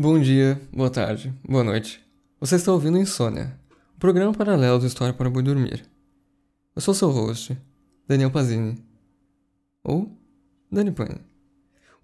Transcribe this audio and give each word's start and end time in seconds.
Bom 0.00 0.16
dia, 0.20 0.60
boa 0.72 0.88
tarde, 0.88 1.34
boa 1.42 1.64
noite. 1.64 2.00
Você 2.38 2.54
está 2.54 2.72
ouvindo 2.72 2.98
Insônia, 2.98 3.58
um 3.96 3.98
programa 3.98 4.32
paralelo 4.32 4.78
do 4.78 4.86
História 4.86 5.12
para 5.12 5.28
Boi 5.28 5.42
Dormir. 5.42 5.84
Eu 6.76 6.80
sou 6.80 6.94
seu 6.94 7.10
host, 7.10 7.58
Daniel 8.06 8.30
Pazini. 8.30 8.80
Ou 9.82 10.16
Dani 10.70 10.92
Pane. 10.92 11.20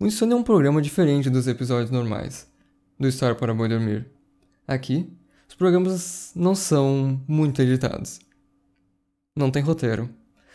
O 0.00 0.04
Insônia 0.08 0.34
é 0.34 0.36
um 0.36 0.42
programa 0.42 0.82
diferente 0.82 1.30
dos 1.30 1.46
episódios 1.46 1.92
normais 1.92 2.50
do 2.98 3.06
História 3.06 3.36
para 3.36 3.54
Boi 3.54 3.68
Dormir. 3.68 4.04
Aqui, 4.66 5.08
os 5.48 5.54
programas 5.54 6.32
não 6.34 6.56
são 6.56 7.22
muito 7.28 7.62
editados. 7.62 8.18
Não 9.36 9.52
tem 9.52 9.62
roteiro. 9.62 10.10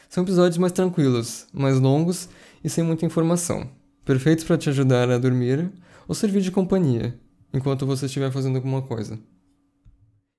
São 0.09 0.25
episódios 0.25 0.57
mais 0.57 0.73
tranquilos, 0.73 1.47
mais 1.53 1.79
longos 1.79 2.27
e 2.61 2.69
sem 2.69 2.83
muita 2.83 3.05
informação. 3.05 3.71
Perfeitos 4.03 4.43
para 4.43 4.57
te 4.57 4.67
ajudar 4.67 5.09
a 5.09 5.17
dormir 5.17 5.71
ou 6.05 6.13
servir 6.13 6.41
de 6.41 6.51
companhia 6.51 7.17
enquanto 7.53 7.85
você 7.85 8.05
estiver 8.05 8.31
fazendo 8.31 8.55
alguma 8.55 8.81
coisa. 8.81 9.19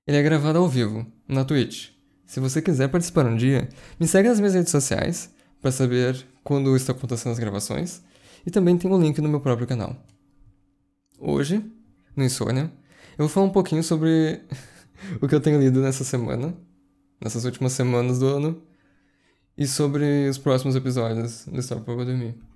Ele 0.07 0.17
é 0.17 0.23
gravado 0.23 0.57
ao 0.57 0.67
vivo, 0.67 1.05
na 1.27 1.45
Twitch. 1.45 1.89
Se 2.25 2.39
você 2.39 2.61
quiser 2.61 2.87
participar 2.87 3.25
um 3.25 3.35
dia, 3.35 3.69
me 3.99 4.07
segue 4.07 4.29
nas 4.29 4.39
minhas 4.39 4.53
redes 4.53 4.71
sociais 4.71 5.33
para 5.61 5.71
saber 5.71 6.25
quando 6.43 6.75
estão 6.75 6.95
acontecendo 6.95 7.33
as 7.33 7.39
gravações 7.39 8.01
e 8.45 8.49
também 8.49 8.77
tem 8.77 8.89
o 8.89 8.95
um 8.95 9.01
link 9.01 9.19
no 9.21 9.29
meu 9.29 9.39
próprio 9.39 9.67
canal. 9.67 9.95
Hoje, 11.19 11.63
no 12.15 12.23
Insônia, 12.23 12.71
eu 13.11 13.25
vou 13.25 13.29
falar 13.29 13.45
um 13.45 13.51
pouquinho 13.51 13.83
sobre 13.83 14.41
o 15.21 15.27
que 15.27 15.35
eu 15.35 15.41
tenho 15.41 15.59
lido 15.59 15.81
nessa 15.81 16.03
semana, 16.03 16.55
nessas 17.21 17.45
últimas 17.45 17.73
semanas 17.73 18.19
do 18.19 18.27
ano, 18.27 18.61
e 19.57 19.67
sobre 19.67 20.27
os 20.27 20.37
próximos 20.37 20.75
episódios 20.75 21.45
do 21.45 21.59
Stop 21.59 21.83
para 21.83 22.05
Dormir. 22.05 22.50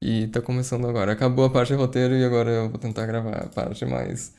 E 0.00 0.28
tá 0.28 0.40
começando 0.40 0.86
agora. 0.86 1.12
Acabou 1.12 1.44
a 1.44 1.50
parte 1.50 1.68
de 1.68 1.74
roteiro 1.74 2.14
e 2.14 2.24
agora 2.24 2.50
eu 2.50 2.68
vou 2.70 2.78
tentar 2.78 3.04
gravar 3.06 3.36
a 3.36 3.46
parte 3.48 3.84
mais 3.84 4.32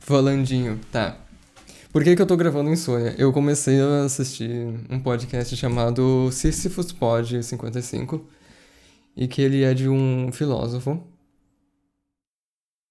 falandinho. 0.00 0.78
Tá. 0.92 1.16
Por 1.90 2.04
que, 2.04 2.14
que 2.14 2.20
eu 2.20 2.26
tô 2.26 2.36
gravando 2.36 2.70
Insônia? 2.70 3.14
Eu 3.18 3.32
comecei 3.32 3.80
a 3.80 4.04
assistir 4.04 4.50
um 4.90 5.00
podcast 5.00 5.56
chamado 5.56 6.30
Sisyphus 6.30 6.92
Pod 6.92 7.42
55 7.42 8.26
e 9.16 9.26
que 9.26 9.40
ele 9.40 9.62
é 9.62 9.72
de 9.72 9.88
um 9.88 10.30
filósofo. 10.30 11.02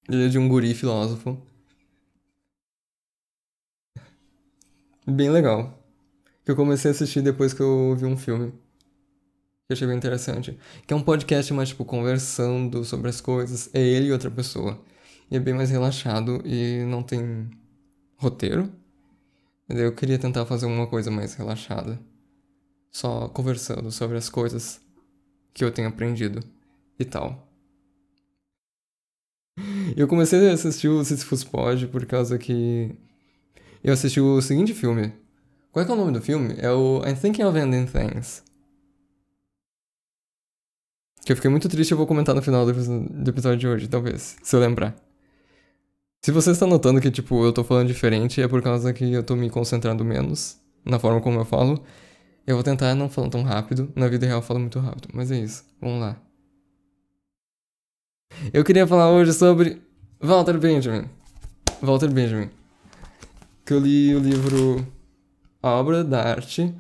Ele 0.09 0.25
é 0.25 0.27
de 0.27 0.39
um 0.39 0.49
guri 0.49 0.73
filósofo. 0.73 1.39
Bem 5.05 5.30
legal. 5.30 5.80
Que 6.44 6.52
eu 6.52 6.55
comecei 6.55 6.89
a 6.89 6.94
assistir 6.94 7.21
depois 7.21 7.53
que 7.53 7.61
eu 7.61 7.95
vi 7.95 8.05
um 8.05 8.17
filme 8.17 8.52
que 9.66 9.73
eu 9.73 9.75
achei 9.75 9.88
bem 9.88 9.97
interessante. 9.97 10.58
Que 10.85 10.94
é 10.94 10.95
um 10.95 11.02
podcast 11.02 11.52
mais, 11.53 11.69
tipo, 11.69 11.83
conversando 11.83 12.83
sobre 12.83 13.09
as 13.09 13.19
coisas. 13.19 13.69
É 13.73 13.81
ele 13.81 14.08
e 14.08 14.11
outra 14.11 14.30
pessoa. 14.30 14.80
E 15.30 15.35
é 15.35 15.39
bem 15.39 15.53
mais 15.53 15.71
relaxado 15.71 16.41
e 16.45 16.83
não 16.88 17.02
tem 17.02 17.49
roteiro. 18.16 18.71
Eu 19.67 19.91
queria 19.93 20.19
tentar 20.19 20.45
fazer 20.45 20.67
uma 20.67 20.86
coisa 20.86 21.09
mais 21.09 21.33
relaxada. 21.33 21.99
Só 22.91 23.27
conversando 23.30 23.91
sobre 23.91 24.17
as 24.17 24.30
coisas 24.30 24.80
que 25.53 25.63
eu 25.63 25.71
tenho 25.71 25.88
aprendido 25.88 26.41
e 26.99 27.03
tal. 27.03 27.47
Eu 29.97 30.08
comecei 30.08 30.49
a 30.49 30.53
assistir 30.53 30.89
o 30.89 31.03
Sisyphus 31.03 31.43
Pod 31.43 31.88
por 31.88 32.05
causa 32.05 32.38
que 32.38 32.95
eu 33.83 33.93
assisti 33.93 34.19
o 34.19 34.41
seguinte 34.41 34.73
filme. 34.73 35.13
Qual 35.71 35.83
é, 35.83 35.89
é 35.89 35.91
o 35.91 35.95
nome 35.95 36.11
do 36.11 36.21
filme? 36.21 36.55
É 36.58 36.71
o 36.71 37.02
I'm 37.05 37.16
Thinking 37.16 37.43
of 37.43 37.58
Ending 37.58 37.88
Things. 37.88 38.43
Que 41.25 41.31
eu 41.31 41.35
fiquei 41.35 41.49
muito 41.49 41.67
triste, 41.67 41.91
eu 41.91 41.97
vou 41.97 42.05
comentar 42.05 42.35
no 42.35 42.41
final 42.41 42.63
do, 42.67 43.29
episódio 43.29 43.57
de 43.57 43.67
hoje, 43.67 43.87
talvez, 43.87 44.35
se 44.43 44.55
eu 44.55 44.59
lembrar. 44.59 44.95
Se 46.21 46.31
você 46.31 46.51
está 46.51 46.67
notando 46.67 47.01
que, 47.01 47.09
tipo, 47.09 47.43
eu 47.43 47.51
tô 47.51 47.63
falando 47.63 47.87
diferente, 47.87 48.39
é 48.43 48.47
por 48.47 48.61
causa 48.61 48.93
que 48.93 49.11
eu 49.11 49.23
tô 49.23 49.35
me 49.35 49.49
concentrando 49.49 50.05
menos 50.05 50.59
na 50.85 50.99
forma 50.99 51.19
como 51.19 51.39
eu 51.39 51.45
falo. 51.45 51.83
Eu 52.45 52.55
vou 52.55 52.64
tentar 52.64 52.93
não 52.93 53.09
falar 53.09 53.30
tão 53.30 53.41
rápido. 53.41 53.91
Na 53.95 54.08
vida 54.08 54.27
real 54.27 54.37
eu 54.37 54.43
falo 54.43 54.59
muito 54.59 54.77
rápido, 54.77 55.09
mas 55.15 55.31
é 55.31 55.39
isso. 55.39 55.65
Vamos 55.81 55.99
lá. 55.99 56.15
Eu 58.53 58.64
queria 58.64 58.85
falar 58.85 59.09
hoje 59.09 59.33
sobre 59.33 59.81
Walter 60.21 60.59
Benjamin. 60.59 61.09
Walter 61.81 62.11
Benjamin. 62.11 62.52
Que 63.65 63.73
eu 63.73 63.80
li 63.80 64.14
o 64.14 64.19
livro 64.19 64.85
Obra 65.64 66.03
da 66.03 66.21
Arte. 66.21 66.71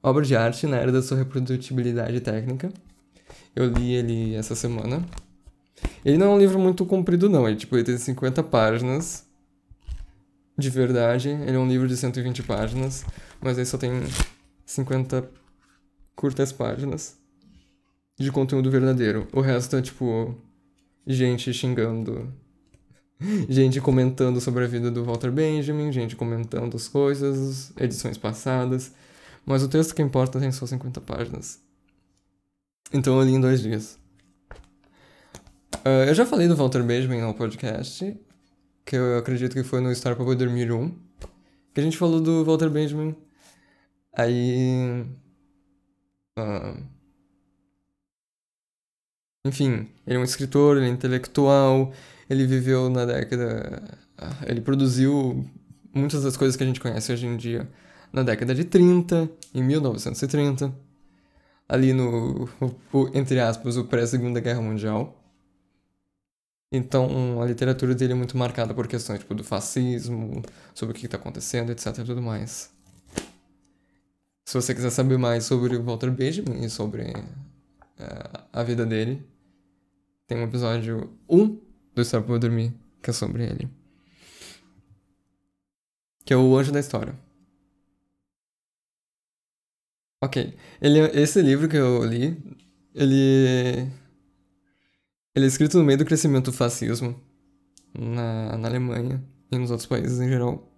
Obra 0.00 0.24
de 0.24 0.36
Arte 0.36 0.68
na 0.68 0.76
Era 0.76 0.92
da 0.92 1.02
Sua 1.02 1.16
Reprodutibilidade 1.16 2.20
Técnica. 2.20 2.72
Eu 3.54 3.66
li 3.66 3.92
ele 3.94 4.34
essa 4.34 4.54
semana. 4.54 5.04
Ele 6.04 6.18
não 6.18 6.26
é 6.26 6.30
um 6.30 6.38
livro 6.38 6.58
muito 6.58 6.84
comprido, 6.86 7.28
não. 7.28 7.48
Ele, 7.48 7.56
tipo, 7.56 7.76
ele 7.76 7.84
tem 7.84 7.98
50 7.98 8.42
páginas. 8.44 9.26
De 10.56 10.70
verdade. 10.70 11.30
Ele 11.30 11.56
é 11.56 11.58
um 11.58 11.68
livro 11.68 11.88
de 11.88 11.96
120 11.96 12.42
páginas. 12.42 13.04
Mas 13.40 13.58
aí 13.58 13.66
só 13.66 13.78
tem 13.78 13.90
50 14.66 15.28
curtas 16.14 16.52
páginas 16.52 17.18
de 18.18 18.30
conteúdo 18.30 18.70
verdadeiro. 18.70 19.26
O 19.32 19.40
resto 19.40 19.76
é, 19.76 19.82
tipo, 19.82 20.36
gente 21.06 21.52
xingando. 21.52 22.32
Gente 23.48 23.80
comentando 23.80 24.40
sobre 24.40 24.64
a 24.64 24.66
vida 24.66 24.90
do 24.90 25.04
Walter 25.04 25.30
Benjamin, 25.30 25.92
gente 25.92 26.16
comentando 26.16 26.76
as 26.76 26.88
coisas, 26.88 27.72
edições 27.78 28.16
passadas. 28.16 28.92
Mas 29.44 29.62
o 29.62 29.68
texto 29.68 29.94
que 29.94 30.02
importa 30.02 30.38
tem 30.38 30.50
só 30.52 30.66
50 30.66 31.00
páginas. 31.00 31.60
Então 32.92 33.18
eu 33.18 33.24
li 33.24 33.32
em 33.32 33.40
dois 33.40 33.60
dias. 33.62 33.98
Uh, 35.84 36.04
eu 36.08 36.14
já 36.14 36.26
falei 36.26 36.48
do 36.48 36.56
Walter 36.56 36.82
Benjamin 36.82 37.20
no 37.20 37.32
podcast, 37.32 38.16
que 38.84 38.96
eu 38.96 39.18
acredito 39.18 39.54
que 39.54 39.62
foi 39.62 39.80
no 39.80 39.94
Star 39.94 40.16
para 40.16 40.34
Dormir 40.34 40.72
1, 40.72 40.90
que 41.72 41.80
a 41.80 41.82
gente 41.82 41.96
falou 41.96 42.20
do 42.20 42.44
Walter 42.44 42.68
Benjamin. 42.68 43.14
Aí. 44.12 45.06
Uh, 46.38 46.82
enfim, 49.46 49.88
ele 50.06 50.16
é 50.16 50.18
um 50.18 50.24
escritor, 50.24 50.76
ele 50.76 50.86
é 50.86 50.88
intelectual, 50.90 51.92
ele 52.28 52.46
viveu 52.46 52.90
na 52.90 53.06
década. 53.06 53.82
Ele 54.46 54.60
produziu 54.60 55.48
muitas 55.94 56.24
das 56.24 56.36
coisas 56.36 56.56
que 56.56 56.62
a 56.62 56.66
gente 56.66 56.80
conhece 56.80 57.12
hoje 57.12 57.26
em 57.26 57.36
dia 57.36 57.70
na 58.12 58.22
década 58.22 58.54
de 58.54 58.64
30, 58.64 59.30
em 59.54 59.62
1930 59.62 60.89
ali 61.70 61.92
no, 61.92 62.48
entre 63.14 63.38
aspas, 63.38 63.76
o 63.76 63.84
pré-segunda 63.84 64.40
guerra 64.40 64.60
mundial. 64.60 65.16
Então, 66.72 67.40
a 67.40 67.46
literatura 67.46 67.94
dele 67.94 68.12
é 68.12 68.16
muito 68.16 68.36
marcada 68.36 68.74
por 68.74 68.88
questões 68.88 69.20
tipo, 69.20 69.34
do 69.34 69.44
fascismo, 69.44 70.42
sobre 70.74 70.96
o 70.96 70.98
que 70.98 71.06
está 71.06 71.16
acontecendo, 71.16 71.70
etc. 71.70 71.98
e 71.98 72.04
tudo 72.04 72.20
mais. 72.20 72.72
Se 74.44 74.54
você 74.54 74.74
quiser 74.74 74.90
saber 74.90 75.16
mais 75.16 75.44
sobre 75.44 75.76
o 75.76 75.82
Walter 75.84 76.10
Benjamin 76.10 76.64
e 76.64 76.68
sobre 76.68 77.02
uh, 77.04 78.46
a 78.52 78.62
vida 78.64 78.84
dele, 78.84 79.24
tem 80.26 80.38
um 80.38 80.44
episódio 80.44 81.08
1 81.28 81.56
do 81.94 82.02
História 82.02 82.26
para 82.26 82.38
Dormir, 82.38 82.74
que 83.00 83.10
é 83.10 83.12
sobre 83.12 83.44
ele. 83.44 83.68
Que 86.24 86.34
é 86.34 86.36
o 86.36 86.56
Anjo 86.56 86.72
da 86.72 86.80
História. 86.80 87.14
Ok. 90.22 90.54
Ele, 90.80 90.98
esse 91.20 91.40
livro 91.40 91.68
que 91.68 91.76
eu 91.76 92.04
li, 92.04 92.36
ele. 92.94 93.88
Ele 95.34 95.44
é 95.44 95.48
escrito 95.48 95.78
no 95.78 95.84
meio 95.84 95.98
do 95.98 96.04
crescimento 96.04 96.46
do 96.46 96.56
fascismo 96.56 97.14
na, 97.96 98.58
na 98.58 98.68
Alemanha 98.68 99.22
e 99.50 99.58
nos 99.58 99.70
outros 99.70 99.86
países 99.86 100.20
em 100.20 100.28
geral. 100.28 100.68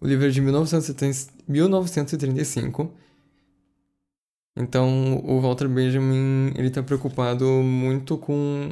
O 0.00 0.06
livro 0.06 0.26
é 0.26 0.30
de 0.30 0.40
1935. 0.40 2.92
Então, 4.56 5.20
o 5.24 5.40
Walter 5.40 5.68
Benjamin, 5.68 6.52
ele 6.56 6.70
tá 6.70 6.82
preocupado 6.82 7.44
muito 7.44 8.16
com 8.16 8.70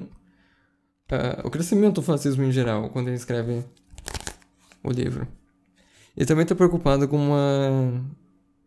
uh, 1.12 1.44
o 1.44 1.50
crescimento 1.50 1.96
do 1.96 2.02
fascismo 2.02 2.44
em 2.44 2.52
geral, 2.52 2.88
quando 2.90 3.08
ele 3.08 3.16
escreve 3.16 3.64
o 4.82 4.90
livro. 4.90 5.26
Ele 6.16 6.26
também 6.26 6.46
tá 6.46 6.54
preocupado 6.54 7.08
com 7.08 7.16
uma 7.16 8.00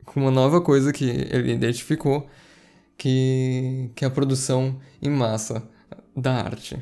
com 0.06 0.22
uma 0.22 0.32
nova 0.32 0.62
coisa 0.62 0.94
que 0.94 1.06
ele 1.06 1.54
identificou, 1.54 2.30
que, 2.98 3.90
que 3.96 4.06
é 4.06 4.08
a 4.08 4.12
produção 4.12 4.80
em 5.02 5.10
massa 5.10 5.68
da 6.16 6.36
arte. 6.36 6.78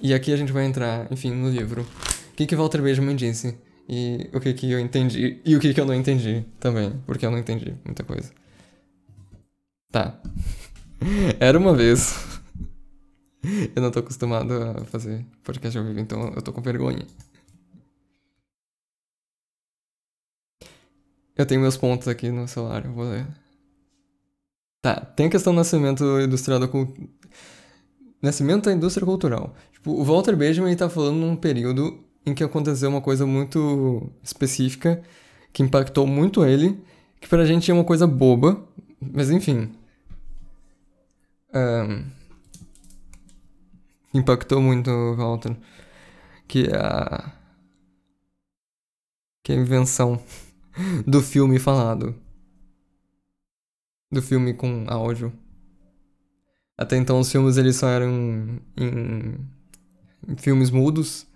E 0.00 0.14
aqui 0.14 0.32
a 0.32 0.36
gente 0.36 0.52
vai 0.52 0.64
entrar, 0.64 1.10
enfim, 1.10 1.30
no 1.32 1.50
livro. 1.50 1.82
O 1.82 2.36
que, 2.36 2.46
que 2.46 2.56
Walter 2.56 2.82
Benjamin 2.82 3.16
disse 3.16 3.56
e 3.88 4.30
o 4.32 4.40
que, 4.40 4.54
que 4.54 4.70
eu 4.70 4.80
entendi 4.80 5.40
e 5.44 5.54
o 5.54 5.60
que, 5.60 5.74
que 5.74 5.80
eu 5.80 5.84
não 5.84 5.94
entendi 5.94 6.44
também, 6.58 6.92
porque 7.06 7.26
eu 7.26 7.30
não 7.30 7.38
entendi 7.38 7.74
muita 7.84 8.02
coisa. 8.02 8.32
Tá. 9.90 10.18
Era 11.38 11.58
uma 11.58 11.74
vez. 11.74 12.40
eu 13.76 13.82
não 13.82 13.90
tô 13.90 14.00
acostumado 14.00 14.52
a 14.52 14.84
fazer 14.86 15.24
podcast 15.42 15.78
ao 15.78 15.84
vivo, 15.84 16.00
então 16.00 16.32
eu 16.34 16.42
tô 16.42 16.52
com 16.52 16.60
vergonha. 16.60 17.06
Eu 21.36 21.46
tenho 21.46 21.60
meus 21.60 21.76
pontos 21.76 22.06
aqui 22.08 22.30
no 22.30 22.46
celular, 22.46 22.84
eu 22.84 22.92
vou 22.92 23.04
ler. 23.04 23.26
Tá, 24.80 25.00
tem 25.00 25.26
a 25.26 25.30
questão 25.30 25.52
do 25.52 25.56
nascimento 25.56 26.04
industrial 26.20 26.60
da 26.60 26.68
Nascimento 28.20 28.64
da 28.64 28.72
indústria 28.72 29.04
cultural. 29.04 29.54
Tipo, 29.72 29.92
o 29.92 30.04
Walter 30.04 30.36
Benjamin 30.36 30.74
tá 30.76 30.88
falando 30.88 31.16
num 31.16 31.36
período 31.36 32.02
em 32.24 32.34
que 32.34 32.44
aconteceu 32.44 32.88
uma 32.88 33.00
coisa 33.00 33.26
muito 33.26 34.10
específica 34.22 35.02
que 35.52 35.62
impactou 35.62 36.06
muito 36.06 36.44
ele, 36.44 36.82
que 37.20 37.28
pra 37.28 37.44
gente 37.44 37.70
é 37.70 37.74
uma 37.74 37.84
coisa 37.84 38.06
boba, 38.06 38.62
mas 39.00 39.30
enfim. 39.30 39.72
Um, 41.54 42.04
impactou 44.12 44.60
muito 44.60 44.90
o 44.90 45.16
Walter, 45.16 45.56
que 46.48 46.66
é 46.66 46.76
a 46.76 47.32
que 49.42 49.52
é 49.52 49.56
a 49.56 49.60
invenção 49.60 50.20
do 51.06 51.22
filme 51.22 51.58
falado. 51.58 52.14
Do 54.10 54.22
filme 54.22 54.54
com 54.54 54.84
áudio. 54.88 55.32
Até 56.76 56.96
então 56.96 57.20
os 57.20 57.30
filmes 57.30 57.56
eles 57.56 57.76
só 57.76 57.88
eram 57.88 58.60
em, 58.76 59.38
em 60.28 60.36
filmes 60.36 60.70
mudos. 60.70 61.26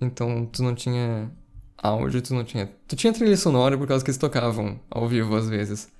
Então 0.00 0.46
tu 0.46 0.62
não 0.62 0.74
tinha 0.74 1.30
áudio, 1.78 2.22
tu 2.22 2.34
não 2.34 2.44
tinha. 2.44 2.66
Tu 2.88 2.96
tinha 2.96 3.12
trilha 3.12 3.36
sonora 3.36 3.76
por 3.76 3.86
causa 3.86 4.04
que 4.04 4.10
eles 4.10 4.18
tocavam 4.18 4.80
ao 4.90 5.08
vivo 5.08 5.36
às 5.36 5.48
vezes. 5.48 5.90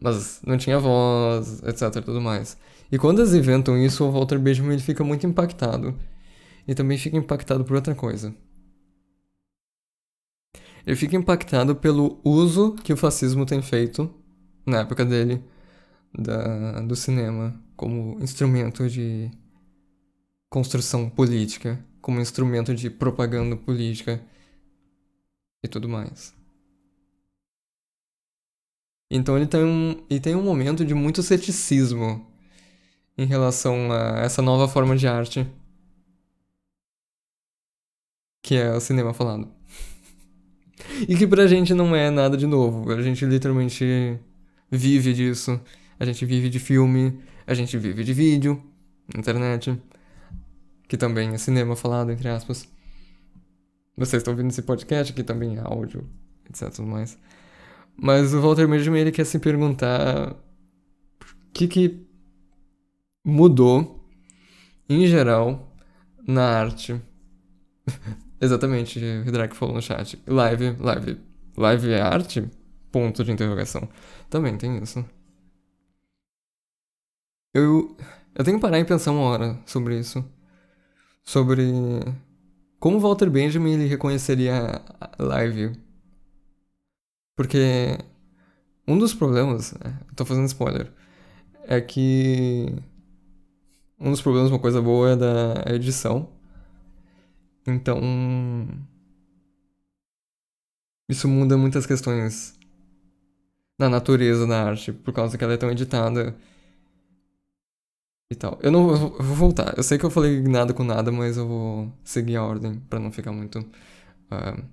Mas 0.00 0.40
não 0.46 0.56
tinha 0.56 0.78
voz, 0.78 1.62
etc, 1.64 2.02
tudo 2.04 2.20
mais. 2.20 2.56
E 2.90 2.98
quando 2.98 3.20
eles 3.20 3.34
inventam 3.34 3.76
isso, 3.76 4.04
o 4.04 4.12
Walter 4.12 4.38
Benjamin 4.38 4.74
ele 4.74 4.82
fica 4.82 5.02
muito 5.04 5.26
impactado. 5.26 5.94
E 6.66 6.74
também 6.74 6.98
fica 6.98 7.16
impactado 7.16 7.64
por 7.64 7.74
outra 7.76 7.94
coisa. 7.94 8.34
Ele 10.88 10.96
fica 10.96 11.14
impactado 11.14 11.76
pelo 11.76 12.18
uso 12.24 12.72
que 12.76 12.94
o 12.94 12.96
fascismo 12.96 13.44
tem 13.44 13.60
feito, 13.60 14.10
na 14.64 14.78
época 14.78 15.04
dele, 15.04 15.44
da, 16.18 16.80
do 16.80 16.96
cinema, 16.96 17.62
como 17.76 18.18
instrumento 18.22 18.88
de 18.88 19.30
construção 20.48 21.10
política, 21.10 21.78
como 22.00 22.22
instrumento 22.22 22.74
de 22.74 22.88
propaganda 22.88 23.54
política 23.54 24.18
e 25.62 25.68
tudo 25.68 25.90
mais. 25.90 26.34
Então 29.10 29.36
ele 29.36 29.46
tem 29.46 29.62
um, 29.62 30.06
ele 30.08 30.20
tem 30.20 30.34
um 30.34 30.42
momento 30.42 30.86
de 30.86 30.94
muito 30.94 31.22
ceticismo 31.22 32.26
em 33.18 33.26
relação 33.26 33.92
a 33.92 34.20
essa 34.20 34.40
nova 34.40 34.66
forma 34.66 34.96
de 34.96 35.06
arte 35.06 35.46
que 38.42 38.54
é 38.54 38.72
o 38.74 38.80
cinema 38.80 39.12
falado. 39.12 39.57
E 41.08 41.16
que 41.16 41.26
pra 41.26 41.46
gente 41.46 41.74
não 41.74 41.94
é 41.94 42.10
nada 42.10 42.36
de 42.36 42.46
novo. 42.46 42.90
A 42.92 43.02
gente 43.02 43.24
literalmente 43.24 44.18
vive 44.70 45.12
disso. 45.12 45.60
A 45.98 46.04
gente 46.04 46.24
vive 46.24 46.48
de 46.48 46.58
filme, 46.58 47.20
a 47.46 47.54
gente 47.54 47.76
vive 47.76 48.04
de 48.04 48.12
vídeo, 48.12 48.62
internet, 49.16 49.76
que 50.86 50.96
também 50.96 51.30
é 51.30 51.38
cinema 51.38 51.74
falado, 51.74 52.12
entre 52.12 52.28
aspas. 52.28 52.68
Vocês 53.96 54.20
estão 54.20 54.32
ouvindo 54.32 54.50
esse 54.50 54.62
podcast, 54.62 55.12
que 55.12 55.24
também 55.24 55.56
é 55.56 55.60
áudio, 55.60 56.08
etc. 56.48 56.78
Mais. 56.80 57.18
Mas 57.96 58.32
o 58.32 58.40
Walter 58.40 58.68
Benjamin 58.68 59.00
ele 59.00 59.10
quer 59.10 59.24
se 59.24 59.40
perguntar 59.40 60.30
o 60.30 61.52
que, 61.52 61.66
que 61.66 62.06
mudou, 63.24 64.08
em 64.88 65.04
geral, 65.06 65.74
na 66.24 66.44
arte. 66.44 67.00
Exatamente, 68.40 69.00
o 69.26 69.32
Drake 69.32 69.56
falou 69.56 69.74
no 69.74 69.82
chat. 69.82 70.20
Live, 70.26 70.76
live. 70.80 71.20
Live 71.56 71.90
é 71.90 72.00
arte? 72.00 72.48
Ponto 72.92 73.24
de 73.24 73.32
interrogação. 73.32 73.88
Também 74.30 74.56
tem 74.56 74.78
isso. 74.82 75.04
Eu, 77.54 77.96
eu 78.34 78.44
tenho 78.44 78.56
que 78.58 78.62
parar 78.62 78.78
e 78.78 78.84
pensar 78.84 79.12
uma 79.12 79.22
hora 79.22 79.58
sobre 79.66 79.98
isso. 79.98 80.24
Sobre 81.24 81.62
como 82.78 83.00
Walter 83.00 83.28
Benjamin 83.30 83.72
ele 83.74 83.86
reconheceria 83.86 84.82
a 85.00 85.22
live 85.22 85.72
porque 87.36 87.96
um 88.86 88.98
dos 88.98 89.14
problemas, 89.14 89.72
é, 89.74 89.92
tô 90.16 90.24
fazendo 90.24 90.46
spoiler, 90.46 90.92
é 91.68 91.80
que 91.80 92.74
um 94.00 94.10
dos 94.10 94.20
problemas, 94.20 94.50
uma 94.50 94.58
coisa 94.58 94.82
boa 94.82 95.10
é 95.10 95.16
da 95.16 95.64
edição. 95.74 96.28
Então, 97.68 98.00
isso 101.08 101.28
muda 101.28 101.56
muitas 101.56 101.86
questões 101.86 102.58
na 103.78 103.88
natureza 103.88 104.46
da 104.46 104.64
arte, 104.64 104.92
por 104.92 105.12
causa 105.12 105.38
que 105.38 105.44
ela 105.44 105.54
é 105.54 105.56
tão 105.56 105.70
editada 105.70 106.36
e 108.30 108.34
tal. 108.34 108.58
Eu 108.62 108.70
não 108.72 108.90
eu 108.90 108.96
vou 109.22 109.36
voltar. 109.36 109.76
Eu 109.76 109.82
sei 109.82 109.98
que 109.98 110.04
eu 110.04 110.10
falei 110.10 110.40
nada 110.42 110.74
com 110.74 110.84
nada, 110.84 111.12
mas 111.12 111.36
eu 111.36 111.46
vou 111.46 111.92
seguir 112.04 112.36
a 112.36 112.44
ordem 112.44 112.80
para 112.80 112.98
não 112.98 113.12
ficar 113.12 113.32
muito 113.32 113.60
uh, 113.60 114.64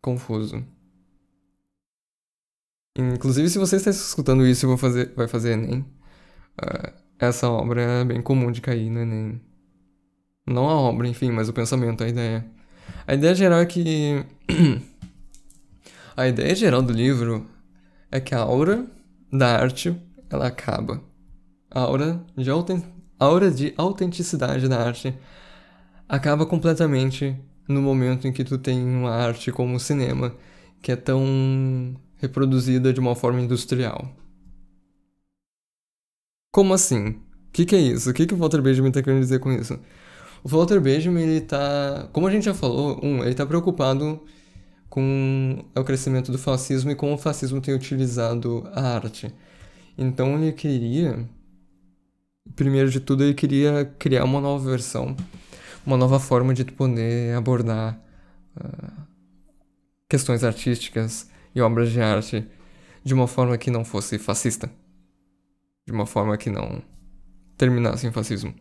confuso. 0.00 0.64
Inclusive, 2.96 3.48
se 3.48 3.58
você 3.58 3.76
está 3.76 3.90
escutando 3.90 4.46
isso 4.46 4.66
vou 4.66 4.76
fazer, 4.76 5.12
vai 5.14 5.26
fazer 5.26 5.52
Enem, 5.52 5.80
uh, 5.80 6.92
essa 7.18 7.48
obra 7.48 7.80
é 7.80 8.04
bem 8.04 8.20
comum 8.22 8.52
de 8.52 8.60
cair 8.60 8.90
no 8.90 9.00
Enem. 9.00 9.40
Não 10.52 10.68
a 10.68 10.74
obra, 10.74 11.08
enfim, 11.08 11.30
mas 11.30 11.48
o 11.48 11.52
pensamento, 11.52 12.04
a 12.04 12.08
ideia. 12.08 12.44
A 13.06 13.14
ideia 13.14 13.34
geral 13.34 13.60
é 13.60 13.66
que. 13.66 14.24
a 16.16 16.28
ideia 16.28 16.54
geral 16.54 16.82
do 16.82 16.92
livro 16.92 17.46
é 18.10 18.20
que 18.20 18.34
a 18.34 18.40
aura 18.40 18.86
da 19.32 19.56
arte 19.56 19.96
ela 20.28 20.46
acaba. 20.46 21.02
A 21.70 21.80
aura 21.80 22.22
de, 22.36 22.50
autent... 22.50 22.84
a 23.18 23.24
aura 23.24 23.50
de 23.50 23.72
autenticidade 23.76 24.68
da 24.68 24.78
arte 24.78 25.14
acaba 26.08 26.44
completamente 26.44 27.34
no 27.66 27.80
momento 27.80 28.28
em 28.28 28.32
que 28.32 28.44
tu 28.44 28.58
tem 28.58 28.84
uma 28.84 29.10
arte 29.10 29.50
como 29.50 29.76
o 29.76 29.80
cinema, 29.80 30.36
que 30.82 30.92
é 30.92 30.96
tão 30.96 31.96
reproduzida 32.16 32.92
de 32.92 33.00
uma 33.00 33.14
forma 33.14 33.40
industrial. 33.40 34.14
Como 36.50 36.74
assim? 36.74 37.08
O 37.08 37.52
que, 37.52 37.64
que, 37.64 37.74
é 37.74 37.80
isso? 37.80 38.10
O 38.10 38.14
que, 38.14 38.26
que 38.26 38.34
o 38.34 38.36
Walter 38.36 38.60
Benjamin 38.60 38.88
está 38.88 39.02
querendo 39.02 39.20
dizer 39.20 39.38
com 39.40 39.50
isso? 39.50 39.78
O 40.44 40.48
Walter 40.48 40.80
Benjamin, 40.80 41.22
ele 41.22 41.40
tá, 41.40 42.08
como 42.12 42.26
a 42.26 42.30
gente 42.30 42.44
já 42.44 42.54
falou, 42.54 42.98
um, 43.02 43.20
ele 43.20 43.30
está 43.30 43.46
preocupado 43.46 44.20
com 44.88 45.64
o 45.74 45.84
crescimento 45.84 46.32
do 46.32 46.38
fascismo 46.38 46.90
e 46.90 46.94
como 46.94 47.14
o 47.14 47.18
fascismo 47.18 47.60
tem 47.60 47.74
utilizado 47.74 48.68
a 48.74 48.94
arte. 48.94 49.32
Então 49.96 50.36
ele 50.36 50.52
queria, 50.52 51.28
primeiro 52.56 52.90
de 52.90 53.00
tudo, 53.00 53.22
ele 53.22 53.34
queria 53.34 53.84
criar 53.98 54.24
uma 54.24 54.40
nova 54.40 54.68
versão, 54.68 55.16
uma 55.86 55.96
nova 55.96 56.18
forma 56.18 56.52
de 56.52 56.64
poder 56.64 57.36
abordar 57.36 57.98
uh, 58.56 59.02
questões 60.08 60.42
artísticas, 60.44 61.30
e 61.54 61.60
obras 61.60 61.90
de 61.90 62.00
arte 62.00 62.46
de 63.04 63.14
uma 63.14 63.26
forma 63.26 63.58
que 63.58 63.70
não 63.70 63.84
fosse 63.84 64.18
fascista. 64.18 64.70
De 65.86 65.92
uma 65.92 66.06
forma 66.06 66.36
que 66.36 66.50
não 66.50 66.82
terminasse 67.56 68.06
em 68.06 68.12
fascismo. 68.12 68.54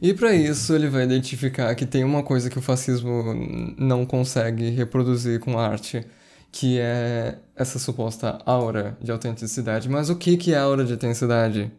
E 0.00 0.14
para 0.14 0.34
isso 0.34 0.74
ele 0.74 0.88
vai 0.88 1.04
identificar 1.04 1.74
que 1.74 1.86
tem 1.86 2.04
uma 2.04 2.22
coisa 2.22 2.48
que 2.48 2.58
o 2.58 2.62
fascismo 2.62 3.34
não 3.76 4.06
consegue 4.06 4.70
reproduzir 4.70 5.40
com 5.40 5.58
arte, 5.58 6.06
que 6.52 6.78
é 6.78 7.38
essa 7.56 7.78
suposta 7.78 8.38
aura 8.46 8.96
de 9.02 9.10
autenticidade. 9.10 9.88
Mas 9.88 10.08
o 10.10 10.16
que 10.16 10.36
que 10.36 10.54
é 10.54 10.58
aura 10.58 10.84
de 10.84 10.92
autenticidade? 10.92 11.70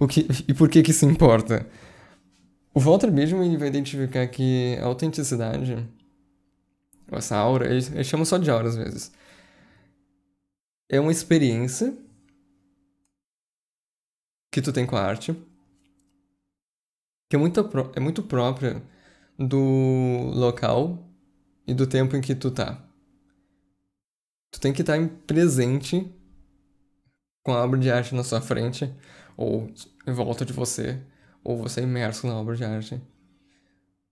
O 0.00 0.08
que 0.08 0.26
e 0.48 0.52
por 0.54 0.68
que 0.68 0.82
que 0.82 0.90
isso 0.90 1.06
importa? 1.06 1.66
O 2.74 2.80
Walter 2.80 3.10
Benjamin 3.10 3.56
vai 3.56 3.68
identificar 3.68 4.26
que 4.26 4.76
a 4.80 4.86
autenticidade, 4.86 5.88
essa 7.12 7.36
aura, 7.36 7.66
ele, 7.66 7.84
ele 7.94 8.04
chama 8.04 8.24
só 8.24 8.38
de 8.38 8.50
aura 8.50 8.68
às 8.68 8.76
vezes, 8.76 9.12
é 10.88 11.00
uma 11.00 11.12
experiência 11.12 11.96
que 14.50 14.60
tu 14.60 14.72
tem 14.72 14.84
com 14.84 14.96
a 14.96 15.02
arte, 15.02 15.34
que 17.30 17.36
é 17.36 17.38
muito, 17.38 17.60
é 17.94 18.00
muito 18.00 18.24
própria 18.24 18.82
do 19.38 20.32
local 20.34 21.08
e 21.64 21.72
do 21.72 21.86
tempo 21.86 22.16
em 22.16 22.20
que 22.20 22.34
tu 22.34 22.50
tá. 22.50 22.84
Tu 24.50 24.60
tem 24.60 24.72
que 24.72 24.80
estar 24.82 24.98
presente 25.28 26.12
com 27.44 27.52
a 27.52 27.62
obra 27.62 27.78
de 27.78 27.88
arte 27.88 28.16
na 28.16 28.24
sua 28.24 28.40
frente 28.40 28.92
ou 29.36 29.72
em 30.04 30.12
volta 30.12 30.44
de 30.44 30.52
você 30.52 31.00
ou 31.44 31.56
você 31.56 31.80
é 31.80 31.84
imerso 31.84 32.26
na 32.26 32.34
obra 32.34 32.56
de 32.56 32.64
arte. 32.64 33.00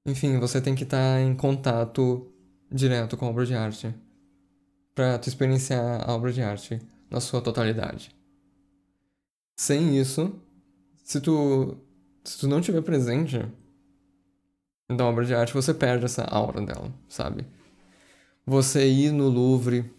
Enfim, 0.07 0.39
você 0.39 0.61
tem 0.61 0.77
que 0.77 0.85
estar 0.85 1.21
em 1.21 1.35
contato 1.35 2.33
direto 2.71 3.17
com 3.17 3.27
a 3.27 3.31
obra 3.31 3.45
de 3.45 3.55
arte 3.55 3.93
para 4.95 5.19
tu 5.19 5.29
experienciar 5.29 6.09
a 6.09 6.15
obra 6.15 6.33
de 6.33 6.41
arte 6.41 6.81
na 7.11 7.21
sua 7.21 7.41
totalidade. 7.41 8.15
Sem 9.57 9.99
isso, 9.99 10.41
se 11.03 11.21
tu, 11.21 11.77
se 12.29 12.39
tu 12.39 12.47
não 12.47 12.61
estiver 12.61 12.83
presente 12.83 13.43
na 14.87 15.05
obra 15.07 15.25
de 15.25 15.35
arte, 15.35 15.55
você 15.55 15.73
perde 15.73 16.05
essa 16.05 16.25
aura 16.25 16.61
dela, 16.61 16.93
sabe? 17.09 17.47
Você 18.47 18.87
ir 18.87 19.13
no 19.13 19.29
Louvre 19.29 19.91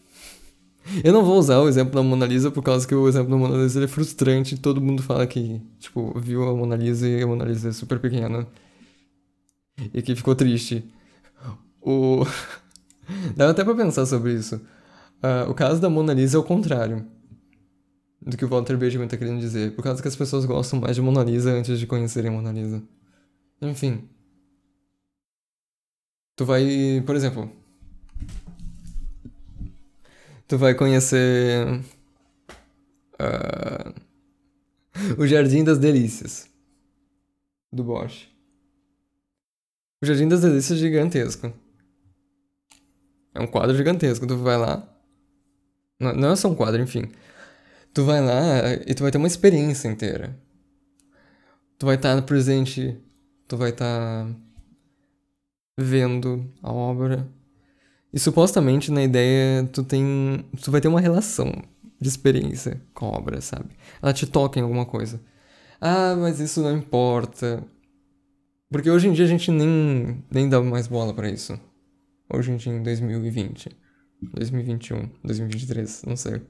Eu 1.04 1.12
não 1.12 1.24
vou 1.24 1.40
usar 1.40 1.60
o 1.60 1.68
exemplo 1.68 1.96
da 1.96 2.04
Mona 2.04 2.28
Lisa 2.28 2.52
por 2.52 2.64
causa 2.64 2.88
que 2.88 2.94
o 2.94 3.08
exemplo 3.08 3.32
da 3.32 3.38
Mona 3.38 3.58
Lisa 3.64 3.84
é 3.84 3.88
frustrante. 3.88 4.58
Todo 4.58 4.82
mundo 4.82 5.02
fala 5.02 5.26
que, 5.26 5.60
tipo, 5.80 6.18
viu 6.20 6.48
a 6.48 6.56
Mona 6.56 6.76
Lisa 6.76 7.08
e 7.08 7.22
a 7.22 7.28
Mona 7.28 7.46
Lisa 7.46 7.70
é 7.70 7.72
super 7.72 8.00
pequena. 8.00 8.48
E 9.94 10.02
que 10.02 10.16
ficou 10.16 10.36
triste. 10.36 10.84
O... 11.82 12.26
Dá 13.36 13.50
até 13.50 13.64
pra 13.64 13.74
pensar 13.74 14.06
sobre 14.06 14.34
isso. 14.34 14.56
Uh, 14.56 15.50
o 15.50 15.54
caso 15.54 15.82
da 15.82 15.90
Mona 15.90 16.14
Lisa 16.14 16.38
é 16.38 16.40
o 16.40 16.44
contrário 16.44 17.06
do 18.22 18.38
que 18.38 18.46
o 18.46 18.48
Walter 18.50 18.78
Benjamin 18.78 19.08
tá 19.08 19.18
querendo 19.18 19.40
dizer. 19.40 19.76
Por 19.76 19.84
causa 19.84 20.02
que 20.02 20.08
as 20.08 20.16
pessoas 20.16 20.46
gostam 20.46 20.80
mais 20.80 20.96
de 20.96 21.02
Mona 21.02 21.24
Lisa 21.24 21.52
antes 21.52 21.80
de 21.80 21.88
conhecerem 21.88 22.32
Mona 22.32 22.52
Lisa. 22.52 22.82
Enfim. 23.62 24.08
Tu 26.36 26.46
vai, 26.46 27.04
por 27.06 27.16
exemplo, 27.16 27.52
tu 30.48 30.58
vai 30.58 30.74
conhecer 30.74 31.82
uh, 33.20 33.94
o 35.18 35.28
Jardim 35.28 35.64
das 35.64 35.78
Delícias 35.78 36.50
do 37.72 37.84
Bosch. 37.84 38.28
O 40.02 40.06
Jardim 40.06 40.30
das 40.30 40.42
Delícias 40.42 40.80
é 40.80 40.82
gigantesco. 40.82 41.54
É 43.34 43.42
um 43.42 43.48
quadro 43.48 43.76
gigantesco. 43.76 44.26
Tu 44.26 44.38
vai 44.38 44.58
lá. 44.58 44.88
Não, 46.00 46.14
não 46.14 46.32
é 46.32 46.36
só 46.38 46.48
um 46.48 46.56
quadro, 46.56 46.82
enfim. 46.82 47.12
Tu 47.94 48.06
vai 48.06 48.22
lá 48.22 48.74
e 48.86 48.94
tu 48.94 49.04
vai 49.04 49.12
ter 49.12 49.18
uma 49.18 49.28
experiência 49.28 49.88
inteira. 49.88 50.38
Tu 51.78 51.86
vai 51.86 51.96
estar 51.96 52.22
presente. 52.24 52.98
Tu 53.48 53.58
vai 53.58 53.72
estar 53.72 54.28
vendo 55.78 56.46
a 56.62 56.72
obra 56.72 57.28
e 58.12 58.20
supostamente 58.20 58.92
na 58.92 59.04
ideia 59.04 59.68
tu 59.72 59.84
tem. 59.84 60.46
Tu 60.62 60.72
vai 60.72 60.82
ter 60.82 60.88
uma 60.88 61.00
relação 61.00 61.52
de 62.02 62.10
experiência 62.10 62.82
com 62.94 63.06
a 63.08 63.18
obra, 63.18 63.40
sabe? 63.42 63.70
Ela 64.02 64.14
te 64.14 64.26
toca 64.26 64.60
em 64.60 64.64
alguma 64.64 64.86
coisa. 64.86 65.22
Ah, 65.80 66.16
mas 66.16 66.40
isso 66.40 66.62
não 66.62 66.76
importa. 66.76 67.64
Porque 68.72 68.90
hoje 68.90 69.08
em 69.08 69.14
dia 69.14 69.26
a 69.26 69.28
gente 69.28 69.52
nem, 69.52 70.24
nem 70.32 70.50
dá 70.50 70.62
mais 70.62 70.88
bola 70.88 71.14
para 71.14 71.30
isso. 71.30 71.60
Hoje 72.32 72.52
em 72.52 72.58
dia 72.58 72.74
em 72.74 72.84
2020, 72.84 73.70
2021, 74.34 75.10
2023, 75.24 76.04
não 76.06 76.16
sei. 76.16 76.42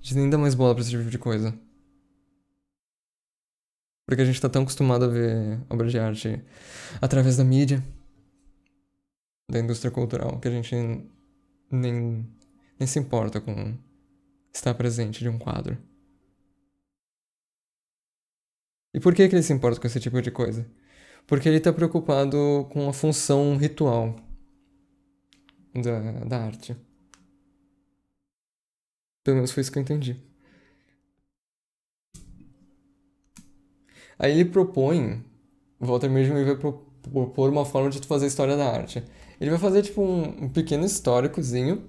A 0.00 0.04
gente 0.04 0.14
nem 0.16 0.30
dá 0.30 0.38
mais 0.38 0.54
bola 0.54 0.74
pra 0.74 0.82
esse 0.82 0.90
tipo 0.90 1.10
de 1.10 1.18
coisa. 1.18 1.58
Porque 4.06 4.22
a 4.22 4.24
gente 4.24 4.40
tá 4.40 4.48
tão 4.48 4.62
acostumado 4.62 5.04
a 5.04 5.08
ver 5.08 5.60
obra 5.68 5.88
de 5.88 5.98
arte 5.98 6.42
através 7.00 7.36
da 7.36 7.44
mídia 7.44 7.82
da 9.50 9.58
indústria 9.58 9.90
cultural, 9.90 10.38
que 10.40 10.48
a 10.48 10.50
gente 10.50 10.74
nem, 11.70 12.26
nem 12.78 12.86
se 12.86 12.98
importa 12.98 13.40
com 13.40 13.76
estar 14.52 14.74
presente 14.74 15.20
de 15.20 15.28
um 15.28 15.38
quadro. 15.38 15.78
E 18.92 19.00
por 19.00 19.14
que, 19.14 19.28
que 19.28 19.34
ele 19.34 19.42
se 19.42 19.52
importa 19.52 19.80
com 19.80 19.86
esse 19.86 20.00
tipo 20.00 20.20
de 20.20 20.30
coisa? 20.30 20.66
Porque 21.26 21.48
ele 21.48 21.58
está 21.58 21.72
preocupado 21.72 22.66
com 22.70 22.88
a 22.88 22.92
função 22.92 23.56
ritual 23.56 24.16
da, 25.74 26.24
da 26.24 26.44
arte. 26.44 26.76
Pelo 29.28 29.36
menos 29.36 29.52
foi 29.52 29.60
isso 29.60 29.70
que 29.70 29.78
eu 29.78 29.82
entendi. 29.82 30.16
Aí 34.18 34.32
ele 34.32 34.46
propõe, 34.46 35.22
Walter 35.78 36.08
Benjamin 36.08 36.46
vai 36.46 36.56
propor 36.56 37.50
uma 37.50 37.66
forma 37.66 37.90
de 37.90 38.00
tu 38.00 38.06
fazer 38.06 38.26
história 38.26 38.56
da 38.56 38.72
arte. 38.72 39.04
Ele 39.38 39.50
vai 39.50 39.58
fazer, 39.58 39.82
tipo, 39.82 40.00
um, 40.00 40.44
um 40.44 40.48
pequeno 40.48 40.86
históricozinho 40.86 41.84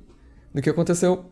do 0.53 0.61
que 0.61 0.69
aconteceu 0.69 1.27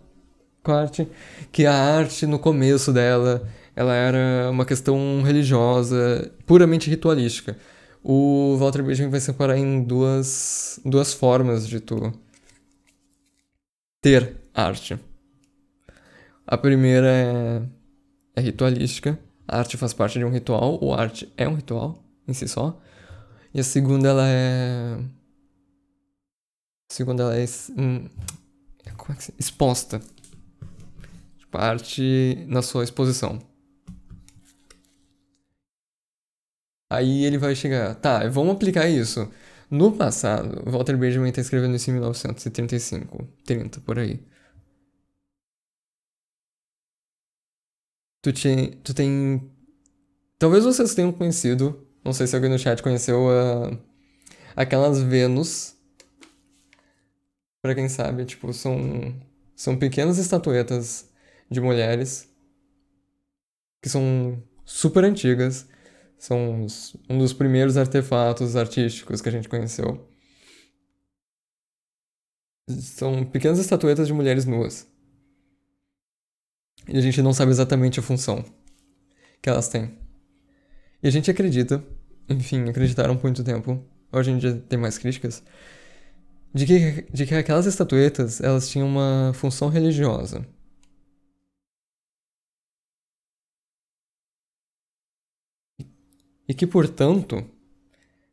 com 0.64 0.72
a 0.72 0.80
arte. 0.80 1.10
Que 1.52 1.66
a 1.66 1.74
arte, 1.74 2.26
no 2.26 2.40
começo 2.40 2.94
dela, 2.94 3.46
ela 3.76 3.94
era 3.94 4.50
uma 4.50 4.66
questão 4.66 5.22
religiosa, 5.24 6.32
puramente 6.46 6.90
ritualística. 6.90 7.58
O 8.02 8.56
Walter 8.58 8.82
Benjamin 8.82 9.12
vai 9.12 9.20
separar 9.20 9.58
em 9.58 9.84
duas, 9.84 10.80
duas 10.86 11.14
formas 11.14 11.68
de 11.68 11.82
tu 11.82 12.14
ter 14.02 14.38
arte. 14.54 14.98
A 16.48 16.58
primeira 16.58 17.08
é, 17.08 17.62
é 18.38 18.42
ritualística. 18.42 19.20
A 19.46 19.60
arte 19.60 19.76
faz 19.78 19.94
parte 19.94 20.18
de 20.18 20.26
um 20.26 20.30
ritual, 20.30 20.80
ou 20.82 20.94
a 20.94 21.02
arte 21.02 21.32
é 21.38 21.48
um 21.48 21.56
ritual 21.56 22.02
em 22.28 22.34
si 22.34 22.48
só. 22.48 22.82
E 23.54 23.60
a 23.60 23.64
segunda, 23.64 24.08
ela 24.10 24.28
é 24.28 24.98
segundo 26.90 27.22
ela 27.22 27.38
é 27.38 27.46
hum, 27.78 28.08
como 28.96 29.14
é 29.14 29.16
que 29.16 29.24
se, 29.24 29.34
exposta. 29.38 30.02
Tipo, 31.38 31.58
a 31.58 31.62
arte 31.62 32.46
na 32.48 32.62
sua 32.62 32.84
exposição. 32.84 33.40
Aí 36.90 37.26
ele 37.26 37.38
vai 37.38 37.54
chegar, 37.54 37.96
tá, 37.96 38.28
vamos 38.30 38.56
aplicar 38.56 38.88
isso. 38.88 39.30
No 39.70 39.92
passado, 39.92 40.64
Walter 40.72 40.96
Benjamin 40.96 41.30
está 41.30 41.42
escrevendo 41.42 41.76
isso 41.76 41.90
em 41.90 41.94
1935, 41.94 43.28
30, 43.46 43.82
por 43.82 44.00
aí. 44.00 44.26
Tu, 48.28 48.34
te, 48.34 48.78
tu 48.84 48.94
tem. 48.94 49.50
Talvez 50.38 50.66
vocês 50.66 50.94
tenham 50.94 51.14
conhecido, 51.14 51.88
não 52.04 52.12
sei 52.12 52.28
se 52.28 52.36
alguém 52.36 52.50
no 52.50 52.60
chat 52.60 52.84
conheceu, 52.84 53.22
uh, 53.28 53.80
aquelas 54.54 55.02
Vênus 55.02 55.78
para 57.62 57.74
quem 57.74 57.88
sabe, 57.88 58.26
tipo, 58.26 58.52
são, 58.52 59.16
são 59.56 59.78
pequenas 59.78 60.18
estatuetas 60.18 61.10
de 61.50 61.62
mulheres 61.62 62.30
que 63.82 63.88
são 63.88 64.44
super 64.66 65.06
antigas. 65.06 65.66
São 66.18 66.68
um 67.10 67.18
dos 67.18 67.32
primeiros 67.32 67.78
artefatos 67.78 68.58
artísticos 68.58 69.22
que 69.22 69.30
a 69.30 69.32
gente 69.32 69.48
conheceu. 69.48 70.06
São 72.68 73.24
pequenas 73.24 73.58
estatuetas 73.58 74.06
de 74.06 74.12
mulheres 74.12 74.44
nuas. 74.44 74.86
E 76.88 76.98
a 76.98 77.02
gente 77.02 77.22
não 77.22 77.34
sabe 77.34 77.52
exatamente 77.52 78.00
a 78.00 78.04
função 78.04 78.44
que 79.42 79.50
elas 79.50 79.68
têm. 79.68 79.98
E 81.04 81.08
a 81.08 81.12
gente 81.12 81.30
acredita, 81.30 81.84
enfim, 82.30 82.68
acreditaram 82.70 83.16
por 83.16 83.24
muito 83.24 83.44
tempo. 83.44 83.84
Hoje 84.12 84.32
em 84.32 84.38
dia 84.38 84.56
tem 84.70 84.80
mais 84.80 84.98
críticas, 84.98 85.44
de 86.54 86.66
que, 86.66 87.06
de 87.12 87.26
que 87.26 87.36
aquelas 87.36 87.66
estatuetas 87.66 88.42
elas 88.42 88.70
tinham 88.70 88.88
uma 88.88 89.32
função 89.34 89.70
religiosa. 89.70 90.46
E 96.48 96.54
que, 96.54 96.66
portanto, 96.66 97.46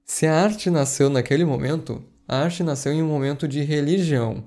se 0.04 0.26
a 0.26 0.42
arte 0.42 0.70
nasceu 0.70 1.10
naquele 1.10 1.44
momento, 1.44 2.02
a 2.28 2.38
arte 2.38 2.62
nasceu 2.62 2.92
em 2.92 3.02
um 3.02 3.08
momento 3.08 3.48
de 3.48 3.62
religião. 3.62 4.44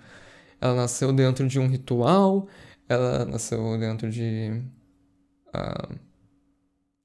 Ela 0.61 0.75
nasceu 0.75 1.11
dentro 1.11 1.47
de 1.47 1.59
um 1.59 1.67
ritual, 1.67 2.47
ela 2.89 3.25
nasceu 3.25 3.77
dentro 3.77 4.09
de, 4.09 4.61
uh, 5.49 5.95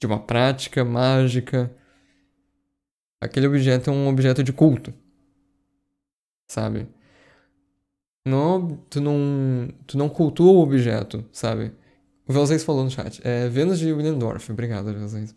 de 0.00 0.06
uma 0.06 0.18
prática 0.18 0.84
mágica. 0.84 1.70
Aquele 3.20 3.46
objeto 3.46 3.90
é 3.90 3.92
um 3.92 4.08
objeto 4.08 4.42
de 4.42 4.52
culto 4.52 4.92
sabe? 6.52 6.86
Não, 8.24 8.76
tu 8.88 9.00
não, 9.00 9.68
tu 9.86 9.98
não 9.98 10.08
cultua 10.08 10.52
o 10.52 10.60
objeto, 10.60 11.24
sabe? 11.32 11.72
O 12.26 12.32
Velzais 12.32 12.62
falou 12.62 12.84
no 12.84 12.90
chat. 12.90 13.20
É 13.26 13.48
Vênus 13.48 13.78
de 13.78 13.92
Willendorf. 13.92 14.52
Obrigado, 14.52 14.92
Velzais. 14.92 15.34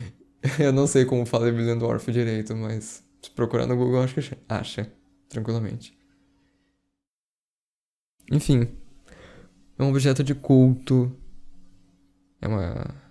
Eu 0.60 0.72
não 0.72 0.86
sei 0.86 1.04
como 1.04 1.26
fala 1.26 1.46
Willendorf 1.46 2.10
direito, 2.12 2.54
mas 2.54 3.04
se 3.20 3.30
procurar 3.30 3.66
no 3.66 3.76
Google, 3.76 4.02
acho 4.02 4.14
que 4.14 4.38
acha, 4.48 4.92
tranquilamente. 5.28 5.96
Enfim, 8.30 8.68
é 9.78 9.82
um 9.82 9.90
objeto 9.90 10.22
de 10.24 10.34
culto. 10.34 11.14
É 12.40 12.48
uma 12.48 13.06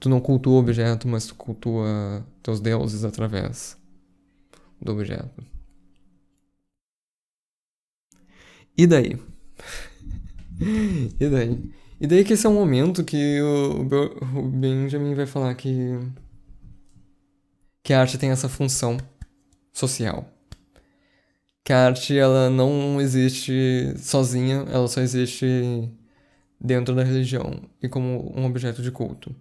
Tu 0.00 0.08
não 0.08 0.20
cultua 0.20 0.54
o 0.54 0.58
objeto, 0.58 1.08
mas 1.08 1.26
tu 1.26 1.34
cultua 1.34 2.24
teus 2.42 2.60
deuses 2.60 3.04
através 3.04 3.76
do 4.80 4.92
objeto. 4.92 5.44
E 8.76 8.86
daí? 8.86 9.18
e 11.18 11.28
daí? 11.28 11.72
E 12.00 12.06
daí 12.06 12.24
que 12.24 12.34
esse 12.34 12.46
é 12.46 12.48
um 12.48 12.54
momento 12.54 13.02
que 13.04 13.40
o, 13.40 13.80
o 14.38 14.48
Benjamin 14.48 15.14
vai 15.14 15.26
falar 15.26 15.54
que 15.56 15.98
que 17.82 17.92
a 17.92 18.00
arte 18.00 18.18
tem 18.18 18.30
essa 18.30 18.48
função 18.48 18.98
social. 19.72 20.30
Que 21.68 21.72
a 21.74 21.84
arte 21.84 22.16
ela 22.16 22.48
não 22.48 22.98
existe 22.98 23.92
sozinha, 23.98 24.64
ela 24.72 24.88
só 24.88 25.02
existe 25.02 25.46
dentro 26.58 26.94
da 26.94 27.04
religião 27.04 27.60
e 27.82 27.86
como 27.86 28.32
um 28.34 28.46
objeto 28.46 28.80
de 28.80 28.90
culto. 28.90 29.36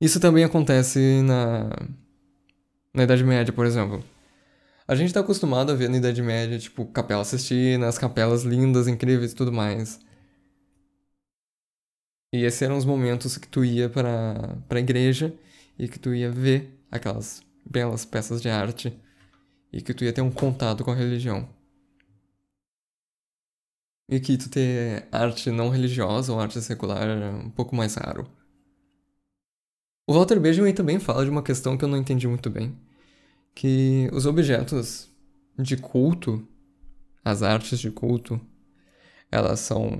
Isso 0.00 0.18
também 0.18 0.42
acontece 0.42 1.20
na, 1.20 1.68
na 2.94 3.02
Idade 3.02 3.22
Média, 3.24 3.52
por 3.52 3.66
exemplo. 3.66 4.02
A 4.88 4.94
gente 4.94 5.12
tá 5.12 5.20
acostumado 5.20 5.70
a 5.70 5.74
ver 5.74 5.90
na 5.90 5.98
Idade 5.98 6.22
Média, 6.22 6.58
tipo, 6.58 6.86
Capela 6.86 7.26
Sistina, 7.26 7.88
as 7.88 7.98
capelas 7.98 8.42
lindas, 8.44 8.88
incríveis 8.88 9.32
e 9.32 9.34
tudo 9.34 9.52
mais. 9.52 10.00
E 12.32 12.42
esses 12.42 12.62
eram 12.62 12.78
os 12.78 12.86
momentos 12.86 13.36
que 13.36 13.48
tu 13.48 13.62
ia 13.62 13.90
para 13.90 14.56
a 14.66 14.78
igreja 14.78 15.34
e 15.78 15.86
que 15.86 15.98
tu 15.98 16.14
ia 16.14 16.30
ver 16.30 16.82
aquelas 16.90 17.42
belas 17.70 18.06
peças 18.06 18.40
de 18.40 18.48
arte 18.48 18.98
e 19.72 19.80
que 19.80 19.94
tu 19.94 20.04
ia 20.04 20.12
ter 20.12 20.20
um 20.20 20.30
contato 20.30 20.84
com 20.84 20.90
a 20.90 20.94
religião. 20.94 21.48
E 24.08 24.20
que 24.20 24.36
tu 24.36 24.50
ter 24.50 25.08
arte 25.10 25.50
não 25.50 25.70
religiosa 25.70 26.32
ou 26.32 26.40
arte 26.40 26.60
secular 26.60 27.02
era 27.02 27.30
um 27.30 27.50
pouco 27.50 27.74
mais 27.74 27.94
raro. 27.94 28.28
O 30.06 30.12
Walter 30.12 30.38
Benjamin 30.38 30.74
também 30.74 30.98
fala 30.98 31.24
de 31.24 31.30
uma 31.30 31.42
questão 31.42 31.78
que 31.78 31.84
eu 31.84 31.88
não 31.88 31.96
entendi 31.96 32.28
muito 32.28 32.50
bem, 32.50 32.76
que 33.54 34.10
os 34.12 34.26
objetos 34.26 35.10
de 35.58 35.76
culto, 35.76 36.46
as 37.24 37.42
artes 37.42 37.78
de 37.78 37.90
culto, 37.90 38.40
elas 39.30 39.60
são 39.60 39.98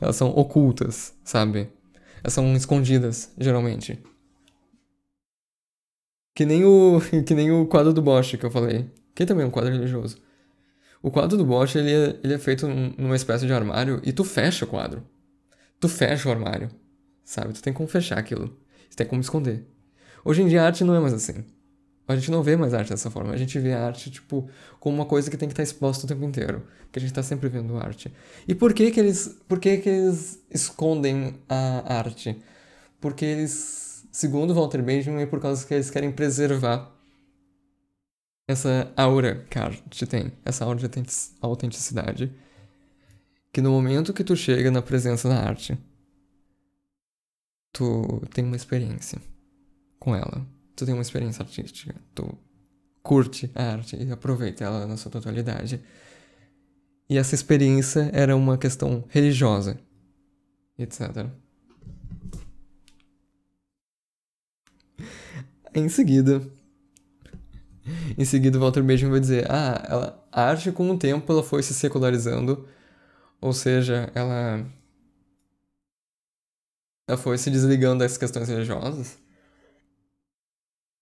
elas 0.00 0.16
são 0.16 0.30
ocultas, 0.30 1.14
sabe? 1.24 1.68
Elas 2.22 2.32
são 2.32 2.54
escondidas, 2.54 3.32
geralmente. 3.36 3.98
Que 6.34 6.44
nem 6.44 6.64
o 6.64 7.00
que 7.26 7.34
nem 7.34 7.50
o 7.50 7.66
quadro 7.66 7.92
do 7.92 8.02
Bosch 8.02 8.36
que 8.36 8.44
eu 8.44 8.50
falei, 8.50 8.90
que 9.14 9.26
também 9.26 9.44
é 9.44 9.48
um 9.48 9.50
quadro 9.50 9.72
religioso. 9.72 10.18
O 11.02 11.10
quadro 11.10 11.36
do 11.36 11.44
Bosch, 11.44 11.76
ele 11.76 11.92
é, 11.92 12.20
ele 12.22 12.34
é 12.34 12.38
feito 12.38 12.66
numa 12.68 13.16
espécie 13.16 13.46
de 13.46 13.52
armário 13.52 14.00
e 14.04 14.12
tu 14.12 14.24
fecha 14.24 14.64
o 14.64 14.68
quadro. 14.68 15.02
Tu 15.80 15.88
fecha 15.88 16.28
o 16.28 16.32
armário, 16.32 16.70
sabe? 17.24 17.52
Tu 17.52 17.62
tem 17.62 17.72
como 17.72 17.88
fechar 17.88 18.18
aquilo. 18.18 18.56
Tu 18.88 18.96
tem 18.96 19.06
como 19.06 19.20
esconder. 19.20 19.66
Hoje 20.24 20.42
em 20.42 20.48
dia 20.48 20.62
a 20.62 20.66
arte 20.66 20.84
não 20.84 20.94
é 20.94 21.00
mais 21.00 21.12
assim. 21.12 21.44
A 22.06 22.16
gente 22.16 22.30
não 22.30 22.42
vê 22.42 22.56
mais 22.56 22.74
arte 22.74 22.90
dessa 22.90 23.10
forma. 23.10 23.32
A 23.32 23.36
gente 23.36 23.58
vê 23.58 23.72
a 23.72 23.84
arte, 23.86 24.10
tipo, 24.10 24.48
como 24.78 24.96
uma 24.96 25.06
coisa 25.06 25.30
que 25.30 25.36
tem 25.36 25.48
que 25.48 25.52
estar 25.52 25.62
exposta 25.62 26.04
o 26.04 26.08
tempo 26.08 26.24
inteiro. 26.24 26.62
Que 26.90 26.98
a 26.98 27.00
gente 27.00 27.10
está 27.10 27.22
sempre 27.22 27.48
vendo 27.48 27.76
arte. 27.76 28.12
E 28.46 28.54
por 28.54 28.74
que 28.74 28.90
que 28.90 29.00
eles, 29.00 29.40
por 29.48 29.58
que 29.58 29.78
que 29.78 29.88
eles 29.88 30.40
escondem 30.50 31.34
a 31.48 31.94
arte? 31.96 32.40
Porque 33.00 33.24
eles, 33.24 33.91
segundo 34.12 34.54
Walter 34.54 34.82
Benjamin, 34.82 35.22
é 35.22 35.26
por 35.26 35.40
causa 35.40 35.66
que 35.66 35.74
eles 35.74 35.90
querem 35.90 36.12
preservar 36.12 36.94
essa 38.46 38.92
aura 38.96 39.44
que 39.50 39.58
a 39.58 39.64
arte 39.64 40.06
tem. 40.06 40.30
Essa 40.44 40.64
aura 40.64 40.78
de 40.78 41.02
autenticidade. 41.40 42.32
Que 43.52 43.60
no 43.60 43.72
momento 43.72 44.14
que 44.14 44.22
tu 44.22 44.36
chega 44.36 44.70
na 44.70 44.80
presença 44.80 45.28
da 45.28 45.40
arte, 45.40 45.76
tu 47.72 48.22
tem 48.32 48.44
uma 48.44 48.56
experiência 48.56 49.20
com 49.98 50.14
ela 50.14 50.46
tu 50.74 50.86
tem 50.86 50.94
uma 50.94 51.02
experiência 51.02 51.42
artística, 51.42 51.94
tu 52.14 52.36
curte 53.02 53.50
a 53.54 53.72
arte 53.72 53.96
e 53.96 54.10
aproveita 54.10 54.64
ela 54.64 54.86
na 54.86 54.96
sua 54.96 55.10
totalidade. 55.10 55.80
E 57.08 57.18
essa 57.18 57.34
experiência 57.34 58.10
era 58.12 58.34
uma 58.36 58.56
questão 58.56 59.04
religiosa, 59.08 59.78
etc. 60.78 61.26
Em 65.74 65.88
seguida, 65.88 66.42
em 68.16 68.24
seguida, 68.24 68.58
Walter 68.58 68.82
Benjamin 68.82 69.12
vai 69.12 69.20
dizer: 69.20 69.50
ah, 69.50 69.84
ela, 69.88 70.26
a 70.30 70.42
arte 70.44 70.70
com 70.72 70.90
o 70.90 70.98
tempo 70.98 71.30
ela 71.32 71.42
foi 71.42 71.62
se 71.62 71.74
secularizando, 71.74 72.68
ou 73.40 73.52
seja, 73.52 74.10
ela, 74.14 74.64
ela 77.08 77.18
foi 77.18 77.38
se 77.38 77.50
desligando 77.50 78.00
das 78.00 78.16
questões 78.16 78.48
religiosas 78.48 79.18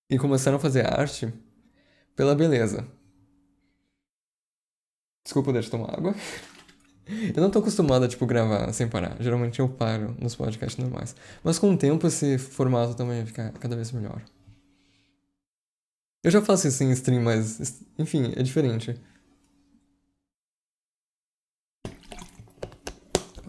e 0.09 0.19
começaram 0.19 0.57
a 0.57 0.61
fazer 0.61 0.87
arte 0.87 1.33
pela 2.17 2.35
beleza. 2.35 2.87
Desculpa, 5.25 5.53
deixa 5.53 5.69
eu 5.69 5.73
tomar 5.73 5.95
água. 5.95 6.15
Eu 7.35 7.43
não 7.43 7.50
tô 7.50 7.59
acostumado 7.59 8.05
a, 8.05 8.09
tipo, 8.09 8.25
gravar 8.25 8.73
sem 8.73 8.87
parar. 8.88 9.16
Geralmente 9.18 9.59
eu 9.59 9.68
paro 9.68 10.14
nos 10.21 10.37
podcasts 10.37 10.77
normais. 10.79 11.16
Mas 11.42 11.59
com 11.59 11.75
o 11.75 11.77
tempo 11.77 12.07
esse 12.07 12.38
formato 12.38 12.94
também 12.94 13.27
fica 13.27 13.53
cada 13.59 13.75
vez 13.75 13.90
melhor. 13.90 14.23
Eu 16.22 16.30
já 16.30 16.42
faço 16.42 16.68
isso 16.68 16.83
em 16.85 16.90
stream, 16.92 17.22
mas, 17.22 17.83
enfim, 17.98 18.33
é 18.37 18.42
diferente. 18.42 18.94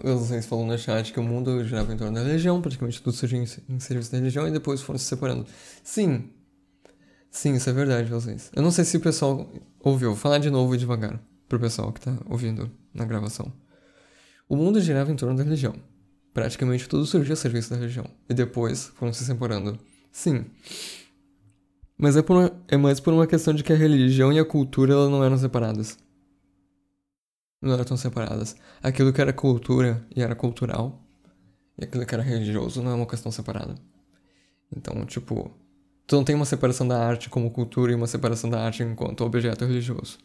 Vocês 0.04 0.46
falam 0.46 0.66
no 0.66 0.78
chat 0.78 1.14
que 1.14 1.20
o 1.20 1.24
mundo 1.24 1.64
girava 1.64 1.94
em 1.94 1.98
torno 1.98 2.16
da 2.16 2.24
religião, 2.24 2.62
praticamente 2.62 3.02
tudo 3.02 3.16
surgiu 3.16 3.44
em 3.70 3.80
serviço 3.80 4.12
da 4.12 4.18
religião 4.18 4.48
e 4.48 4.52
depois 4.52 4.82
foram 4.82 4.98
se 4.98 5.06
separando. 5.06 5.46
Sim, 5.84 6.32
Sim, 7.32 7.56
isso 7.56 7.70
é 7.70 7.74
verdade, 7.74 8.10
vocês. 8.10 8.52
Eu 8.54 8.62
não 8.62 8.72
sei 8.72 8.84
se 8.84 8.98
o 8.98 9.00
pessoal 9.00 9.50
ouviu. 9.80 10.10
Vou 10.10 10.18
falar 10.18 10.38
de 10.38 10.50
novo 10.50 10.78
devagar 10.78 11.18
pro 11.48 11.58
pessoal 11.58 11.94
que 11.94 12.02
tá 12.02 12.14
ouvindo 12.26 12.70
na 12.94 13.06
gravação. 13.06 13.52
O 14.50 14.56
mundo 14.58 14.82
girava 14.82 15.10
em 15.12 15.16
torno 15.16 15.38
da 15.38 15.44
religião. 15.44 15.74
Praticamente 16.34 16.90
tudo 16.90 17.06
surgiu 17.06 17.34
a 17.34 17.38
serviço 17.38 17.70
da 17.70 17.78
religião. 17.78 18.06
E 18.30 18.34
depois 18.34 18.88
foram 18.96 19.14
se 19.14 19.24
separando. 19.24 19.80
Sim. 20.12 20.46
Mas 22.02 22.18
é, 22.18 22.22
por 22.22 22.36
uma, 22.36 22.52
é 22.68 22.76
mais 22.76 23.00
por 23.00 23.14
uma 23.14 23.28
questão 23.28 23.54
de 23.54 23.64
que 23.64 23.72
a 23.72 23.76
religião 23.76 24.34
e 24.34 24.40
a 24.40 24.44
cultura 24.44 24.94
ela 24.94 25.10
não 25.10 25.24
eram 25.24 25.38
separadas. 25.38 25.98
Não 27.62 27.74
eram 27.74 27.86
tão 27.86 27.96
separadas. 27.96 28.56
Aquilo 28.84 29.14
que 29.14 29.22
era 29.22 29.32
cultura 29.32 30.06
e 30.16 30.22
era 30.22 30.36
cultural, 30.36 31.00
e 31.78 31.86
aquilo 31.86 32.06
que 32.06 32.14
era 32.14 32.24
religioso 32.24 32.82
não 32.82 32.92
é 32.92 32.96
uma 32.96 33.06
questão 33.06 33.32
separada. 33.32 33.76
Então, 34.76 35.06
tipo, 35.06 35.52
Tu 36.12 36.16
não 36.18 36.26
tem 36.26 36.36
uma 36.36 36.44
separação 36.44 36.86
da 36.86 37.02
arte 37.02 37.30
como 37.30 37.50
cultura 37.50 37.94
e 37.94 37.96
uma 37.96 38.06
separação 38.06 38.50
da 38.50 38.62
arte 38.62 38.84
enquanto 38.84 39.24
objeto 39.24 39.64
religioso. 39.64 40.18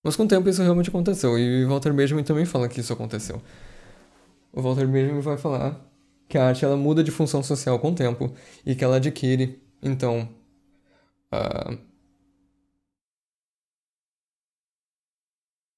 Mas 0.00 0.14
com 0.14 0.22
o 0.22 0.28
tempo 0.28 0.48
isso 0.48 0.62
realmente 0.62 0.90
aconteceu, 0.90 1.36
e 1.36 1.64
Walter 1.64 1.92
Benjamin 1.92 2.22
também 2.22 2.44
fala 2.44 2.68
que 2.68 2.78
isso 2.78 2.92
aconteceu. 2.92 3.42
O 4.52 4.62
Walter 4.62 4.86
Benjamin 4.86 5.20
vai 5.20 5.36
falar 5.36 5.84
que 6.28 6.38
a 6.38 6.46
arte 6.46 6.64
ela 6.64 6.76
muda 6.76 7.02
de 7.02 7.10
função 7.10 7.42
social 7.42 7.80
com 7.80 7.90
o 7.90 7.94
tempo 7.96 8.32
e 8.64 8.76
que 8.76 8.84
ela 8.84 8.98
adquire, 8.98 9.60
então, 9.82 10.28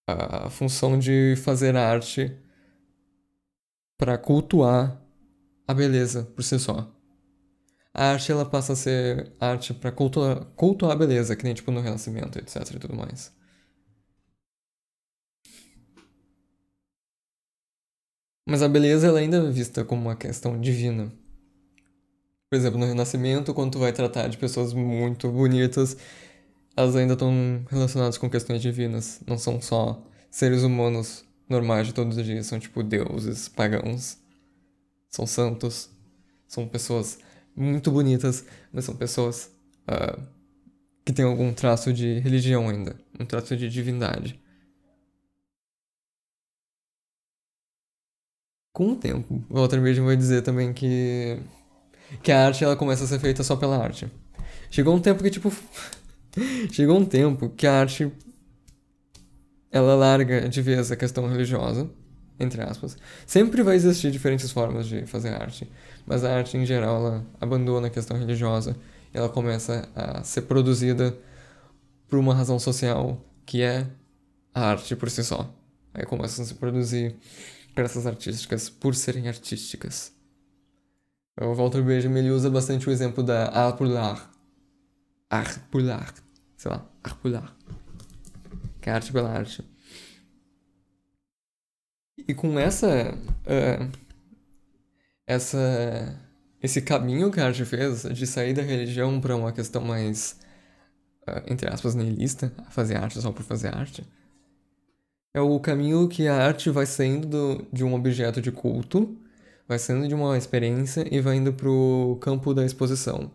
a, 0.06 0.46
a 0.46 0.50
função 0.50 0.98
de 0.98 1.34
fazer 1.36 1.76
arte 1.76 2.36
para 3.96 4.18
cultuar 4.18 5.00
a 5.68 5.74
beleza 5.74 6.24
por 6.24 6.42
si 6.42 6.58
só 6.58 6.90
a 7.94 8.04
arte 8.12 8.32
ela 8.32 8.44
passa 8.44 8.72
a 8.72 8.76
ser 8.76 9.32
arte 9.40 9.72
para 9.74 9.92
cultuar, 9.92 10.44
cultuar 10.56 10.92
a 10.92 10.96
beleza, 10.96 11.36
que 11.36 11.44
nem 11.44 11.54
tipo 11.54 11.70
no 11.70 11.80
Renascimento, 11.80 12.38
etc 12.38 12.56
e 12.74 12.78
tudo 12.78 12.94
mais. 12.96 13.32
Mas 18.46 18.60
a 18.62 18.68
beleza 18.68 19.06
ela 19.06 19.18
ainda 19.18 19.38
é 19.38 19.50
vista 19.50 19.82
como 19.82 20.02
uma 20.02 20.14
questão 20.16 20.60
divina. 20.60 21.10
Por 22.50 22.56
exemplo, 22.56 22.80
no 22.80 22.86
Renascimento, 22.86 23.54
quando 23.54 23.72
tu 23.74 23.78
vai 23.78 23.92
tratar 23.92 24.26
de 24.26 24.36
pessoas 24.36 24.72
muito 24.74 25.30
bonitas, 25.30 25.96
elas 26.76 26.96
ainda 26.96 27.12
estão 27.12 27.64
relacionadas 27.70 28.18
com 28.18 28.28
questões 28.28 28.60
divinas. 28.60 29.20
Não 29.24 29.38
são 29.38 29.60
só 29.60 30.02
seres 30.30 30.64
humanos 30.64 31.24
normais 31.48 31.86
de 31.86 31.94
todos 31.94 32.16
os 32.16 32.24
dias, 32.24 32.46
são 32.46 32.58
tipo 32.58 32.82
deuses, 32.82 33.48
pagãos. 33.48 34.18
São 35.08 35.26
santos. 35.28 35.90
São 36.48 36.66
pessoas 36.66 37.20
muito 37.54 37.92
bonitas, 37.92 38.44
mas 38.72 38.84
são 38.84 38.96
pessoas 38.96 39.52
uh, 39.88 40.20
que 41.04 41.12
têm 41.12 41.24
algum 41.24 41.52
traço 41.52 41.92
de 41.92 42.18
religião 42.18 42.68
ainda, 42.68 42.96
um 43.18 43.24
traço 43.24 43.56
de 43.56 43.68
divindade. 43.68 44.40
Com 48.72 48.92
o 48.92 48.96
tempo, 48.96 49.44
Walter 49.48 49.80
Benjamin 49.80 50.06
vai 50.08 50.16
dizer 50.16 50.42
também 50.42 50.72
que 50.72 51.38
que 52.22 52.32
a 52.32 52.46
arte 52.46 52.64
ela 52.64 52.76
começa 52.76 53.04
a 53.04 53.06
ser 53.06 53.18
feita 53.18 53.42
só 53.42 53.56
pela 53.56 53.76
arte. 53.76 54.10
Chegou 54.70 54.94
um 54.94 55.00
tempo 55.00 55.22
que 55.22 55.30
tipo 55.30 55.52
chegou 56.70 56.98
um 56.98 57.04
tempo 57.04 57.48
que 57.50 57.66
a 57.66 57.80
arte 57.80 58.10
ela 59.70 59.94
larga 59.94 60.48
de 60.48 60.62
vez 60.62 60.90
a 60.90 60.96
questão 60.96 61.28
religiosa 61.28 61.88
entre 62.40 62.62
aspas. 62.62 62.96
Sempre 63.26 63.62
vai 63.62 63.76
existir 63.76 64.10
diferentes 64.10 64.50
formas 64.50 64.86
de 64.86 65.04
fazer 65.04 65.28
arte, 65.28 65.70
mas 66.06 66.24
a 66.24 66.34
arte 66.34 66.56
em 66.56 66.64
geral 66.64 66.96
ela 66.96 67.26
abandona 67.38 67.88
a 67.88 67.90
questão 67.90 68.16
religiosa 68.16 68.74
e 69.12 69.18
ela 69.18 69.28
começa 69.28 69.88
a 69.94 70.24
ser 70.24 70.42
produzida 70.42 71.16
por 72.08 72.18
uma 72.18 72.34
razão 72.34 72.58
social 72.58 73.22
que 73.44 73.62
é 73.62 73.86
a 74.54 74.70
arte 74.70 74.96
por 74.96 75.10
si 75.10 75.22
só. 75.22 75.54
Aí 75.92 76.06
começam 76.06 76.44
a 76.44 76.48
se 76.48 76.54
produzir 76.54 77.16
peças 77.74 78.06
artísticas 78.06 78.70
por 78.70 78.94
serem 78.94 79.28
artísticas. 79.28 80.12
O 81.38 81.54
Walter 81.54 81.82
Benjamin 81.82 82.20
ele 82.20 82.30
usa 82.30 82.48
bastante 82.48 82.88
o 82.88 82.92
exemplo 82.92 83.22
da 83.22 83.50
l'art. 83.80 84.30
Art 85.28 85.58
pour 85.70 85.82
l'art. 85.82 86.16
Sei 86.56 86.70
lá, 86.70 86.88
art 87.02 87.16
pour 87.18 87.30
l'art. 87.30 87.52
Que 88.80 88.88
é 88.88 88.92
arte 88.92 89.12
pela 89.12 89.30
arte. 89.30 89.62
E 92.16 92.32
com 92.34 92.58
essa. 92.58 93.14
Uh, 93.44 93.90
essa. 95.26 96.18
Esse 96.62 96.82
caminho 96.82 97.30
que 97.30 97.40
a 97.40 97.46
arte 97.46 97.64
fez 97.64 98.02
de 98.02 98.26
sair 98.26 98.52
da 98.52 98.62
religião 98.62 99.20
para 99.20 99.34
uma 99.34 99.52
questão 99.52 99.82
mais 99.82 100.38
entre 101.46 101.68
aspas, 101.68 101.94
niilista, 101.94 102.52
a 102.58 102.70
fazer 102.70 102.96
arte 102.96 103.20
só 103.20 103.32
por 103.32 103.42
fazer 103.42 103.74
arte. 103.74 104.04
É 105.32 105.40
o 105.40 105.58
caminho 105.60 106.08
que 106.08 106.26
a 106.26 106.34
arte 106.34 106.70
vai 106.70 106.86
saindo 106.86 107.26
do, 107.26 107.66
de 107.72 107.84
um 107.84 107.94
objeto 107.94 108.40
de 108.40 108.50
culto, 108.50 109.16
vai 109.70 109.78
saindo 109.78 110.08
de 110.08 110.14
uma 110.16 110.36
experiência 110.36 111.06
e 111.14 111.20
vai 111.20 111.36
indo 111.36 111.52
pro 111.52 112.18
campo 112.20 112.52
da 112.52 112.64
exposição, 112.64 113.30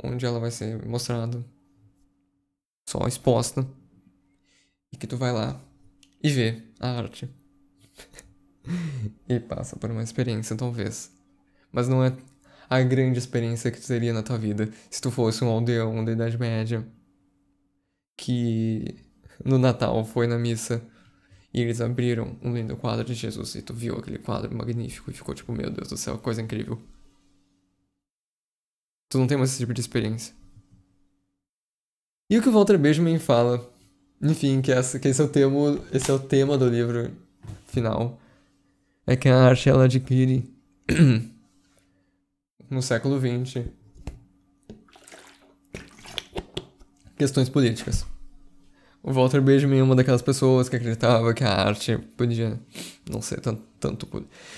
onde 0.00 0.24
ela 0.24 0.38
vai 0.38 0.52
ser 0.52 0.86
mostrada, 0.86 1.44
só 2.88 3.04
exposta, 3.08 3.66
e 4.92 4.96
que 4.96 5.04
tu 5.04 5.16
vai 5.16 5.32
lá 5.32 5.60
e 6.22 6.30
vê 6.30 6.62
a 6.78 6.90
arte. 6.90 7.28
e 9.28 9.40
passa 9.40 9.74
por 9.74 9.90
uma 9.90 10.00
experiência, 10.00 10.54
talvez. 10.54 11.10
Mas 11.72 11.88
não 11.88 12.04
é 12.04 12.16
a 12.70 12.80
grande 12.80 13.18
experiência 13.18 13.72
que 13.72 13.80
tu 13.80 13.86
teria 13.88 14.12
na 14.12 14.22
tua 14.22 14.38
vida 14.38 14.70
se 14.88 15.02
tu 15.02 15.10
fosse 15.10 15.42
um 15.42 15.48
aldeão 15.48 16.04
da 16.04 16.12
Idade 16.12 16.38
Média 16.38 16.86
que 18.16 18.94
no 19.44 19.58
Natal 19.58 20.04
foi 20.04 20.28
na 20.28 20.38
missa 20.38 20.80
e 21.52 21.60
eles 21.60 21.80
abriram 21.80 22.36
um 22.42 22.54
lindo 22.54 22.76
quadro 22.76 23.04
de 23.04 23.14
Jesus 23.14 23.54
e 23.54 23.62
tu 23.62 23.72
viu 23.72 23.96
aquele 23.96 24.18
quadro 24.18 24.54
magnífico 24.54 25.10
e 25.10 25.14
ficou 25.14 25.34
tipo, 25.34 25.52
meu 25.52 25.70
Deus 25.70 25.88
do 25.88 25.96
céu, 25.96 26.18
coisa 26.18 26.42
incrível. 26.42 26.78
Tu 29.08 29.18
não 29.18 29.26
tem 29.26 29.38
mais 29.38 29.50
esse 29.50 29.58
tipo 29.58 29.72
de 29.72 29.80
experiência. 29.80 30.34
E 32.30 32.36
o 32.36 32.42
que 32.42 32.48
o 32.48 32.52
Walter 32.52 32.76
Benjamin 32.76 33.18
fala, 33.18 33.66
enfim, 34.20 34.60
que, 34.60 34.70
essa, 34.70 34.98
que 34.98 35.08
esse, 35.08 35.20
é 35.20 35.24
o 35.24 35.28
tema, 35.28 35.80
esse 35.90 36.10
é 36.10 36.14
o 36.14 36.18
tema 36.18 36.58
do 36.58 36.68
livro 36.68 37.10
final, 37.66 38.20
é 39.06 39.16
que 39.16 39.28
a 39.28 39.44
arte 39.44 39.70
ela 39.70 39.84
adquire 39.84 40.44
no 42.68 42.82
século 42.82 43.18
XX 43.18 43.64
questões 47.16 47.48
políticas. 47.48 48.06
O 49.02 49.12
Walter 49.12 49.40
Benjamin 49.40 49.78
é 49.78 49.82
uma 49.82 49.94
daquelas 49.94 50.22
pessoas 50.22 50.68
que 50.68 50.76
acreditava 50.76 51.32
que 51.32 51.44
a 51.44 51.52
arte 51.52 51.96
podia 52.16 52.60
não 53.08 53.22
ser 53.22 53.40
tanto. 53.40 53.62
tanto 53.78 54.08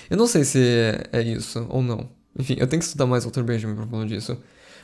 eu 0.09 0.17
não 0.17 0.27
sei 0.27 0.43
se 0.43 0.59
é, 0.59 1.09
é, 1.13 1.21
isso 1.21 1.65
ou 1.69 1.81
não. 1.81 2.09
Enfim, 2.37 2.55
eu 2.57 2.67
tenho 2.67 2.79
que 2.79 2.85
estudar 2.85 3.05
mais 3.05 3.23
Walter 3.23 3.43
Benjamin 3.43 3.75
pra 3.75 3.87
falar 3.87 4.05
disso. 4.05 4.37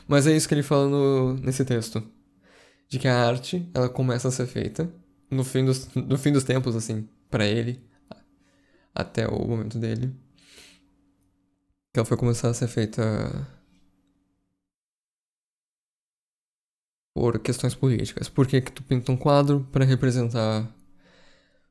Mas 0.06 0.26
é 0.26 0.36
isso 0.36 0.48
que 0.48 0.54
ele 0.54 0.62
fala 0.62 0.88
no, 0.88 1.34
nesse 1.34 1.64
texto. 1.64 2.02
De 2.88 2.98
que 2.98 3.08
a 3.08 3.26
arte, 3.26 3.68
ela 3.74 3.88
começa 3.88 4.28
a 4.28 4.30
ser 4.30 4.46
feita 4.46 4.90
no 5.30 5.44
fim 5.44 5.64
dos, 5.64 5.88
no 5.94 6.16
fim 6.16 6.32
dos 6.32 6.44
tempos, 6.44 6.74
assim, 6.74 7.06
para 7.30 7.46
ele, 7.46 7.82
até 8.94 9.26
o 9.28 9.46
momento 9.46 9.78
dele. 9.78 10.14
Que 11.92 12.00
ela 12.00 12.06
foi 12.06 12.16
começar 12.16 12.48
a 12.48 12.54
ser 12.54 12.68
feita 12.68 13.02
por 17.18 17.36
questões 17.40 17.74
políticas. 17.74 18.28
Por 18.28 18.46
que, 18.46 18.60
que 18.60 18.70
tu 18.70 18.80
pinta 18.80 19.10
um 19.10 19.16
quadro 19.16 19.66
para 19.72 19.84
representar 19.84 20.72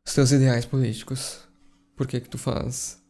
os 0.05 0.13
teus 0.13 0.29
ideais 0.33 0.65
políticos? 0.65 1.39
Por 1.95 2.05
que, 2.05 2.19
que 2.19 2.27
tu 2.27 2.37
faz 2.37 3.01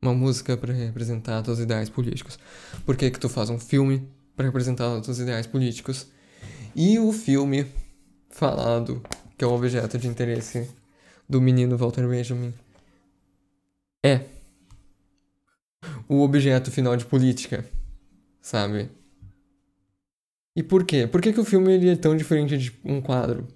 uma 0.00 0.14
música 0.14 0.56
para 0.56 0.72
representar 0.72 1.42
teus 1.42 1.58
ideais 1.58 1.90
políticos? 1.90 2.38
Por 2.86 2.96
que, 2.96 3.10
que 3.10 3.18
tu 3.18 3.28
faz 3.28 3.50
um 3.50 3.58
filme 3.58 4.08
para 4.36 4.46
representar 4.46 5.00
teus 5.00 5.18
ideais 5.18 5.44
políticos? 5.44 6.06
E 6.76 7.00
o 7.00 7.12
filme 7.12 7.66
falado, 8.28 9.02
que 9.36 9.44
é 9.44 9.46
o 9.46 9.52
objeto 9.52 9.98
de 9.98 10.06
interesse 10.06 10.70
do 11.28 11.40
menino 11.40 11.76
Walter 11.76 12.06
Benjamin, 12.06 12.54
é 14.04 14.20
o 16.08 16.22
objeto 16.22 16.70
final 16.70 16.96
de 16.96 17.04
política, 17.04 17.68
sabe? 18.40 18.99
E 20.54 20.62
por 20.62 20.84
quê? 20.84 21.06
Por 21.06 21.20
que, 21.20 21.32
que 21.32 21.40
o 21.40 21.44
filme 21.44 21.72
ele 21.72 21.90
é 21.90 21.96
tão 21.96 22.16
diferente 22.16 22.58
de 22.58 22.72
um 22.84 23.00
quadro? 23.00 23.46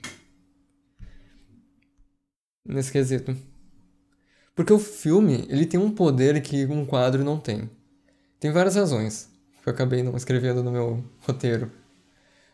Nesse 2.64 2.92
quesito. 2.92 3.36
Porque 4.54 4.72
o 4.72 4.78
filme, 4.78 5.44
ele 5.48 5.66
tem 5.66 5.78
um 5.78 5.90
poder 5.90 6.40
que 6.40 6.64
um 6.66 6.86
quadro 6.86 7.24
não 7.24 7.38
tem. 7.38 7.68
Tem 8.38 8.52
várias 8.52 8.76
razões, 8.76 9.28
que 9.62 9.68
eu 9.68 9.72
acabei 9.72 10.02
não 10.02 10.16
escrevendo 10.16 10.62
no 10.62 10.70
meu 10.70 11.04
roteiro. 11.20 11.70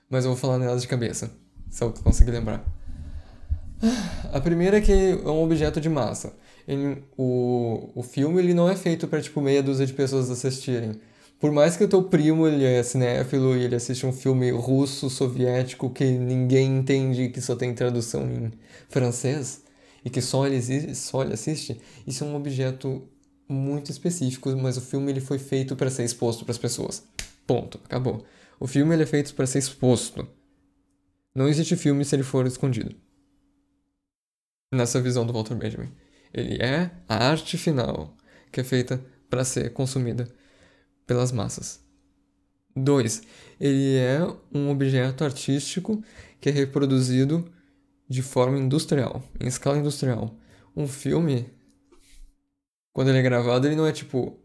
Mas 0.09 0.25
eu 0.25 0.31
vou 0.31 0.39
falar 0.39 0.59
nelas 0.59 0.83
de 0.83 0.89
cabeça, 0.89 1.31
se 1.69 1.85
eu 1.85 1.93
conseguir 1.93 2.31
lembrar. 2.31 2.65
A 4.33 4.41
primeira 4.41 4.79
é 4.79 4.81
que 4.81 4.93
é 4.93 5.15
um 5.29 5.43
objeto 5.43 5.81
de 5.81 5.89
massa. 5.89 6.33
Ele, 6.67 7.03
o, 7.17 7.91
o 7.95 8.03
filme 8.03 8.39
ele 8.39 8.55
não 8.55 8.69
é 8.69 8.77
feito 8.77 9.07
para 9.07 9.21
tipo 9.21 9.41
meia 9.41 9.63
dúzia 9.63 9.87
de 9.87 9.93
pessoas 9.93 10.31
assistirem. 10.31 11.01
Por 11.41 11.51
mais 11.51 11.75
que 11.75 11.83
o 11.83 11.89
teu 11.89 12.03
primo 12.03 12.47
ele 12.47 12.65
é 12.65 12.83
cinéfilo 12.83 13.57
e 13.57 13.63
ele 13.63 13.75
assiste 13.75 14.05
um 14.05 14.13
filme 14.13 14.51
russo, 14.51 15.09
soviético, 15.09 15.89
que 15.89 16.05
ninguém 16.05 16.77
entende, 16.77 17.31
que 17.31 17.41
só 17.41 17.57
tem 17.57 17.75
tradução 17.75 18.31
em 18.31 18.53
francês, 18.91 19.65
e 20.05 20.11
que 20.11 20.21
só 20.21 20.47
ele, 20.47 20.95
só 20.95 21.23
ele 21.23 21.33
assiste, 21.33 21.81
isso 22.07 22.25
é 22.25 22.27
um 22.27 22.37
objeto 22.37 23.09
muito 23.49 23.91
específico, 23.91 24.55
mas 24.55 24.77
o 24.77 24.83
filme 24.83 25.11
ele 25.11 25.21
foi 25.21 25.39
feito 25.39 25.75
para 25.75 25.89
ser 25.89 26.05
exposto 26.05 26.45
para 26.45 26.53
as 26.53 26.59
pessoas. 26.59 27.03
Ponto, 27.47 27.81
acabou. 27.85 28.23
O 28.61 28.67
filme 28.67 28.95
ele 28.95 29.05
é 29.05 29.07
feito 29.07 29.35
para 29.35 29.47
ser 29.47 29.61
exposto. 29.61 30.29
Não 31.35 31.49
existe 31.49 31.75
filme 31.75 32.05
se 32.05 32.15
ele 32.15 32.23
for 32.23 32.47
escondido. 32.47 32.95
Nessa 34.71 35.01
visão 35.01 35.27
do 35.27 35.33
Walter 35.33 35.55
Benjamin. 35.55 35.91
Ele 36.35 36.63
é 36.63 36.91
a 37.09 37.31
arte 37.31 37.57
final 37.57 38.15
que 38.53 38.61
é 38.61 38.65
feita 38.65 39.03
para 39.29 39.45
ser 39.45 39.73
consumida 39.73 40.29
pelas 41.11 41.33
massas. 41.33 41.85
2. 42.77 43.23
Ele 43.59 43.97
é 43.97 44.21
um 44.55 44.71
objeto 44.71 45.25
artístico 45.25 46.05
que 46.41 46.49
é 46.49 46.53
reproduzido 46.53 47.51
de 48.09 48.23
forma 48.23 48.57
industrial, 48.57 49.21
em 49.41 49.49
escala 49.49 49.77
industrial. 49.77 50.33
Um 50.77 50.87
filme, 50.87 51.53
quando 52.93 53.09
ele 53.09 53.19
é 53.19 53.23
gravado, 53.23 53.67
ele 53.67 53.75
não 53.75 53.89
é 53.89 53.91
tipo. 53.91 54.39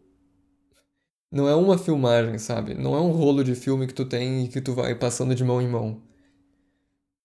Não 1.30 1.48
é 1.48 1.54
uma 1.54 1.78
filmagem, 1.78 2.36
sabe? 2.36 2.74
Não 2.74 2.96
é 2.96 3.00
um 3.00 3.12
rolo 3.12 3.44
de 3.44 3.54
filme 3.54 3.86
que 3.86 3.94
tu 3.94 4.04
tem 4.04 4.46
e 4.46 4.48
que 4.48 4.60
tu 4.60 4.74
vai 4.74 4.92
passando 4.96 5.36
de 5.36 5.44
mão 5.44 5.62
em 5.62 5.68
mão. 5.68 6.02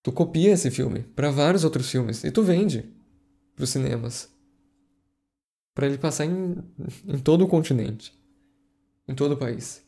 Tu 0.04 0.12
copia 0.12 0.52
esse 0.52 0.70
filme 0.70 1.00
para 1.16 1.32
vários 1.32 1.64
outros 1.64 1.90
filmes 1.90 2.24
e 2.24 2.30
tu 2.30 2.44
vende 2.44 2.86
para 3.56 3.64
os 3.64 3.72
cinemas. 3.72 4.30
Para 5.74 5.88
ele 5.88 5.98
passar 5.98 6.26
em, 6.26 6.58
em 7.08 7.18
todo 7.18 7.44
o 7.44 7.48
continente 7.48 8.21
em 9.08 9.16
todo 9.16 9.34
o 9.34 9.38
país. 9.38 9.84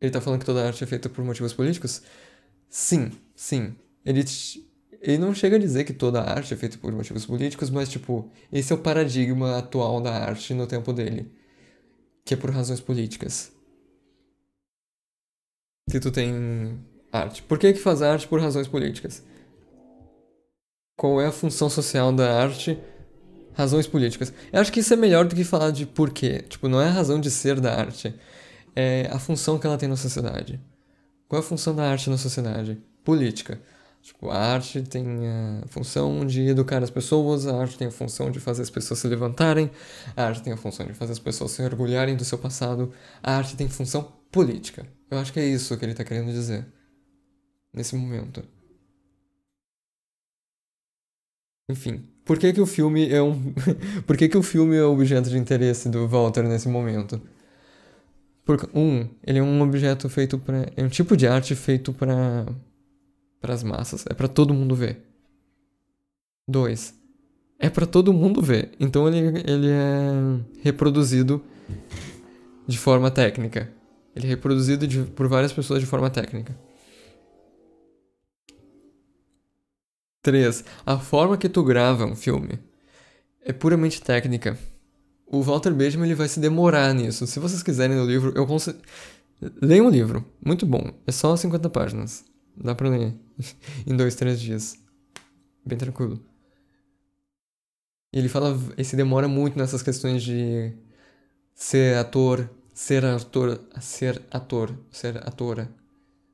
Ele 0.00 0.12
tá 0.12 0.20
falando 0.20 0.40
que 0.40 0.46
toda 0.46 0.64
arte 0.64 0.84
é 0.84 0.86
feita 0.86 1.08
por 1.08 1.24
motivos 1.24 1.52
políticos? 1.52 2.02
Sim, 2.68 3.10
sim. 3.34 3.74
Ele, 4.04 4.24
ele 5.00 5.18
não 5.18 5.34
chega 5.34 5.56
a 5.56 5.58
dizer 5.58 5.84
que 5.84 5.92
toda 5.92 6.22
arte 6.22 6.54
é 6.54 6.56
feita 6.56 6.78
por 6.78 6.92
motivos 6.92 7.26
políticos, 7.26 7.68
mas, 7.70 7.88
tipo, 7.88 8.30
esse 8.52 8.72
é 8.72 8.76
o 8.76 8.78
paradigma 8.78 9.58
atual 9.58 10.00
da 10.00 10.12
arte 10.12 10.54
no 10.54 10.66
tempo 10.66 10.92
dele. 10.92 11.32
Que 12.24 12.34
é 12.34 12.36
por 12.36 12.50
razões 12.50 12.80
políticas. 12.80 13.52
Se 15.90 15.98
tu 15.98 16.12
tem 16.12 16.78
arte. 17.10 17.42
Por 17.42 17.58
que 17.58 17.72
que 17.72 17.78
faz 17.78 18.02
arte 18.02 18.28
por 18.28 18.40
razões 18.40 18.68
políticas? 18.68 19.24
Qual 20.96 21.20
é 21.20 21.26
a 21.26 21.32
função 21.32 21.70
social 21.70 22.12
da 22.12 22.42
arte 22.42 22.78
razões 23.58 23.88
políticas. 23.88 24.32
Eu 24.52 24.60
acho 24.60 24.72
que 24.72 24.78
isso 24.78 24.94
é 24.94 24.96
melhor 24.96 25.26
do 25.26 25.34
que 25.34 25.42
falar 25.42 25.72
de 25.72 25.84
porquê. 25.84 26.44
Tipo, 26.48 26.68
não 26.68 26.80
é 26.80 26.86
a 26.86 26.92
razão 26.92 27.20
de 27.20 27.28
ser 27.28 27.60
da 27.60 27.74
arte. 27.74 28.14
É 28.74 29.10
a 29.12 29.18
função 29.18 29.58
que 29.58 29.66
ela 29.66 29.76
tem 29.76 29.88
na 29.88 29.96
sociedade. 29.96 30.60
Qual 31.26 31.42
é 31.42 31.44
a 31.44 31.46
função 31.46 31.74
da 31.74 31.90
arte 31.90 32.08
na 32.08 32.16
sociedade? 32.16 32.80
Política. 33.04 33.60
Tipo, 34.00 34.30
a 34.30 34.38
arte 34.38 34.80
tem 34.82 35.04
a 35.26 35.66
função 35.66 36.24
de 36.24 36.42
educar 36.42 36.84
as 36.84 36.88
pessoas, 36.88 37.48
a 37.48 37.60
arte 37.60 37.76
tem 37.76 37.88
a 37.88 37.90
função 37.90 38.30
de 38.30 38.38
fazer 38.38 38.62
as 38.62 38.70
pessoas 38.70 39.00
se 39.00 39.08
levantarem, 39.08 39.70
a 40.16 40.24
arte 40.24 40.40
tem 40.40 40.52
a 40.52 40.56
função 40.56 40.86
de 40.86 40.94
fazer 40.94 41.12
as 41.12 41.18
pessoas 41.18 41.50
se 41.50 41.60
orgulharem 41.60 42.16
do 42.16 42.24
seu 42.24 42.38
passado, 42.38 42.92
a 43.20 43.36
arte 43.36 43.56
tem 43.56 43.68
função 43.68 44.04
política. 44.30 44.86
Eu 45.10 45.18
acho 45.18 45.32
que 45.32 45.40
é 45.40 45.44
isso 45.44 45.76
que 45.76 45.84
ele 45.84 45.92
está 45.92 46.04
querendo 46.04 46.30
dizer 46.30 46.64
nesse 47.74 47.96
momento. 47.96 48.42
Enfim, 51.68 52.08
por 52.28 52.38
que, 52.38 52.52
que 52.52 52.60
o 52.60 52.66
filme 52.66 53.10
é 53.10 53.22
um. 53.22 53.54
por 54.06 54.14
que, 54.14 54.28
que 54.28 54.36
o 54.36 54.42
filme 54.42 54.76
é 54.76 54.84
objeto 54.84 55.30
de 55.30 55.38
interesse 55.38 55.88
do 55.88 56.06
Walter 56.06 56.42
nesse 56.42 56.68
momento? 56.68 57.18
Porque, 58.44 58.68
um, 58.74 59.08
ele 59.26 59.38
é 59.38 59.42
um 59.42 59.62
objeto 59.62 60.10
feito 60.10 60.38
para. 60.38 60.70
É 60.76 60.84
um 60.84 60.90
tipo 60.90 61.16
de 61.16 61.26
arte 61.26 61.54
feito 61.54 61.90
para. 61.90 62.44
para 63.40 63.54
as 63.54 63.62
massas. 63.62 64.04
É 64.10 64.12
para 64.12 64.28
todo 64.28 64.52
mundo 64.52 64.74
ver. 64.74 65.02
Dois, 66.46 66.92
é 67.58 67.70
para 67.70 67.86
todo 67.86 68.12
mundo 68.12 68.42
ver. 68.42 68.72
Então 68.78 69.08
ele, 69.08 69.40
ele 69.46 69.70
é 69.70 70.62
reproduzido 70.62 71.42
de 72.66 72.76
forma 72.76 73.10
técnica. 73.10 73.72
Ele 74.14 74.26
é 74.26 74.28
reproduzido 74.28 74.86
de, 74.86 75.04
por 75.04 75.28
várias 75.28 75.52
pessoas 75.52 75.80
de 75.80 75.86
forma 75.86 76.10
técnica. 76.10 76.54
3. 80.28 80.62
A 80.84 80.98
forma 80.98 81.38
que 81.38 81.48
tu 81.48 81.64
grava 81.64 82.04
um 82.04 82.14
filme 82.14 82.58
é 83.42 83.50
puramente 83.50 84.02
técnica. 84.02 84.58
O 85.26 85.40
Walter 85.40 85.72
Benjamin 85.72 86.04
ele 86.04 86.14
vai 86.14 86.28
se 86.28 86.38
demorar 86.38 86.92
nisso. 86.92 87.26
Se 87.26 87.40
vocês 87.40 87.62
quiserem 87.62 87.96
no 87.96 88.04
livro, 88.04 88.34
eu 88.36 88.46
Leia 89.62 89.82
um 89.82 89.88
livro, 89.88 90.22
muito 90.44 90.66
bom. 90.66 90.92
É 91.06 91.12
só 91.12 91.34
50 91.34 91.70
páginas. 91.70 92.26
Dá 92.54 92.74
pra 92.74 92.90
ler 92.90 93.14
em 93.86 93.96
dois, 93.96 94.16
três 94.16 94.38
dias. 94.38 94.76
Bem 95.64 95.78
tranquilo. 95.78 96.22
E 98.12 98.18
ele 98.18 98.28
fala, 98.28 98.54
ele 98.76 98.84
se 98.84 98.96
demora 98.96 99.28
muito 99.28 99.56
nessas 99.56 99.82
questões 99.82 100.22
de 100.22 100.74
ser 101.54 101.96
ator, 101.96 102.50
ser 102.74 103.02
ator, 103.06 103.58
ser 103.80 104.22
ator, 104.30 104.78
ser 104.90 105.16
atora 105.26 105.70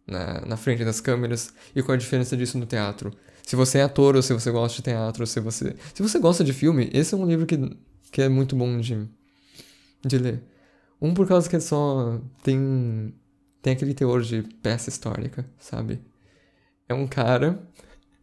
na, 0.04 0.40
na 0.40 0.56
frente 0.56 0.84
das 0.84 1.00
câmeras 1.00 1.54
e 1.76 1.82
qual 1.82 1.94
a 1.94 1.98
diferença 1.98 2.36
disso 2.36 2.58
no 2.58 2.66
teatro. 2.66 3.12
Se 3.46 3.56
você 3.56 3.78
é 3.78 3.82
ator 3.82 4.16
ou 4.16 4.22
se 4.22 4.32
você 4.32 4.50
gosta 4.50 4.76
de 4.76 4.82
teatro, 4.82 5.22
ou 5.22 5.26
se 5.26 5.38
você. 5.40 5.76
Se 5.94 6.02
você 6.02 6.18
gosta 6.18 6.42
de 6.42 6.52
filme, 6.52 6.90
esse 6.92 7.14
é 7.14 7.16
um 7.16 7.26
livro 7.26 7.46
que, 7.46 7.58
que 8.10 8.22
é 8.22 8.28
muito 8.28 8.56
bom 8.56 8.80
de, 8.80 9.06
de 10.04 10.18
ler. 10.18 10.42
Um 11.00 11.12
por 11.12 11.26
causa 11.26 11.48
que 11.48 11.56
é 11.56 11.60
só 11.60 12.20
tem. 12.42 13.14
Tem 13.60 13.74
aquele 13.74 13.94
teor 13.94 14.22
de 14.22 14.42
peça 14.62 14.88
histórica, 14.88 15.46
sabe? 15.58 16.00
É 16.88 16.94
um 16.94 17.06
cara 17.06 17.62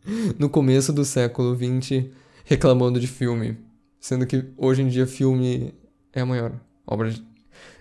no 0.37 0.49
começo 0.49 0.91
do 0.93 1.05
século 1.05 1.55
XX 1.55 2.09
reclamando 2.45 2.99
de 2.99 3.07
filme. 3.07 3.57
Sendo 3.99 4.25
que 4.25 4.51
hoje 4.57 4.81
em 4.81 4.87
dia 4.87 5.05
filme 5.05 5.73
é 6.11 6.21
a 6.21 6.25
maior 6.25 6.59
obra 6.85 7.11
de, 7.11 7.23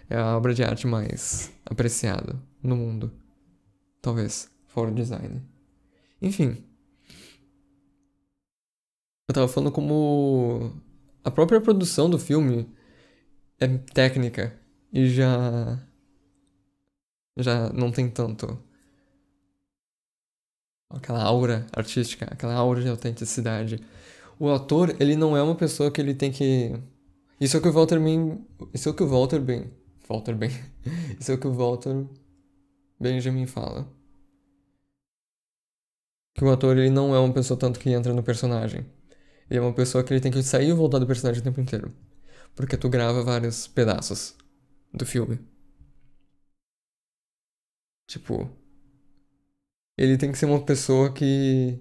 é 0.08 0.16
a 0.16 0.36
obra 0.36 0.52
de 0.52 0.62
arte 0.62 0.86
mais 0.86 1.50
apreciada 1.64 2.36
no 2.62 2.76
mundo. 2.76 3.10
Talvez, 4.02 4.50
fora 4.66 4.90
o 4.90 4.94
design. 4.94 5.42
Enfim. 6.20 6.69
Eu 9.30 9.34
tava 9.34 9.46
falando 9.46 9.70
como 9.70 10.72
a 11.22 11.30
própria 11.30 11.60
produção 11.60 12.10
do 12.10 12.18
filme 12.18 12.68
é 13.60 13.68
técnica 13.68 14.58
e 14.92 15.08
já 15.08 15.78
já 17.36 17.72
não 17.72 17.92
tem 17.92 18.10
tanto 18.10 18.58
aquela 20.90 21.22
aura 21.22 21.64
artística, 21.72 22.24
aquela 22.24 22.54
aura 22.54 22.82
de 22.82 22.88
autenticidade. 22.88 23.80
O 24.36 24.50
ator, 24.50 24.96
ele 24.98 25.14
não 25.14 25.36
é 25.36 25.42
uma 25.44 25.54
pessoa 25.54 25.92
que 25.92 26.00
ele 26.00 26.12
tem 26.12 26.32
que 26.32 26.72
isso 27.40 27.56
é 27.56 27.60
o 27.60 27.62
que 27.62 27.68
o 27.68 27.72
Walter 27.72 28.00
Ben, 28.00 28.44
isso 28.74 28.88
é 28.88 28.92
o 28.92 28.94
que 28.96 29.04
o 29.04 29.08
Walter 29.08 29.38
Ben, 29.40 29.70
Walter 30.08 30.34
Ben. 30.34 30.50
Isso 31.20 31.30
é 31.30 31.34
o 31.36 31.38
que 31.38 31.46
o 31.46 31.52
Walter 31.52 32.04
Benjamin 32.98 33.46
fala. 33.46 33.86
Que 36.34 36.44
o 36.44 36.50
ator 36.50 36.76
ele 36.76 36.90
não 36.90 37.14
é 37.14 37.18
uma 37.20 37.32
pessoa 37.32 37.56
tanto 37.56 37.78
que 37.78 37.90
entra 37.90 38.12
no 38.12 38.24
personagem. 38.24 38.84
Ele 39.50 39.58
é 39.58 39.62
uma 39.62 39.74
pessoa 39.74 40.04
que 40.04 40.12
ele 40.12 40.20
tem 40.20 40.32
que 40.32 40.42
sair 40.42 40.68
e 40.70 40.72
voltar 40.72 40.98
do 40.98 41.06
personagem 41.06 41.40
o 41.40 41.44
tempo 41.44 41.60
inteiro. 41.60 41.92
Porque 42.54 42.76
tu 42.76 42.88
grava 42.88 43.22
vários 43.24 43.66
pedaços 43.68 44.36
do 44.92 45.04
filme. 45.06 45.40
Tipo, 48.06 48.50
ele 49.96 50.16
tem 50.18 50.32
que 50.32 50.38
ser 50.38 50.46
uma 50.46 50.64
pessoa 50.64 51.12
que 51.12 51.78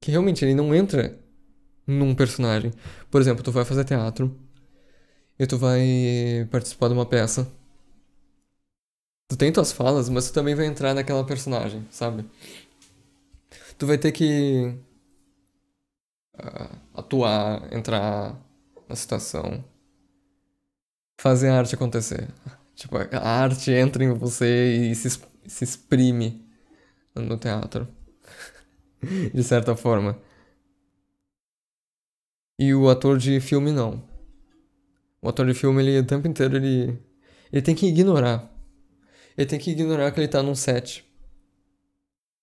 que 0.00 0.10
realmente 0.10 0.44
ele 0.44 0.54
não 0.54 0.74
entra 0.74 1.18
num 1.86 2.14
personagem. 2.14 2.72
Por 3.10 3.20
exemplo, 3.20 3.42
tu 3.44 3.52
vai 3.52 3.64
fazer 3.64 3.84
teatro 3.84 4.36
e 5.38 5.46
tu 5.46 5.58
vai 5.58 6.46
participar 6.50 6.88
de 6.88 6.94
uma 6.94 7.06
peça. 7.06 7.50
Tu 9.28 9.36
tem 9.36 9.52
tuas 9.52 9.72
falas, 9.72 10.08
mas 10.08 10.28
tu 10.28 10.34
também 10.34 10.54
vai 10.54 10.66
entrar 10.66 10.94
naquela 10.94 11.24
personagem, 11.24 11.86
sabe? 11.90 12.24
Tu 13.78 13.86
vai 13.86 13.98
ter 13.98 14.12
que 14.12 14.74
atuar, 17.12 17.72
entrar 17.72 18.40
na 18.88 18.96
situação, 18.96 19.62
fazer 21.20 21.50
a 21.50 21.58
arte 21.58 21.74
acontecer. 21.74 22.28
Tipo, 22.74 22.96
a 22.96 23.28
arte 23.28 23.70
entra 23.70 24.02
em 24.02 24.12
você 24.14 24.76
e 24.76 24.94
se, 24.94 25.10
se 25.46 25.62
exprime 25.62 26.44
no 27.14 27.36
teatro. 27.36 27.86
de 29.32 29.42
certa 29.44 29.76
forma. 29.76 30.18
E 32.58 32.74
o 32.74 32.88
ator 32.88 33.18
de 33.18 33.40
filme 33.40 33.70
não. 33.70 34.02
O 35.20 35.28
ator 35.28 35.46
de 35.46 35.54
filme, 35.54 35.82
ele 35.82 35.98
o 35.98 36.06
tempo 36.06 36.26
inteiro, 36.26 36.56
ele, 36.56 36.98
ele 37.52 37.62
tem 37.62 37.74
que 37.74 37.86
ignorar. 37.86 38.50
Ele 39.36 39.46
tem 39.46 39.58
que 39.58 39.70
ignorar 39.70 40.10
que 40.10 40.18
ele 40.18 40.28
tá 40.28 40.42
num 40.42 40.54
set. 40.54 41.04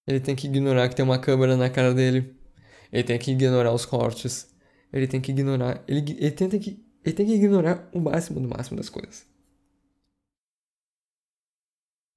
Ele 0.07 0.19
tem 0.19 0.35
que 0.35 0.47
ignorar 0.47 0.87
que 0.87 0.95
tem 0.95 1.03
uma 1.03 1.19
câmera 1.19 1.57
na 1.57 1.69
cara 1.69 1.93
dele. 1.93 2.33
Ele 2.93 3.03
tem 3.03 3.17
que 3.17 3.31
ignorar 3.31 3.73
os 3.73 3.85
cortes. 3.85 4.49
Ele 4.91 5.07
tem 5.07 5.21
que 5.21 5.31
ignorar. 5.31 5.83
Ele, 5.87 5.99
ele, 6.19 6.31
tenta 6.31 6.57
que, 6.57 6.83
ele 7.03 7.15
tem 7.15 7.25
que 7.25 7.33
ignorar 7.33 7.89
o 7.93 7.99
máximo 7.99 8.39
do 8.39 8.47
máximo 8.47 8.77
das 8.77 8.89
coisas. 8.89 9.25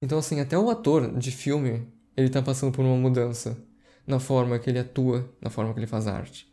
Então, 0.01 0.17
assim, 0.17 0.39
até 0.39 0.57
o 0.57 0.69
ator 0.69 1.17
de 1.17 1.31
filme, 1.31 1.87
ele 2.17 2.29
tá 2.29 2.41
passando 2.41 2.73
por 2.73 2.83
uma 2.83 2.97
mudança 2.97 3.57
na 4.05 4.19
forma 4.19 4.59
que 4.59 4.69
ele 4.69 4.79
atua, 4.79 5.33
na 5.41 5.49
forma 5.49 5.73
que 5.73 5.79
ele 5.79 5.87
faz 5.87 6.07
arte. 6.07 6.51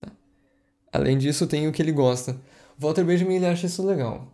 Tá. 0.00 0.10
Além 0.92 1.16
disso, 1.18 1.46
tem 1.46 1.68
o 1.68 1.72
que 1.72 1.80
ele 1.80 1.92
gosta. 1.92 2.40
Walter 2.78 3.04
Benjamin 3.04 3.36
ele 3.36 3.46
acha 3.46 3.66
isso 3.66 3.86
legal. 3.86 4.32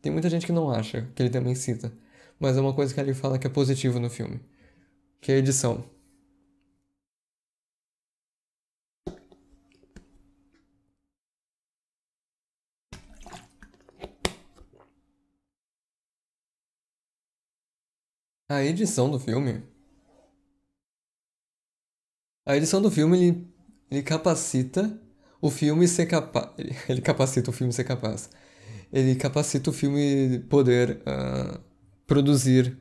Tem 0.00 0.12
muita 0.12 0.30
gente 0.30 0.46
que 0.46 0.52
não 0.52 0.70
acha, 0.70 1.10
que 1.14 1.22
ele 1.22 1.30
também 1.30 1.54
cita. 1.54 1.92
Mas 2.38 2.56
é 2.56 2.60
uma 2.60 2.72
coisa 2.72 2.94
que 2.94 3.00
ele 3.00 3.14
fala 3.14 3.38
que 3.38 3.46
é 3.46 3.50
positivo 3.50 3.98
no 3.98 4.08
filme. 4.08 4.40
Que 5.20 5.32
é 5.32 5.34
a 5.36 5.38
edição. 5.38 5.84
A 18.50 18.64
edição 18.64 19.10
do 19.10 19.18
filme. 19.18 19.62
A 22.46 22.56
edição 22.56 22.80
do 22.80 22.90
filme 22.90 23.18
ele, 23.18 23.46
ele 23.90 24.02
capacita 24.02 24.98
o 25.38 25.50
filme 25.50 25.86
ser 25.86 26.06
capaz. 26.06 26.50
Ele 26.88 27.00
capacita 27.02 27.50
o 27.50 27.52
filme 27.52 27.72
ser 27.72 27.84
capaz. 27.84 28.30
Ele 28.92 29.14
capacita 29.14 29.68
o 29.70 29.72
filme 29.72 30.40
poder 30.48 31.02
uh, 31.02 31.60
produzir 32.06 32.76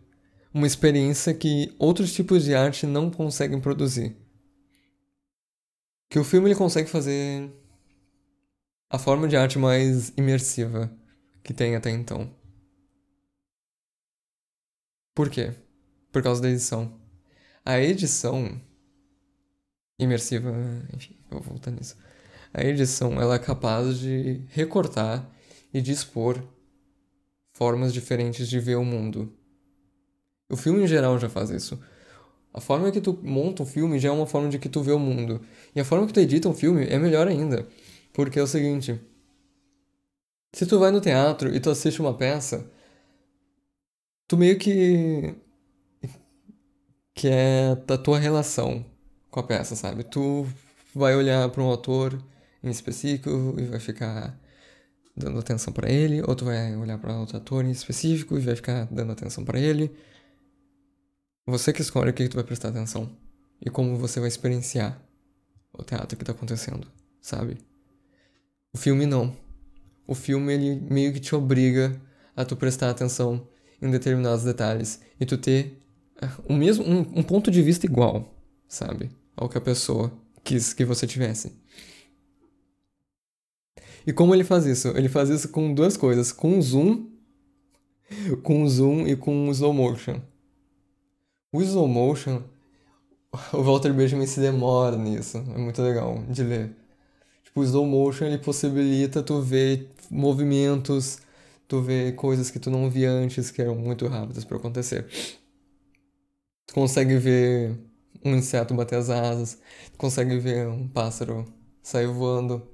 uma 0.53 0.65
experiência 0.65 1.33
que 1.33 1.75
outros 1.77 2.13
tipos 2.13 2.45
de 2.45 2.55
arte 2.55 2.87
não 2.87 3.11
conseguem 3.11 3.59
produzir. 3.59 4.15
Que 6.09 6.17
o 6.17 6.23
filme 6.23 6.47
ele 6.47 6.55
consegue 6.55 6.89
fazer 6.89 7.51
a 8.89 8.97
forma 8.97 9.27
de 9.27 9.35
arte 9.35 9.59
mais 9.59 10.13
imersiva 10.17 10.89
que 11.43 11.53
tem 11.53 11.75
até 11.75 11.91
então. 11.91 12.36
Por 15.17 15.31
quê? 15.31 15.51
Por 16.11 16.21
causa 16.21 16.43
da 16.43 16.47
edição. 16.47 16.93
A 17.65 17.79
edição 17.79 18.61
imersiva, 19.97 20.53
enfim, 20.95 21.15
vou 21.31 21.41
voltar 21.41 21.71
nisso. 21.71 21.97
A 22.53 22.63
edição 22.63 23.19
ela 23.19 23.33
é 23.33 23.39
capaz 23.39 23.97
de 23.97 24.43
recortar 24.49 25.27
e 25.73 25.81
dispor 25.81 26.39
formas 27.51 27.91
diferentes 27.91 28.47
de 28.47 28.59
ver 28.59 28.75
o 28.75 28.85
mundo. 28.85 29.33
O 30.51 30.55
filme 30.55 30.83
em 30.83 30.87
geral 30.87 31.17
já 31.17 31.27
faz 31.27 31.49
isso. 31.49 31.81
A 32.53 32.61
forma 32.61 32.91
que 32.91 33.01
tu 33.01 33.17
monta 33.23 33.63
um 33.63 33.65
filme 33.65 33.97
já 33.97 34.09
é 34.09 34.11
uma 34.11 34.27
forma 34.27 34.49
de 34.49 34.59
que 34.59 34.69
tu 34.69 34.83
vê 34.83 34.91
o 34.91 34.99
mundo. 34.99 35.41
E 35.75 35.79
a 35.79 35.83
forma 35.83 36.05
que 36.05 36.13
tu 36.13 36.19
edita 36.19 36.47
um 36.47 36.53
filme 36.53 36.85
é 36.85 36.99
melhor 36.99 37.27
ainda. 37.27 37.67
Porque 38.13 38.37
é 38.37 38.43
o 38.43 38.47
seguinte: 38.47 39.01
se 40.53 40.67
tu 40.67 40.77
vai 40.77 40.91
no 40.91 41.01
teatro 41.01 41.55
e 41.55 41.59
tu 41.59 41.71
assiste 41.71 41.99
uma 42.01 42.13
peça, 42.13 42.69
tu 44.27 44.37
meio 44.37 44.57
que 44.57 45.35
que 47.13 47.27
é 47.27 47.75
da 47.75 47.97
tua 47.97 48.19
relação 48.19 48.85
com 49.31 49.39
a 49.39 49.43
peça, 49.43 49.75
sabe? 49.75 50.03
Tu 50.03 50.47
vai 50.93 51.15
olhar 51.15 51.49
para 51.49 51.63
um 51.63 51.67
autor 51.67 52.21
em 52.63 52.69
específico 52.69 53.55
e 53.57 53.65
vai 53.65 53.79
ficar 53.79 54.39
dando 55.15 55.39
atenção 55.39 55.73
para 55.73 55.89
ele, 55.89 56.21
ou 56.21 56.35
tu 56.35 56.45
vai 56.45 56.75
olhar 56.75 56.97
para 56.99 57.17
outro 57.17 57.37
ator 57.37 57.65
em 57.65 57.71
específico 57.71 58.37
e 58.37 58.41
vai 58.41 58.55
ficar 58.55 58.85
dando 58.91 59.11
atenção 59.11 59.43
para 59.43 59.59
ele. 59.59 59.91
Você 61.47 61.73
que 61.73 61.81
escolhe 61.81 62.11
o 62.11 62.13
que 62.13 62.29
tu 62.29 62.35
vai 62.35 62.43
prestar 62.43 62.69
atenção 62.69 63.09
e 63.65 63.69
como 63.69 63.95
você 63.97 64.19
vai 64.19 64.29
experienciar 64.29 65.01
o 65.73 65.83
teatro 65.83 66.15
que 66.15 66.23
tá 66.23 66.33
acontecendo, 66.33 66.87
sabe? 67.19 67.57
O 68.73 68.77
filme 68.77 69.07
não. 69.07 69.35
O 70.05 70.13
filme 70.13 70.53
ele 70.53 70.75
meio 70.81 71.11
que 71.11 71.19
te 71.19 71.33
obriga 71.35 71.99
a 72.35 72.45
tu 72.45 72.55
prestar 72.55 72.91
atenção 72.91 73.47
em 73.81 73.91
determinados 73.91 74.43
detalhes 74.43 74.99
e 75.19 75.25
tu 75.25 75.37
ter 75.37 75.77
o 76.47 76.53
mesmo 76.53 76.83
um, 76.83 76.99
um 77.19 77.23
ponto 77.23 77.51
de 77.51 77.61
vista 77.61 77.85
igual, 77.85 78.33
sabe, 78.67 79.09
ao 79.35 79.47
que 79.47 79.57
a 79.57 79.61
pessoa 79.61 80.11
quis 80.43 80.73
que 80.73 80.85
você 80.85 81.05
tivesse. 81.05 81.53
E 84.05 84.13
como 84.13 84.33
ele 84.33 84.43
faz 84.43 84.65
isso? 84.65 84.87
Ele 84.89 85.09
faz 85.09 85.29
isso 85.29 85.49
com 85.49 85.73
duas 85.73 85.97
coisas, 85.97 86.31
com 86.31 86.61
zoom, 86.61 87.07
com 88.41 88.67
zoom 88.67 89.05
e 89.05 89.15
com 89.15 89.51
slow 89.51 89.73
motion. 89.73 90.21
O 91.51 91.61
slow 91.61 91.87
motion, 91.87 92.41
o 93.51 93.61
Walter 93.61 93.93
Benjamin 93.93 94.25
se 94.25 94.39
demora 94.39 94.97
nisso, 94.97 95.37
é 95.37 95.57
muito 95.57 95.81
legal 95.81 96.23
de 96.29 96.41
ler. 96.41 96.71
Tipo, 97.43 97.61
o 97.61 97.63
slow 97.63 97.85
motion 97.85 98.25
ele 98.25 98.37
possibilita 98.37 99.21
tu 99.21 99.41
ver 99.41 99.91
movimentos 100.09 101.19
Tu 101.67 101.81
vê 101.81 102.11
coisas 102.13 102.49
que 102.49 102.59
tu 102.59 102.71
não 102.71 102.89
via 102.89 103.11
antes 103.11 103.51
que 103.51 103.61
eram 103.61 103.75
muito 103.75 104.07
rápidas 104.07 104.45
para 104.45 104.57
acontecer. 104.57 105.05
Tu 106.65 106.73
consegue 106.73 107.17
ver 107.17 107.77
um 108.23 108.35
inseto 108.35 108.73
bater 108.73 108.97
as 108.97 109.09
asas, 109.09 109.59
tu 109.91 109.97
consegue 109.97 110.37
ver 110.37 110.67
um 110.67 110.87
pássaro 110.87 111.45
sair 111.81 112.07
voando, 112.07 112.67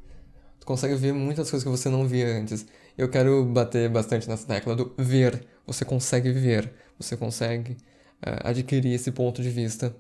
tu 0.59 0.65
consegue 0.65 0.95
ver 0.95 1.13
muitas 1.13 1.49
coisas 1.49 1.63
que 1.63 1.69
você 1.69 1.89
não 1.89 2.07
via 2.07 2.27
antes. 2.27 2.65
Eu 2.97 3.09
quero 3.09 3.43
bater 3.45 3.89
bastante 3.89 4.27
nessa 4.29 4.47
tecla 4.47 4.75
do 4.75 4.93
ver. 4.97 5.45
Você 5.65 5.85
consegue 5.85 6.31
ver, 6.31 6.73
você 6.97 7.17
consegue 7.17 7.73
uh, 7.73 8.47
adquirir 8.47 8.93
esse 8.93 9.11
ponto 9.11 9.41
de 9.41 9.49
vista 9.49 9.95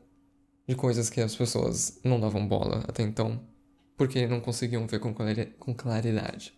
de 0.67 0.75
coisas 0.75 1.09
que 1.09 1.21
as 1.21 1.35
pessoas 1.35 1.99
não 2.03 2.19
davam 2.19 2.47
bola 2.47 2.83
até 2.87 3.03
então, 3.03 3.41
porque 3.97 4.27
não 4.27 4.39
conseguiam 4.39 4.87
ver 4.87 4.99
com, 4.99 5.13
com 5.13 5.73
claridade. 5.73 6.53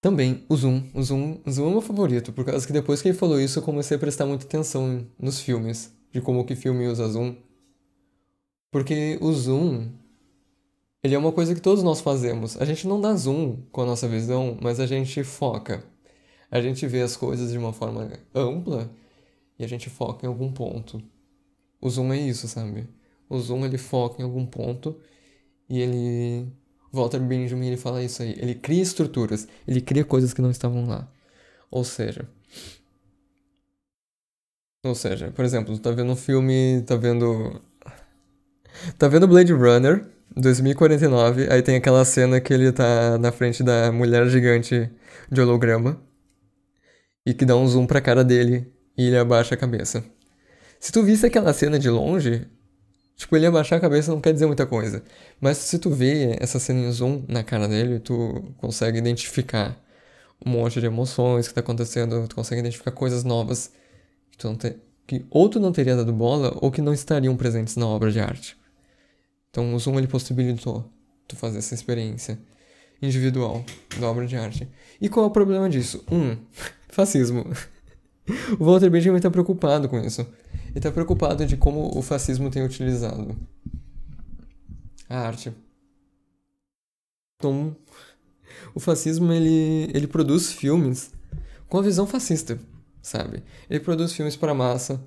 Também 0.00 0.44
o 0.48 0.56
zoom. 0.56 0.82
O 0.94 1.02
zoom, 1.02 1.40
o 1.44 1.50
zoom 1.50 1.68
é 1.68 1.70
meu 1.72 1.80
favorito, 1.80 2.32
por 2.32 2.44
causa 2.44 2.66
que 2.66 2.72
depois 2.72 3.02
que 3.02 3.08
ele 3.08 3.18
falou 3.18 3.40
isso 3.40 3.58
eu 3.58 3.62
comecei 3.62 3.96
a 3.96 4.00
prestar 4.00 4.26
muita 4.26 4.44
atenção 4.46 5.06
nos 5.18 5.40
filmes, 5.40 5.92
de 6.12 6.20
como 6.20 6.44
que 6.44 6.54
filme 6.54 6.86
usa 6.86 7.08
zoom. 7.08 7.36
Porque 8.70 9.18
o 9.20 9.32
zoom, 9.32 9.90
ele 11.02 11.14
é 11.14 11.18
uma 11.18 11.32
coisa 11.32 11.54
que 11.54 11.60
todos 11.60 11.82
nós 11.82 12.00
fazemos. 12.00 12.60
A 12.60 12.64
gente 12.64 12.86
não 12.86 13.00
dá 13.00 13.14
zoom 13.14 13.56
com 13.72 13.82
a 13.82 13.86
nossa 13.86 14.06
visão, 14.06 14.56
mas 14.60 14.78
a 14.78 14.86
gente 14.86 15.24
foca. 15.24 15.82
A 16.50 16.60
gente 16.60 16.86
vê 16.86 17.02
as 17.02 17.16
coisas 17.16 17.50
de 17.50 17.58
uma 17.58 17.72
forma 17.72 18.10
ampla 18.34 18.90
e 19.58 19.64
a 19.64 19.68
gente 19.68 19.90
foca 19.90 20.24
em 20.26 20.28
algum 20.28 20.52
ponto. 20.52 21.02
O 21.80 21.90
zoom 21.90 22.12
é 22.12 22.18
isso, 22.18 22.46
sabe? 22.48 22.88
O 23.28 23.38
zoom 23.38 23.64
ele 23.64 23.78
foca 23.78 24.22
em 24.22 24.24
algum 24.24 24.46
ponto 24.46 24.96
e 25.68 25.80
ele 25.80 26.48
Walter 26.92 27.20
Benjamin 27.20 27.68
ele 27.68 27.76
fala 27.76 28.02
isso 28.02 28.22
aí. 28.22 28.34
Ele 28.38 28.54
cria 28.54 28.82
estruturas, 28.82 29.46
ele 29.66 29.80
cria 29.80 30.04
coisas 30.04 30.32
que 30.32 30.42
não 30.42 30.50
estavam 30.50 30.86
lá. 30.86 31.08
Ou 31.70 31.84
seja, 31.84 32.28
ou 34.84 34.94
seja, 34.94 35.30
por 35.32 35.44
exemplo, 35.44 35.74
tu 35.76 35.80
tá 35.82 35.90
vendo 35.90 36.12
um 36.12 36.16
filme, 36.16 36.82
tá 36.86 36.96
vendo 36.96 37.60
tá 38.96 39.08
vendo 39.08 39.26
Blade 39.26 39.52
Runner 39.52 40.06
2049, 40.36 41.48
aí 41.52 41.62
tem 41.62 41.76
aquela 41.76 42.04
cena 42.04 42.40
que 42.40 42.52
ele 42.54 42.70
tá 42.72 43.18
na 43.18 43.32
frente 43.32 43.62
da 43.62 43.90
mulher 43.90 44.28
gigante 44.28 44.90
de 45.30 45.40
holograma 45.40 46.00
e 47.26 47.34
que 47.34 47.44
dá 47.44 47.56
um 47.56 47.66
zoom 47.66 47.86
pra 47.86 48.00
cara 48.00 48.24
dele 48.24 48.72
e 48.96 49.06
ele 49.06 49.18
abaixa 49.18 49.54
a 49.54 49.58
cabeça. 49.58 50.04
Se 50.80 50.92
tu 50.92 51.02
visse 51.02 51.26
aquela 51.26 51.52
cena 51.52 51.78
de 51.78 51.90
longe, 51.90 52.46
Tipo, 53.18 53.36
ele 53.36 53.46
abaixar 53.46 53.78
a 53.78 53.80
cabeça 53.80 54.12
não 54.12 54.20
quer 54.20 54.32
dizer 54.32 54.46
muita 54.46 54.64
coisa. 54.64 55.02
Mas 55.40 55.58
se 55.58 55.76
tu 55.80 55.90
vê 55.90 56.36
essa 56.40 56.60
cena 56.60 56.78
em 56.78 56.92
zoom 56.92 57.24
na 57.26 57.42
cara 57.42 57.66
dele, 57.66 57.98
tu 57.98 58.54
consegue 58.58 58.96
identificar 58.96 59.76
um 60.46 60.50
monte 60.50 60.78
de 60.80 60.86
emoções 60.86 61.48
que 61.48 61.52
tá 61.52 61.60
acontecendo, 61.60 62.28
tu 62.28 62.36
consegue 62.36 62.60
identificar 62.60 62.92
coisas 62.92 63.24
novas 63.24 63.72
que, 64.30 64.38
tu 64.38 64.46
não 64.46 64.54
te... 64.56 64.76
que 65.04 65.26
ou 65.30 65.48
tu 65.48 65.58
não 65.58 65.72
teria 65.72 65.96
dado 65.96 66.12
bola 66.12 66.56
ou 66.62 66.70
que 66.70 66.80
não 66.80 66.94
estariam 66.94 67.36
presentes 67.36 67.74
na 67.74 67.88
obra 67.88 68.12
de 68.12 68.20
arte. 68.20 68.56
Então 69.50 69.74
o 69.74 69.78
zoom 69.80 69.98
ele 69.98 70.06
possibilitou 70.06 70.88
tu 71.26 71.34
fazer 71.34 71.58
essa 71.58 71.74
experiência 71.74 72.38
individual 73.02 73.64
da 73.98 74.08
obra 74.08 74.28
de 74.28 74.36
arte. 74.36 74.68
E 75.00 75.08
qual 75.08 75.26
é 75.26 75.28
o 75.28 75.32
problema 75.32 75.68
disso? 75.68 76.04
Um, 76.08 76.36
fascismo. 76.88 77.44
o 78.60 78.64
Walter 78.64 78.88
Benjamin 78.90 79.16
está 79.16 79.28
preocupado 79.28 79.88
com 79.88 79.98
isso 79.98 80.24
e 80.74 80.78
está 80.78 80.90
preocupado 80.90 81.44
de 81.46 81.56
como 81.56 81.96
o 81.96 82.02
fascismo 82.02 82.50
tem 82.50 82.64
utilizado 82.64 83.36
a 85.08 85.18
arte. 85.18 85.52
Então, 87.36 87.76
o 88.74 88.80
fascismo 88.80 89.32
ele, 89.32 89.90
ele 89.94 90.06
produz 90.06 90.52
filmes 90.52 91.12
com 91.68 91.78
a 91.78 91.82
visão 91.82 92.06
fascista, 92.06 92.58
sabe? 93.00 93.42
Ele 93.70 93.80
produz 93.80 94.12
filmes 94.12 94.36
para 94.36 94.54
massa, 94.54 95.00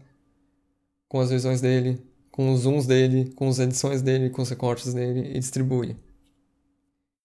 com 1.08 1.20
as 1.20 1.30
visões 1.30 1.60
dele, 1.60 2.02
com 2.32 2.54
os 2.54 2.62
zooms 2.62 2.86
dele, 2.86 3.32
com 3.36 3.50
as 3.50 3.60
edições 3.60 4.02
dele, 4.02 4.30
com 4.30 4.42
os 4.42 4.50
recortes 4.50 4.94
dele 4.94 5.36
e 5.36 5.40
distribui. 5.40 5.98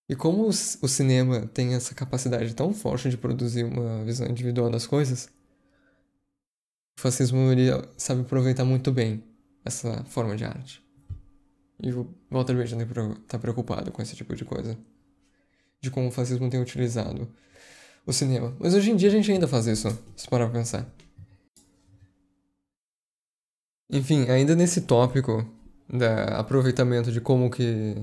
E 0.08 0.14
como 0.14 0.46
o, 0.46 0.88
cinema 0.88 1.48
tem 1.52 1.74
essa 1.74 1.94
capacidade 1.94 2.54
tão 2.54 2.72
forte 2.72 3.08
de 3.08 3.16
produzir 3.16 3.64
uma 3.64 4.04
visão 4.04 4.26
individual 4.26 4.70
das 4.70 4.86
coisas, 4.86 5.28
o 6.96 7.00
fascismo 7.00 7.52
ele 7.52 7.70
sabe 7.96 8.22
aproveitar 8.22 8.64
muito 8.64 8.90
bem 8.90 9.22
essa 9.64 10.02
forma 10.04 10.36
de 10.36 10.44
arte. 10.44 10.82
E 11.82 11.92
o 11.92 12.08
Walter 12.30 12.56
Benjamin 12.56 12.86
está 13.22 13.38
preocupado 13.38 13.92
com 13.92 14.00
esse 14.00 14.16
tipo 14.16 14.34
de 14.34 14.44
coisa. 14.44 14.78
De 15.80 15.90
como 15.90 16.08
o 16.08 16.10
fascismo 16.10 16.48
tem 16.48 16.60
utilizado 16.60 17.28
o 18.06 18.12
cinema. 18.12 18.56
Mas 18.58 18.72
hoje 18.74 18.90
em 18.90 18.96
dia 18.96 19.08
a 19.08 19.12
gente 19.12 19.30
ainda 19.30 19.46
faz 19.46 19.66
isso, 19.66 19.88
se 20.16 20.28
parar 20.28 20.46
pra 20.46 20.60
pensar. 20.60 20.86
Enfim, 23.90 24.28
ainda 24.30 24.56
nesse 24.56 24.80
tópico 24.80 25.46
da 25.88 26.38
aproveitamento 26.38 27.12
de 27.12 27.20
como 27.20 27.50
que 27.50 27.94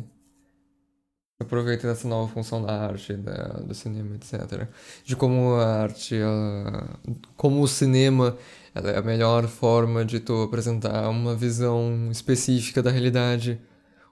aproveita 1.44 1.88
dessa 1.88 2.08
nova 2.08 2.32
função 2.32 2.62
da 2.62 2.74
arte, 2.74 3.14
da, 3.14 3.60
do 3.60 3.74
cinema, 3.74 4.16
etc. 4.16 4.68
De 5.06 5.16
como 5.16 5.56
a 5.56 5.66
arte, 5.66 6.16
ela, 6.16 7.00
como 7.38 7.62
o 7.62 7.68
cinema 7.68 8.38
é 8.76 8.98
a 8.98 9.02
melhor 9.02 9.48
forma 9.48 10.04
de 10.04 10.20
tu 10.20 10.42
apresentar 10.42 11.08
uma 11.10 11.36
visão 11.36 12.10
específica 12.12 12.82
da 12.82 12.90
realidade. 12.90 13.60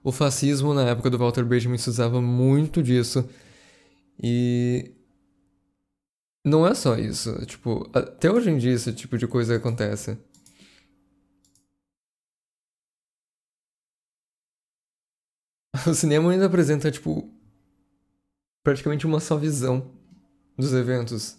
O 0.04 0.12
fascismo, 0.12 0.72
na 0.74 0.88
época 0.88 1.10
do 1.10 1.18
Walter 1.18 1.44
Benjamin, 1.44 1.78
se 1.78 1.90
usava 1.90 2.20
muito 2.20 2.82
disso. 2.82 3.28
E. 4.22 4.92
Não 6.44 6.66
é 6.66 6.74
só 6.74 6.96
isso. 6.96 7.34
Tipo, 7.46 7.88
até 7.92 8.30
hoje 8.30 8.50
em 8.50 8.58
dia 8.58 8.72
esse 8.72 8.92
tipo 8.92 9.16
de 9.18 9.26
coisa 9.26 9.56
acontece. 9.56 10.18
O 15.86 15.94
cinema 15.94 16.30
ainda 16.30 16.46
apresenta, 16.46 16.90
tipo, 16.90 17.28
praticamente 18.62 19.06
uma 19.06 19.20
só 19.20 19.36
visão 19.36 19.90
dos 20.56 20.72
eventos 20.72 21.38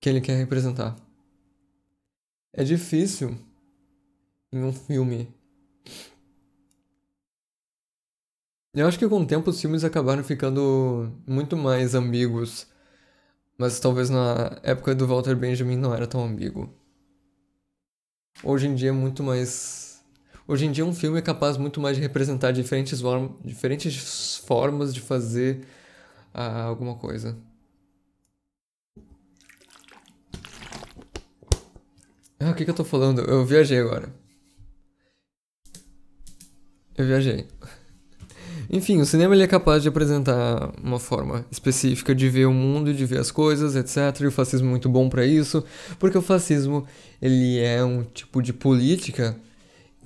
que 0.00 0.08
ele 0.08 0.20
quer 0.20 0.36
representar. 0.36 0.96
É 2.52 2.64
difícil 2.64 3.36
em 4.52 4.62
um 4.62 4.72
filme. 4.72 5.32
Eu 8.74 8.86
acho 8.86 8.98
que 8.98 9.08
com 9.08 9.20
o 9.20 9.26
tempo 9.26 9.50
os 9.50 9.60
filmes 9.60 9.84
acabaram 9.84 10.22
ficando 10.24 11.12
muito 11.26 11.56
mais 11.56 11.94
ambíguos. 11.94 12.66
Mas 13.58 13.80
talvez 13.80 14.08
na 14.08 14.58
época 14.62 14.94
do 14.94 15.06
Walter 15.06 15.34
Benjamin 15.36 15.76
não 15.76 15.94
era 15.94 16.06
tão 16.06 16.24
ambíguo. 16.24 16.72
Hoje 18.42 18.66
em 18.68 18.74
dia 18.74 18.90
é 18.90 18.92
muito 18.92 19.22
mais. 19.22 19.87
Hoje 20.50 20.64
em 20.64 20.72
dia 20.72 20.82
um 20.82 20.94
filme 20.94 21.18
é 21.18 21.20
capaz 21.20 21.58
muito 21.58 21.78
mais 21.78 21.94
de 21.94 22.02
representar 22.02 22.52
diferentes, 22.52 23.02
form... 23.02 23.28
diferentes 23.44 24.38
formas 24.46 24.94
de 24.94 25.00
fazer 25.02 25.60
uh, 26.34 26.68
alguma 26.68 26.94
coisa. 26.94 27.36
Ah, 32.40 32.50
o 32.50 32.54
que, 32.54 32.64
que 32.64 32.70
eu 32.70 32.74
tô 32.74 32.82
falando? 32.82 33.20
Eu 33.20 33.44
viajei 33.44 33.78
agora. 33.78 34.10
Eu 36.96 37.04
viajei. 37.04 37.46
Enfim, 38.70 39.02
o 39.02 39.04
cinema 39.04 39.34
ele 39.34 39.42
é 39.42 39.46
capaz 39.46 39.82
de 39.82 39.90
apresentar 39.90 40.72
uma 40.82 40.98
forma 40.98 41.44
específica 41.50 42.14
de 42.14 42.26
ver 42.30 42.46
o 42.46 42.54
mundo, 42.54 42.94
de 42.94 43.04
ver 43.04 43.20
as 43.20 43.30
coisas, 43.30 43.76
etc. 43.76 44.22
E 44.22 44.26
o 44.26 44.32
fascismo 44.32 44.68
é 44.68 44.70
muito 44.70 44.88
bom 44.88 45.10
para 45.10 45.26
isso, 45.26 45.62
porque 45.98 46.16
o 46.16 46.22
fascismo 46.22 46.86
ele 47.20 47.58
é 47.58 47.84
um 47.84 48.02
tipo 48.02 48.40
de 48.40 48.54
política 48.54 49.38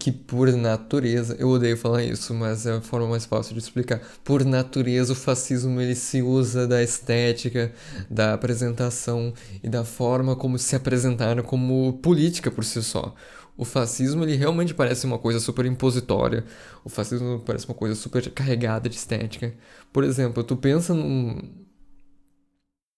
que 0.02 0.10
por 0.10 0.50
natureza, 0.52 1.36
eu 1.38 1.48
odeio 1.48 1.76
falar 1.76 2.02
isso, 2.02 2.34
mas 2.34 2.66
é 2.66 2.72
a 2.72 2.80
forma 2.80 3.06
mais 3.06 3.24
fácil 3.24 3.54
de 3.54 3.60
explicar. 3.60 4.00
Por 4.24 4.44
natureza, 4.44 5.12
o 5.12 5.14
fascismo 5.16 5.81
ele 5.81 5.94
se 5.94 6.20
usa 6.20 6.66
da 6.66 6.83
estética, 6.83 7.72
da 8.10 8.35
apresentação 8.35 9.33
e 9.62 9.68
da 9.68 9.85
forma 9.85 10.35
como 10.35 10.58
se 10.58 10.74
apresentar 10.74 11.40
como 11.44 12.00
política 12.02 12.50
por 12.50 12.64
si 12.64 12.83
só. 12.83 13.14
O 13.56 13.64
fascismo 13.64 14.24
ele 14.24 14.35
realmente 14.35 14.74
parece 14.74 15.06
uma 15.06 15.20
coisa 15.20 15.38
super 15.38 15.66
impositória. 15.66 16.44
O 16.85 16.88
fascismo 16.88 17.38
parece 17.46 17.66
uma 17.68 17.74
coisa 17.74 17.94
super 17.94 18.29
carregada 18.33 18.88
de 18.88 18.96
estética. 18.96 19.54
Por 19.92 20.02
exemplo, 20.02 20.42
tu 20.42 20.56
pensa 20.56 20.92
num 20.92 21.38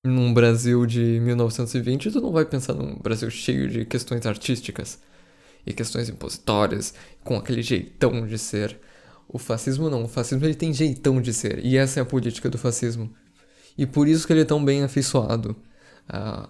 num 0.07 0.33
Brasil 0.33 0.87
de 0.87 1.21
1920, 1.21 2.11
tu 2.11 2.21
não 2.21 2.33
vai 2.33 2.45
pensar 2.47 2.73
num 2.75 2.97
Brasil 2.97 3.31
cheio 3.31 3.69
de 3.69 3.85
questões 3.85 4.25
artísticas 4.27 4.99
e 5.67 5.73
questões 5.73 6.09
impositórias, 6.09 6.95
com 7.23 7.37
aquele 7.37 7.63
jeitão 7.63 8.27
de 8.27 8.39
ser. 8.39 8.79
O 9.29 9.39
fascismo 9.39 9.89
não, 9.89 10.05
o 10.05 10.09
fascismo 10.09 10.45
ele 10.45 10.55
tem 10.55 10.73
jeitão 10.73 11.21
de 11.21 11.33
ser, 11.33 11.65
e 11.65 11.77
essa 11.77 12.01
é 12.01 12.03
a 12.03 12.07
política 12.07 12.51
do 12.51 12.59
fascismo. 12.59 13.13
E 13.77 13.87
por 13.87 14.07
isso 14.07 14.27
que 14.27 14.33
ele 14.33 14.43
é 14.43 14.45
tão 14.45 14.65
bem 14.65 14.83
afeiçoado 14.83 15.57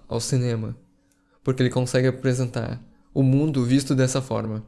ao 0.09 0.21
cinema, 0.21 0.77
porque 1.43 1.62
ele 1.62 1.71
consegue 1.71 2.09
apresentar 2.09 2.83
o 3.12 3.23
mundo 3.23 3.65
visto 3.65 3.95
dessa 3.95 4.21
forma. 4.21 4.65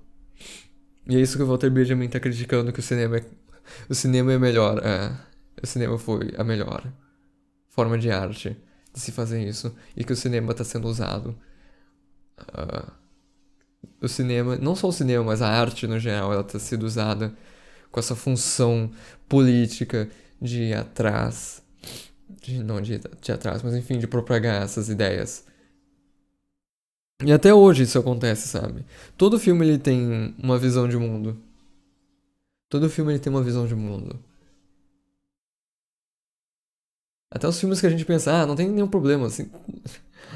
E 1.09 1.16
é 1.16 1.20
isso 1.20 1.36
que 1.36 1.42
o 1.42 1.47
Walter 1.47 1.70
Benjamin 1.70 2.07
está 2.07 2.20
criticando 2.20 2.72
que 2.72 2.80
o 2.80 2.82
cinema 2.82 3.18
é, 3.18 3.24
o 3.88 3.94
cinema 3.94 4.32
é 4.32 4.38
melhor, 4.38 4.78
uh, 4.78 5.16
o 5.62 5.66
cinema 5.66 5.99
foi 5.99 6.32
a 6.36 6.44
melhor 6.44 6.92
forma 7.68 7.99
de 7.99 8.11
arte 8.11 8.57
de 8.92 9.01
se 9.01 9.12
fazer 9.12 9.47
isso 9.47 9.74
e 9.97 10.05
que 10.05 10.12
o 10.12 10.16
cinema 10.16 10.53
está 10.53 10.64
sendo 10.64 10.88
usado. 10.88 11.36
Uh, 12.40 12.90
o 14.01 14.09
cinema, 14.09 14.57
não 14.57 14.76
só 14.76 14.89
o 14.89 14.93
cinema, 14.93 15.24
mas 15.24 15.43
a 15.43 15.49
arte 15.49 15.87
no 15.87 15.99
geral, 15.99 16.32
ela 16.32 16.43
está 16.43 16.59
sendo 16.59 16.84
usada 16.84 17.32
com 17.91 18.01
essa 18.01 18.14
função 18.14 18.91
política 19.28 20.09
de 20.41 20.64
ir 20.64 20.74
atrás, 20.74 21.62
de, 22.43 22.62
não 22.62 22.80
de, 22.80 23.01
de 23.20 23.32
atrás, 23.32 23.62
mas 23.62 23.74
enfim, 23.74 23.99
de 23.99 24.07
propagar 24.07 24.62
essas 24.62 24.89
ideias. 24.89 25.45
E 27.24 27.32
até 27.32 27.55
hoje 27.55 27.84
isso 27.84 27.99
acontece, 27.99 28.49
sabe? 28.49 28.84
Todo 29.16 29.39
filme 29.39 29.66
ele 29.66 29.78
tem 29.78 30.34
uma 30.39 30.59
visão 30.59 30.87
de 30.87 30.97
mundo. 30.99 31.41
Todo 32.68 32.91
filme 32.91 33.12
ele 33.12 33.18
tem 33.18 33.32
uma 33.32 33.43
visão 33.43 33.66
de 33.66 33.74
mundo. 33.74 34.22
Até 37.30 37.49
os 37.49 37.59
filmes 37.59 37.80
que 37.80 37.87
a 37.87 37.91
gente 37.91 38.05
pensa, 38.05 38.43
ah, 38.43 38.47
não 38.47 38.55
tem 38.55 38.68
nenhum 38.68 38.89
problema 38.89 39.26
assim, 39.26 39.51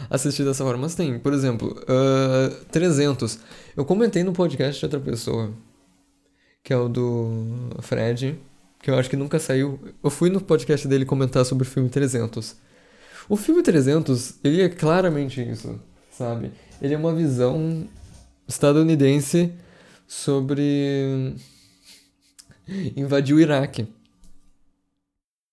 assistir 0.09 0.45
dessa 0.45 0.64
forma. 0.64 0.82
Mas 0.82 0.95
tem, 0.95 1.18
por 1.18 1.32
exemplo, 1.32 1.76
uh, 1.82 2.64
300. 2.66 3.38
Eu 3.76 3.84
comentei 3.84 4.22
no 4.22 4.32
podcast 4.32 4.78
de 4.78 4.84
outra 4.86 5.01
pessoa, 5.01 5.53
que 6.62 6.72
é 6.72 6.76
o 6.76 6.88
do 6.88 7.70
Fred, 7.80 8.38
que 8.82 8.91
eu 8.91 8.99
acho 8.99 9.11
que 9.11 9.16
nunca 9.16 9.38
saiu. 9.38 9.78
Eu 10.03 10.11
fui 10.11 10.30
no 10.30 10.41
podcast 10.41 10.86
dele 10.88 11.05
comentar 11.05 11.45
sobre 11.45 11.66
o 11.66 11.70
filme 11.70 11.88
300. 11.88 12.57
O 13.28 13.36
filme 13.36 13.62
300, 13.62 14.34
ele 14.43 14.62
é 14.62 14.68
claramente 14.68 15.41
isso, 15.41 15.80
sabe? 16.11 16.51
Ele 16.82 16.95
é 16.95 16.99
uma 16.99 17.14
visão 17.14 17.86
estadunidense 18.49 19.53
sobre 20.07 21.36
invadir 22.97 23.34
o 23.36 23.41
Iraque. 23.41 23.86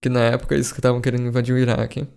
Que 0.01 0.09
na 0.09 0.21
época 0.21 0.55
eles 0.55 0.71
estavam 0.71 1.01
querendo 1.01 1.27
invadir 1.27 1.53
o 1.53 1.57
Iraque. 1.57 2.07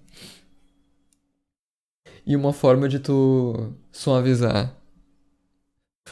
E 2.26 2.36
uma 2.36 2.52
forma 2.52 2.88
de 2.88 2.98
tu 2.98 3.72
suavizar 3.90 4.76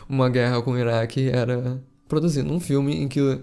uma 0.09 0.29
guerra 0.29 0.63
com 0.63 0.73
o 0.73 0.79
Iraque 0.79 1.29
era 1.29 1.83
produzindo 2.07 2.53
um 2.53 2.61
filme 2.61 2.97
em 2.97 3.09
que, 3.09 3.41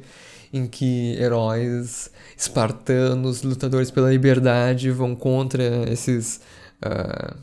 em 0.54 0.68
que 0.68 1.16
heróis 1.20 2.12
espartanos, 2.38 3.44
lutadores 3.44 3.92
pela 3.92 4.12
liberdade, 4.12 4.92
vão 4.92 5.16
contra 5.16 5.64
esses. 5.92 6.42
Uh, 6.78 7.38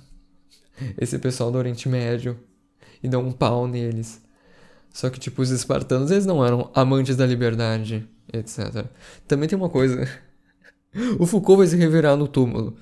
esse 0.99 1.19
pessoal 1.19 1.51
do 1.53 1.59
Oriente 1.59 1.89
Médio 1.89 2.39
e 3.03 3.09
dão 3.09 3.27
um 3.27 3.33
pau 3.33 3.69
neles. 3.69 4.21
Só 4.93 5.09
que, 5.09 5.21
tipo, 5.21 5.41
os 5.41 5.51
espartanos, 5.51 6.11
eles 6.11 6.27
não 6.27 6.45
eram 6.45 6.71
amantes 6.75 7.17
da 7.17 7.25
liberdade, 7.25 8.07
etc. 8.33 8.87
Também 9.27 9.49
tem 9.49 9.57
uma 9.57 9.69
coisa 9.69 10.09
o 11.19 11.27
Foucault 11.27 11.59
vai 11.59 11.67
se 11.67 11.77
revirar 11.77 12.17
no 12.17 12.29
túmulo. 12.29 12.77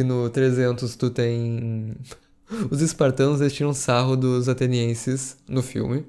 Que 0.00 0.04
no 0.04 0.30
300 0.30 0.96
tu 0.96 1.10
tem. 1.10 1.94
Os 2.70 2.80
espartanos 2.80 3.42
eles 3.42 3.76
sarro 3.76 4.16
dos 4.16 4.48
atenienses 4.48 5.36
no 5.46 5.62
filme. 5.62 6.06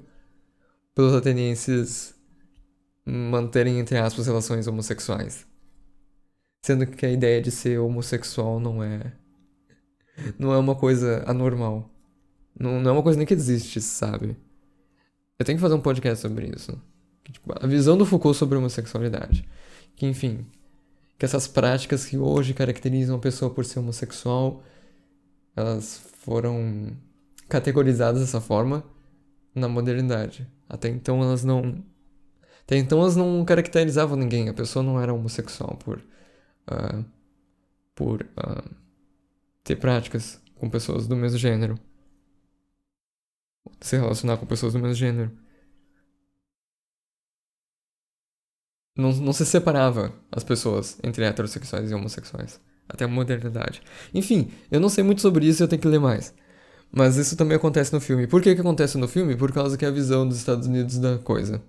Pelos 0.94 1.12
atenienses 1.12 2.14
manterem, 3.04 3.78
entre 3.78 3.98
aspas, 3.98 4.26
relações 4.26 4.66
homossexuais. 4.66 5.46
Sendo 6.64 6.86
que 6.86 7.04
a 7.04 7.12
ideia 7.12 7.42
de 7.42 7.50
ser 7.50 7.78
homossexual 7.80 8.58
não 8.58 8.82
é. 8.82 9.12
Não 10.38 10.54
é 10.54 10.56
uma 10.56 10.74
coisa 10.74 11.22
anormal. 11.26 11.90
Não, 12.58 12.80
não 12.80 12.92
é 12.92 12.94
uma 12.94 13.02
coisa 13.02 13.18
nem 13.18 13.26
que 13.26 13.34
existe, 13.34 13.78
sabe? 13.82 14.38
Eu 15.38 15.44
tenho 15.44 15.58
que 15.58 15.62
fazer 15.62 15.74
um 15.74 15.82
podcast 15.82 16.22
sobre 16.22 16.50
isso. 16.56 16.80
Tipo, 17.30 17.52
a 17.62 17.66
visão 17.66 17.98
do 17.98 18.06
Foucault 18.06 18.38
sobre 18.38 18.54
a 18.54 18.58
homossexualidade 18.58 19.46
que, 19.94 20.06
enfim, 20.06 20.46
que 21.18 21.24
essas 21.24 21.46
práticas 21.46 22.04
que 22.04 22.18
hoje 22.18 22.54
caracterizam 22.54 23.16
a 23.16 23.18
pessoa 23.18 23.52
por 23.52 23.64
ser 23.64 23.78
homossexual, 23.78 24.62
elas 25.54 25.98
foram 26.20 26.96
categorizadas 27.48 28.20
dessa 28.20 28.40
forma 28.40 28.84
na 29.54 29.68
modernidade. 29.68 30.46
Até 30.68 30.88
então 30.88 31.22
elas 31.22 31.44
não. 31.44 31.84
Até 32.62 32.76
então 32.76 33.00
elas 33.00 33.16
não 33.16 33.44
caracterizavam 33.44 34.16
ninguém. 34.16 34.48
A 34.48 34.54
pessoa 34.54 34.82
não 34.82 35.00
era 35.00 35.12
homossexual 35.12 35.76
por. 35.76 35.98
Uh, 36.70 37.04
por 37.94 38.22
uh, 38.22 38.70
ter 39.62 39.76
práticas 39.76 40.40
com 40.54 40.70
pessoas 40.70 41.06
do 41.06 41.16
mesmo 41.16 41.38
gênero. 41.38 41.78
Se 43.80 43.96
relacionar 43.96 44.36
com 44.38 44.46
pessoas 44.46 44.72
do 44.72 44.78
mesmo 44.78 44.94
gênero. 44.94 45.30
Não, 48.96 49.12
não 49.12 49.32
se 49.32 49.44
separava 49.46 50.12
as 50.30 50.44
pessoas 50.44 50.98
entre 51.02 51.24
heterossexuais 51.24 51.90
e 51.90 51.94
homossexuais. 51.94 52.60
Até 52.88 53.04
a 53.04 53.08
modernidade. 53.08 53.80
Enfim, 54.12 54.50
eu 54.70 54.80
não 54.80 54.88
sei 54.88 55.02
muito 55.02 55.22
sobre 55.22 55.46
isso 55.46 55.62
e 55.62 55.64
eu 55.64 55.68
tenho 55.68 55.80
que 55.80 55.88
ler 55.88 56.00
mais. 56.00 56.34
Mas 56.90 57.16
isso 57.16 57.36
também 57.36 57.56
acontece 57.56 57.92
no 57.92 58.00
filme. 58.00 58.26
Por 58.26 58.42
que, 58.42 58.54
que 58.54 58.60
acontece 58.60 58.98
no 58.98 59.08
filme? 59.08 59.34
Por 59.34 59.50
causa 59.50 59.78
que 59.78 59.84
é 59.84 59.88
a 59.88 59.92
visão 59.92 60.28
dos 60.28 60.36
Estados 60.36 60.66
Unidos 60.66 60.98
da 60.98 61.16
coisa. 61.18 61.62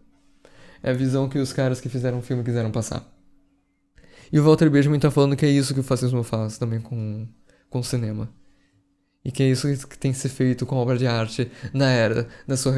É 0.82 0.92
a 0.92 0.94
visão 0.94 1.30
que 1.30 1.40
os 1.40 1.54
caras 1.54 1.80
que 1.80 1.88
fizeram 1.88 2.20
o 2.20 2.22
filme 2.22 2.44
quiseram 2.44 2.72
passar. 2.72 3.10
E 4.32 4.40
o 4.40 4.44
Walter 4.44 4.70
Benjamin 4.70 5.00
tá 5.00 5.10
falando 5.10 5.36
que 5.36 5.46
é 5.46 5.50
isso 5.50 5.74
que 5.74 5.80
o 5.80 5.84
fascismo 5.84 6.24
faz 6.24 6.58
também 6.58 6.82
com, 6.82 7.26
com 7.70 7.80
o 7.80 7.84
cinema. 7.84 8.30
E 9.24 9.32
que 9.32 9.42
é 9.44 9.48
isso 9.50 9.88
que 9.88 9.98
tem 9.98 10.12
que 10.12 10.18
ser 10.18 10.28
feito 10.28 10.66
com 10.66 10.76
obra 10.76 10.98
de 10.98 11.08
arte 11.08 11.50
na 11.74 11.90
era 11.90 12.28
da 12.46 12.58
sua 12.58 12.74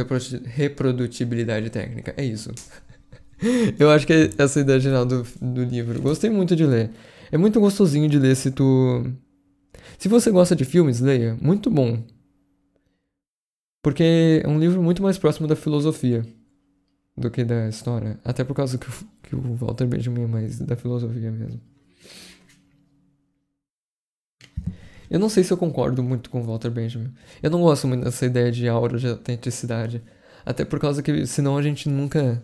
reprodutibilidade 0.46 1.72
técnica. 1.72 2.14
É 2.16 2.24
isso. 2.24 2.52
Eu 3.80 3.89
acho 3.89 4.06
que 4.06 4.14
é 4.14 4.30
essa 4.38 4.60
ideia 4.60 4.80
geral 4.80 5.06
do, 5.06 5.24
do 5.41 5.64
livro. 5.64 6.02
Gostei 6.02 6.30
muito 6.30 6.56
de 6.56 6.66
ler. 6.66 6.91
É 7.32 7.38
muito 7.38 7.60
gostosinho 7.60 8.10
de 8.10 8.20
ler 8.20 8.36
se 8.36 8.52
tu. 8.52 9.06
Se 9.98 10.08
você 10.08 10.32
gosta 10.32 10.56
de 10.56 10.66
filmes, 10.66 11.00
leia. 11.00 11.38
Muito 11.41 11.70
bom. 11.70 12.04
Porque 13.82 14.41
é 14.43 14.48
um 14.48 14.60
livro 14.60 14.82
muito 14.82 15.04
mais 15.04 15.18
próximo 15.18 15.48
da 15.48 15.56
filosofia 15.56 16.26
do 17.16 17.30
que 17.30 17.43
da 17.43 17.70
história. 17.70 18.20
Até 18.24 18.43
por 18.43 18.56
causa 18.56 18.78
que, 18.78 18.88
que 19.24 19.36
o 19.36 19.56
Walter 19.56 19.86
Benjamin 19.86 20.24
é 20.24 20.28
mais 20.28 20.60
da 20.60 20.76
filosofia 20.76 21.32
mesmo. 21.32 21.62
Eu 25.08 25.20
não 25.20 25.30
sei 25.30 25.43
se 25.43 25.54
eu 25.54 25.58
concordo 25.58 26.02
muito 26.02 26.32
com 26.32 26.41
o 26.41 26.43
Walter 26.43 26.72
Benjamin. 26.72 27.14
Eu 27.41 27.52
não 27.52 27.62
gosto 27.62 27.88
muito 27.88 28.04
dessa 28.04 28.26
ideia 28.26 28.52
de 28.52 28.68
aura 28.68 28.98
de 28.98 29.08
autenticidade. 29.08 30.02
Até 30.43 30.66
por 30.66 30.80
causa 30.80 31.04
que 31.04 31.26
senão 31.28 31.58
a 31.58 31.62
gente 31.62 31.88
nunca 31.88 32.43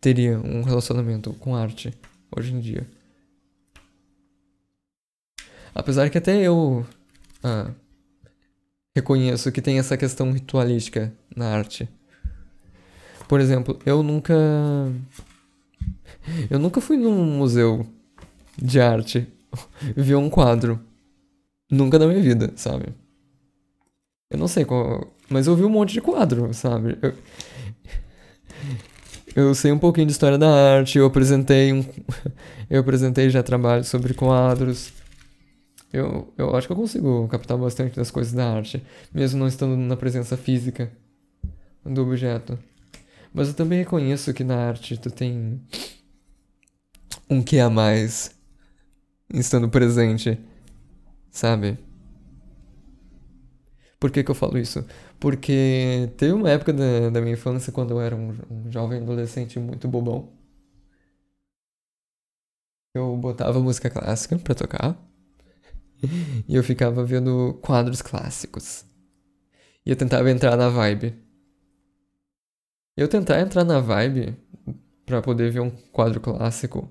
teria 0.00 0.38
um 0.38 0.62
relacionamento 0.62 1.32
com 1.34 1.54
arte 1.54 1.92
hoje 2.36 2.54
em 2.54 2.60
dia. 2.60 2.86
Apesar 5.74 6.08
que 6.10 6.18
até 6.18 6.40
eu 6.40 6.86
ah, 7.42 7.70
reconheço 8.94 9.52
que 9.52 9.62
tem 9.62 9.78
essa 9.78 9.96
questão 9.96 10.32
ritualística 10.32 11.12
na 11.34 11.48
arte. 11.48 11.88
Por 13.28 13.40
exemplo, 13.40 13.78
eu 13.86 14.02
nunca. 14.02 14.34
Eu 16.50 16.58
nunca 16.58 16.80
fui 16.80 16.96
num 16.96 17.24
museu 17.38 17.86
de 18.56 18.80
arte 18.80 19.26
ver 19.96 20.16
um 20.16 20.28
quadro. 20.28 20.80
Nunca 21.70 21.98
na 21.98 22.06
minha 22.06 22.20
vida, 22.20 22.52
sabe? 22.56 22.92
Eu 24.28 24.38
não 24.38 24.48
sei 24.48 24.64
qual. 24.64 25.12
Mas 25.28 25.46
eu 25.46 25.54
vi 25.54 25.62
um 25.62 25.68
monte 25.68 25.92
de 25.92 26.00
quadro, 26.00 26.52
sabe? 26.52 26.98
Eu, 27.00 27.14
eu 29.34 29.54
sei 29.54 29.72
um 29.72 29.78
pouquinho 29.78 30.06
de 30.06 30.12
história 30.12 30.38
da 30.38 30.48
arte, 30.48 30.98
eu 30.98 31.06
apresentei 31.06 31.72
um, 31.72 31.84
eu 32.68 32.80
apresentei 32.80 33.30
já 33.30 33.42
trabalho 33.42 33.84
sobre 33.84 34.14
quadros. 34.14 34.92
Eu, 35.92 36.32
eu 36.38 36.54
acho 36.54 36.68
que 36.68 36.72
eu 36.72 36.76
consigo 36.76 37.26
captar 37.28 37.58
bastante 37.58 37.96
das 37.96 38.10
coisas 38.10 38.32
da 38.32 38.48
arte, 38.48 38.82
mesmo 39.12 39.40
não 39.40 39.48
estando 39.48 39.76
na 39.76 39.96
presença 39.96 40.36
física 40.36 40.90
do 41.84 42.02
objeto. 42.02 42.58
Mas 43.32 43.48
eu 43.48 43.54
também 43.54 43.78
reconheço 43.78 44.32
que 44.34 44.44
na 44.44 44.56
arte 44.56 44.96
tu 44.96 45.10
tem 45.10 45.60
um 47.28 47.42
que 47.42 47.58
a 47.58 47.70
mais 47.70 48.32
estando 49.32 49.68
presente, 49.68 50.38
sabe? 51.30 51.78
Por 54.00 54.10
que, 54.10 54.24
que 54.24 54.30
eu 54.30 54.34
falo 54.34 54.58
isso? 54.58 54.84
Porque 55.20 56.10
teve 56.16 56.32
uma 56.32 56.50
época 56.50 56.72
da, 56.72 57.10
da 57.10 57.20
minha 57.20 57.34
infância 57.34 57.72
quando 57.72 57.92
eu 57.92 58.00
era 58.00 58.16
um, 58.16 58.30
um 58.50 58.72
jovem 58.72 59.02
adolescente 59.02 59.58
muito 59.58 59.86
bobão. 59.86 60.32
Eu 62.94 63.14
botava 63.16 63.60
música 63.60 63.90
clássica 63.90 64.38
pra 64.38 64.54
tocar. 64.54 64.98
e 66.48 66.56
eu 66.56 66.64
ficava 66.64 67.04
vendo 67.04 67.58
quadros 67.62 68.00
clássicos. 68.02 68.84
E 69.84 69.90
eu 69.90 69.96
tentava 69.96 70.30
entrar 70.30 70.56
na 70.56 70.68
vibe. 70.70 71.14
Eu 72.96 73.06
tentar 73.06 73.40
entrar 73.40 73.64
na 73.64 73.80
vibe 73.80 74.34
para 75.06 75.22
poder 75.22 75.50
ver 75.50 75.60
um 75.60 75.70
quadro 75.70 76.20
clássico 76.20 76.90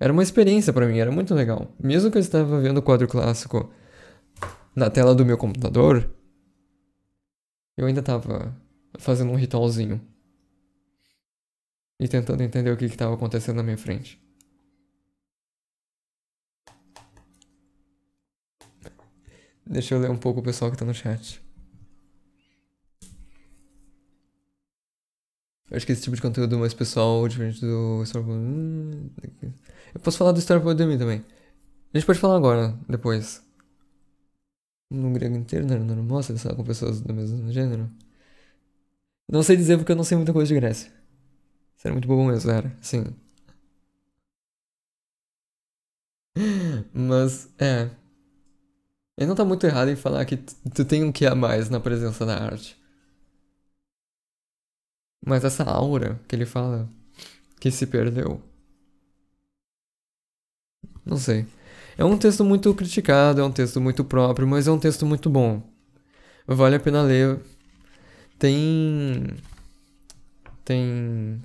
era 0.00 0.12
uma 0.12 0.22
experiência 0.22 0.72
para 0.72 0.86
mim, 0.86 0.98
era 0.98 1.12
muito 1.12 1.34
legal. 1.34 1.68
Mesmo 1.78 2.10
que 2.10 2.16
eu 2.16 2.22
estava 2.22 2.58
vendo 2.58 2.78
o 2.78 2.82
quadro 2.82 3.06
clássico 3.06 3.70
na 4.74 4.88
tela 4.88 5.14
do 5.14 5.26
meu 5.26 5.36
computador, 5.36 6.08
eu 7.76 7.86
ainda 7.86 8.02
tava 8.02 8.56
fazendo 8.98 9.32
um 9.32 9.36
ritualzinho. 9.36 10.00
E 11.98 12.08
tentando 12.08 12.42
entender 12.42 12.70
o 12.70 12.76
que 12.76 12.84
estava 12.84 13.14
acontecendo 13.14 13.56
na 13.56 13.62
minha 13.62 13.78
frente. 13.78 14.20
Deixa 19.66 19.94
eu 19.94 20.00
ler 20.00 20.10
um 20.10 20.16
pouco 20.16 20.40
o 20.40 20.42
pessoal 20.42 20.70
que 20.70 20.76
tá 20.76 20.84
no 20.84 20.92
chat. 20.94 21.40
Eu 25.70 25.76
acho 25.76 25.86
que 25.86 25.92
esse 25.92 26.02
tipo 26.02 26.16
de 26.16 26.22
conteúdo 26.22 26.58
mais 26.58 26.74
pessoal, 26.74 27.28
diferente 27.28 27.60
do 27.60 28.02
Starboy. 28.02 28.34
Hum, 28.34 29.10
eu 29.94 30.00
posso 30.00 30.18
falar 30.18 30.32
do 30.32 30.40
Starboard 30.40 30.76
de 30.82 30.88
mim 30.88 30.98
também. 30.98 31.24
A 31.94 31.98
gente 31.98 32.06
pode 32.06 32.18
falar 32.18 32.36
agora, 32.36 32.76
depois. 32.88 33.48
No 34.90 35.12
grego 35.12 35.36
inteiro, 35.36 35.66
né? 35.66 35.78
Não 35.78 36.02
mostra 36.02 36.34
estar 36.36 36.54
com 36.54 36.64
pessoas 36.64 37.00
do 37.00 37.12
mesmo 37.14 37.50
gênero. 37.52 37.88
Não 39.28 39.42
sei 39.42 39.56
dizer 39.56 39.76
porque 39.78 39.92
eu 39.92 39.96
não 39.96 40.04
sei 40.04 40.16
muita 40.16 40.32
coisa 40.32 40.48
de 40.48 40.54
Grécia. 40.60 40.92
Isso 41.78 41.90
muito 41.92 42.08
bom 42.08 42.26
mesmo, 42.26 42.50
era. 42.50 42.72
Sim. 42.82 43.04
Mas, 46.92 47.48
é. 47.58 47.90
Ele 49.16 49.28
não 49.28 49.36
tá 49.36 49.44
muito 49.44 49.64
errado 49.66 49.88
em 49.90 49.94
falar 49.96 50.24
que 50.24 50.36
tu 50.36 50.84
tem 50.84 51.04
um 51.04 51.12
que 51.12 51.24
a 51.24 51.32
mais 51.34 51.70
na 51.70 51.78
presença 51.78 52.26
da 52.26 52.36
arte. 52.42 52.76
Mas 55.26 55.44
essa 55.44 55.64
aura 55.64 56.20
que 56.28 56.36
ele 56.36 56.44
fala 56.44 56.86
que 57.60 57.70
se 57.70 57.86
perdeu. 57.86 58.42
Não 61.04 61.16
sei. 61.18 61.46
É 62.00 62.04
um 62.04 62.16
texto 62.16 62.42
muito 62.42 62.72
criticado, 62.72 63.42
é 63.42 63.44
um 63.44 63.52
texto 63.52 63.78
muito 63.78 64.02
próprio, 64.02 64.48
mas 64.48 64.66
é 64.66 64.70
um 64.70 64.78
texto 64.78 65.04
muito 65.04 65.28
bom. 65.28 65.62
Vale 66.46 66.76
a 66.76 66.80
pena 66.80 67.02
ler. 67.02 67.38
Tem. 68.38 69.26
Tem. 70.64 71.38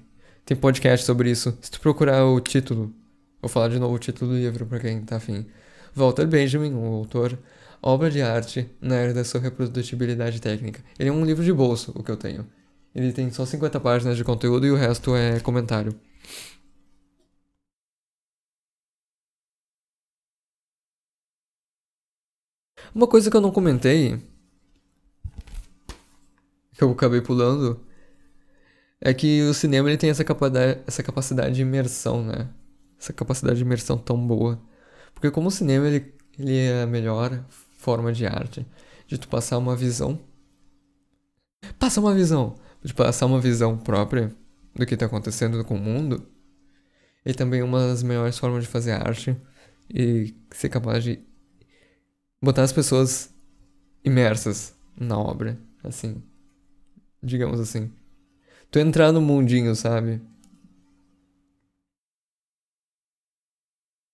Tem 0.45 0.55
podcast 0.55 1.05
sobre 1.05 1.29
isso. 1.29 1.57
Se 1.59 1.69
tu 1.69 1.81
procurar 1.81 2.25
o 2.25 2.39
título, 2.39 2.93
vou 3.41 3.49
falar 3.49 3.67
de 3.67 3.79
novo 3.79 3.95
o 3.95 3.99
título 3.99 4.31
do 4.31 4.37
livro 4.37 4.65
para 4.65 4.79
quem 4.79 5.01
tá 5.01 5.17
afim. 5.17 5.45
Walter 5.93 6.25
Benjamin, 6.25 6.73
o 6.73 6.85
autor, 6.85 7.37
Obra 7.81 8.09
de 8.09 8.21
Arte 8.21 8.65
na 8.79 8.95
Era 8.95 9.13
da 9.13 9.25
Sua 9.25 9.41
Reprodutibilidade 9.41 10.39
Técnica. 10.39 10.81
Ele 10.97 11.09
é 11.09 11.11
um 11.11 11.25
livro 11.25 11.43
de 11.43 11.51
bolso, 11.51 11.91
o 11.93 12.01
que 12.01 12.11
eu 12.11 12.15
tenho. 12.15 12.47
Ele 12.95 13.11
tem 13.11 13.29
só 13.29 13.45
50 13.45 13.77
páginas 13.81 14.15
de 14.15 14.23
conteúdo 14.23 14.65
e 14.65 14.71
o 14.71 14.77
resto 14.77 15.17
é 15.17 15.37
comentário. 15.41 15.93
Uma 22.95 23.07
coisa 23.07 23.29
que 23.29 23.35
eu 23.35 23.41
não 23.41 23.51
comentei, 23.51 24.21
que 26.71 26.81
eu 26.81 26.89
acabei 26.89 27.19
pulando, 27.19 27.85
é 29.01 29.13
que 29.13 29.41
o 29.41 29.53
cinema 29.53 29.89
ele 29.89 29.97
tem 29.97 30.09
essa 30.09 30.23
capacidade, 30.23 30.81
essa 30.87 31.03
capacidade 31.03 31.55
de 31.55 31.61
imersão, 31.61 32.23
né? 32.23 32.49
Essa 32.97 33.11
capacidade 33.11 33.57
de 33.57 33.63
imersão 33.65 33.97
tão 33.97 34.17
boa. 34.25 34.61
Porque 35.13 35.29
como 35.29 35.49
o 35.49 35.51
cinema 35.51 35.85
ele, 35.87 36.13
ele 36.39 36.57
é 36.57 36.83
a 36.83 36.87
melhor 36.87 37.43
forma 37.49 38.13
de 38.13 38.25
arte, 38.25 38.65
de 39.05 39.17
tu 39.17 39.27
passar 39.27 39.57
uma 39.57 39.75
visão. 39.75 40.17
Passa 41.77 41.99
uma 41.99 42.15
visão! 42.15 42.55
De 42.81 42.93
passar 42.93 43.25
uma 43.25 43.41
visão 43.41 43.77
própria 43.77 44.33
do 44.73 44.85
que 44.85 44.93
está 44.93 45.05
acontecendo 45.05 45.65
com 45.65 45.75
o 45.75 45.81
mundo. 45.81 46.25
E 47.25 47.33
também 47.33 47.61
uma 47.61 47.87
das 47.87 48.03
melhores 48.03 48.37
formas 48.37 48.63
de 48.63 48.69
fazer 48.69 48.93
arte 48.93 49.35
e 49.93 50.33
ser 50.51 50.69
capaz 50.69 51.03
de 51.03 51.19
botar 52.41 52.63
as 52.63 52.73
pessoas 52.73 53.33
imersas 54.03 54.75
na 54.95 55.17
obra, 55.17 55.59
assim, 55.83 56.23
digamos 57.21 57.59
assim. 57.59 57.91
Tu 58.71 58.79
entrar 58.79 59.11
no 59.11 59.21
mundinho, 59.21 59.75
sabe? 59.75 60.21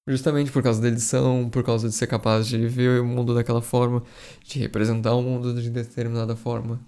Justamente 0.07 0.51
por 0.51 0.63
causa 0.63 0.81
da 0.81 0.87
edição, 0.87 1.49
por 1.49 1.63
causa 1.63 1.87
de 1.87 1.95
ser 1.95 2.07
capaz 2.07 2.47
de 2.47 2.67
ver 2.67 3.01
o 3.01 3.05
mundo 3.05 3.33
daquela 3.33 3.61
forma, 3.61 4.03
de 4.43 4.59
representar 4.59 5.13
o 5.13 5.21
mundo 5.21 5.59
de 5.61 5.69
determinada 5.69 6.35
forma. 6.35 6.79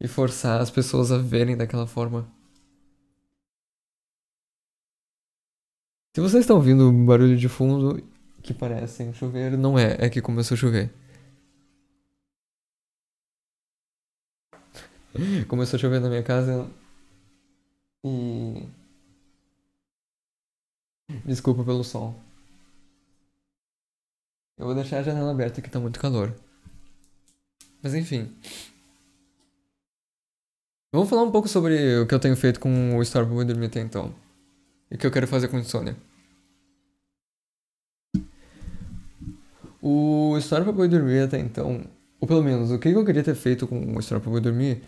E 0.00 0.08
forçar 0.08 0.60
as 0.60 0.70
pessoas 0.70 1.10
a 1.12 1.18
verem 1.18 1.56
daquela 1.56 1.86
forma. 1.86 2.26
Se 6.14 6.20
vocês 6.20 6.42
estão 6.42 6.56
ouvindo 6.56 6.90
barulho 7.04 7.36
de 7.36 7.48
fundo 7.48 8.02
que 8.48 8.54
parecem 8.54 9.12
chover, 9.12 9.58
não 9.58 9.78
é, 9.78 10.06
é 10.06 10.08
que 10.08 10.22
começou 10.22 10.54
a 10.54 10.58
chover. 10.58 10.90
Começou 15.46 15.76
a 15.76 15.80
chover 15.80 16.00
na 16.00 16.08
minha 16.08 16.22
casa 16.22 16.66
e. 18.02 18.66
Desculpa 21.26 21.62
pelo 21.62 21.84
som. 21.84 22.18
Eu 24.56 24.64
vou 24.64 24.74
deixar 24.74 24.98
a 24.98 25.02
janela 25.02 25.30
aberta 25.30 25.60
que 25.60 25.70
tá 25.70 25.78
muito 25.78 26.00
calor. 26.00 26.34
Mas 27.82 27.94
enfim. 27.94 28.34
Vamos 30.90 31.10
falar 31.10 31.22
um 31.22 31.30
pouco 31.30 31.48
sobre 31.48 31.98
o 31.98 32.06
que 32.06 32.14
eu 32.14 32.20
tenho 32.20 32.36
feito 32.36 32.58
com 32.58 32.96
o 32.96 33.04
Star 33.04 33.30
Wars 33.30 33.46
dormir 33.46 33.66
até 33.66 33.80
então. 33.80 34.14
E 34.90 34.94
o 34.94 34.98
que 34.98 35.06
eu 35.06 35.10
quero 35.10 35.26
fazer 35.26 35.48
com 35.48 35.58
insônia. 35.58 35.96
O 39.80 40.36
História 40.36 40.64
pra 40.64 40.72
Boi 40.72 40.88
Dormir 40.88 41.20
até 41.20 41.38
então, 41.38 41.84
ou 42.20 42.26
pelo 42.26 42.42
menos 42.42 42.70
o 42.70 42.78
que 42.78 42.88
eu 42.88 43.04
queria 43.04 43.22
ter 43.22 43.34
feito 43.34 43.66
com 43.66 43.78
o 43.96 44.00
História 44.00 44.20
pra 44.20 44.30
Boi 44.30 44.40
Dormir, 44.40 44.82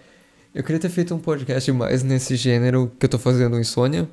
eu 0.55 0.65
queria 0.65 0.81
ter 0.81 0.89
feito 0.89 1.15
um 1.15 1.19
podcast 1.19 1.71
mais 1.73 2.03
nesse 2.03 2.35
gênero 2.35 2.91
que 2.99 3.07
eu 3.07 3.11
tô 3.11 3.19
fazendo 3.19 3.59
insônia, 3.59 4.09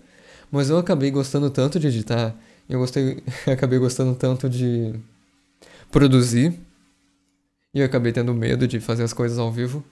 mas 0.52 0.70
eu 0.70 0.78
acabei 0.78 1.10
gostando 1.10 1.50
tanto 1.50 1.80
de 1.80 1.88
editar, 1.88 2.36
eu 2.70 2.80
gostei, 2.80 3.24
acabei 3.52 3.80
gostando 3.80 4.14
tanto 4.16 4.48
de 4.48 4.94
produzir, 5.92 6.54
e 7.74 7.80
eu 7.80 7.86
acabei 7.86 8.12
tendo 8.12 8.34
medo 8.34 8.68
de 8.68 8.80
fazer 8.80 9.04
as 9.04 9.14
coisas 9.14 9.40
ao 9.40 9.52
vivo, 9.52 9.84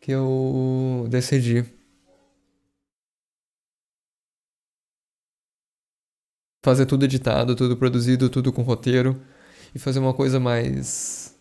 que 0.00 0.12
eu 0.12 1.06
decidi 1.10 1.64
fazer 6.64 6.86
tudo 6.86 7.04
editado, 7.04 7.56
tudo 7.56 7.76
produzido, 7.76 8.28
tudo 8.30 8.52
com 8.52 8.62
roteiro 8.62 9.20
e 9.74 9.78
fazer 9.78 9.98
uma 9.98 10.14
coisa 10.14 10.38
mais. 10.38 11.34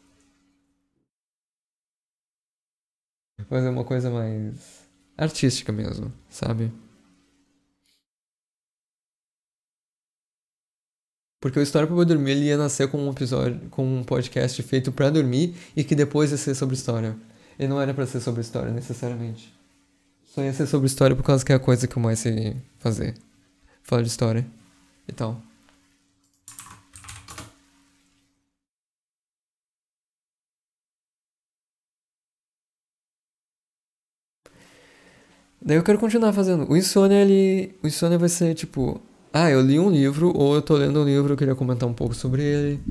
Fazer 3.50 3.70
uma 3.70 3.84
coisa 3.84 4.10
mais 4.10 4.88
artística 5.18 5.72
mesmo, 5.72 6.12
sabe? 6.30 6.72
Porque 11.42 11.60
o 11.60 11.62
História 11.62 11.88
para 11.88 12.04
Dormir 12.06 12.32
ele 12.32 12.46
ia 12.46 12.58
nascer 12.58 12.88
com 12.88 13.00
um 13.00 13.10
episódio, 13.10 13.60
com 13.72 13.84
um 13.84 14.04
podcast 14.04 14.62
feito 14.62 14.92
para 14.92 15.10
dormir 15.10 15.56
e 15.76 15.84
que 15.84 15.96
depois 15.96 16.32
ia 16.32 16.38
ser 16.38 16.54
sobre 16.54 16.76
história. 16.76 17.18
Ele 17.58 17.68
não 17.68 17.82
era 17.82 17.94
para 17.96 18.06
ser 18.06 18.20
sobre 18.20 18.42
história 18.42 18.72
necessariamente. 18.72 19.52
Só 20.24 20.44
ia 20.44 20.54
ser 20.54 20.68
sobre 20.68 20.86
história 20.86 21.16
por 21.16 21.24
causa 21.24 21.44
que 21.44 21.52
é 21.52 21.56
a 21.56 21.60
coisa 21.60 21.88
que 21.88 21.98
eu 21.98 22.02
mais 22.02 22.20
sei 22.20 22.56
fazer. 22.78 23.16
Falar 23.82 24.04
de 24.04 24.08
história 24.08 24.46
e 25.08 25.12
tal. 25.12 25.42
Daí 35.64 35.78
eu 35.78 35.84
quero 35.84 36.00
continuar 36.00 36.34
fazendo. 36.34 36.70
O 36.70 36.76
Insônia, 36.76 37.22
ele. 37.22 37.76
O 37.84 37.88
Insônia 37.88 38.18
vai 38.18 38.30
ser 38.30 38.56
tipo. 38.56 39.00
Ah, 39.32 39.50
eu 39.50 39.62
li 39.62 39.80
um 39.80 39.90
livro, 39.90 40.36
ou 40.36 40.56
eu 40.56 40.62
tô 40.62 40.76
lendo 40.76 41.00
um 41.02 41.06
livro, 41.06 41.34
eu 41.34 41.38
queria 41.38 41.56
comentar 41.56 41.88
um 41.88 41.94
pouco 41.94 42.14
sobre 42.16 42.44
ele. 42.44 42.82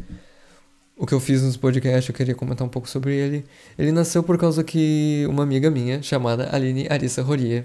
O 0.97 1.07
que 1.07 1.15
eu 1.15 1.21
fiz 1.21 1.43
nos 1.43 1.57
podcasts, 1.57 2.09
eu 2.09 2.15
queria 2.15 2.35
comentar 2.35 2.67
um 2.67 2.71
pouco 2.71 2.89
sobre 2.89 3.15
ele. 3.17 3.45
Ele 3.79 3.93
nasceu 3.93 4.23
por 4.23 4.39
causa 4.39 4.63
que 4.63 5.27
uma 5.29 5.43
amiga 5.43 5.71
minha, 5.71 6.03
chamada 6.03 6.55
Aline 6.55 6.87
Arissa 6.91 7.23
Rorie. 7.23 7.65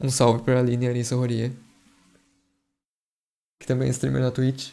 Um 0.00 0.10
salve 0.10 0.42
pra 0.42 0.58
Aline 0.60 0.88
Arissa 0.88 1.16
Rorie. 1.16 1.52
Que 3.60 3.66
também 3.66 3.88
é 3.88 3.90
streamer 3.90 4.22
na 4.22 4.30
Twitch. 4.30 4.70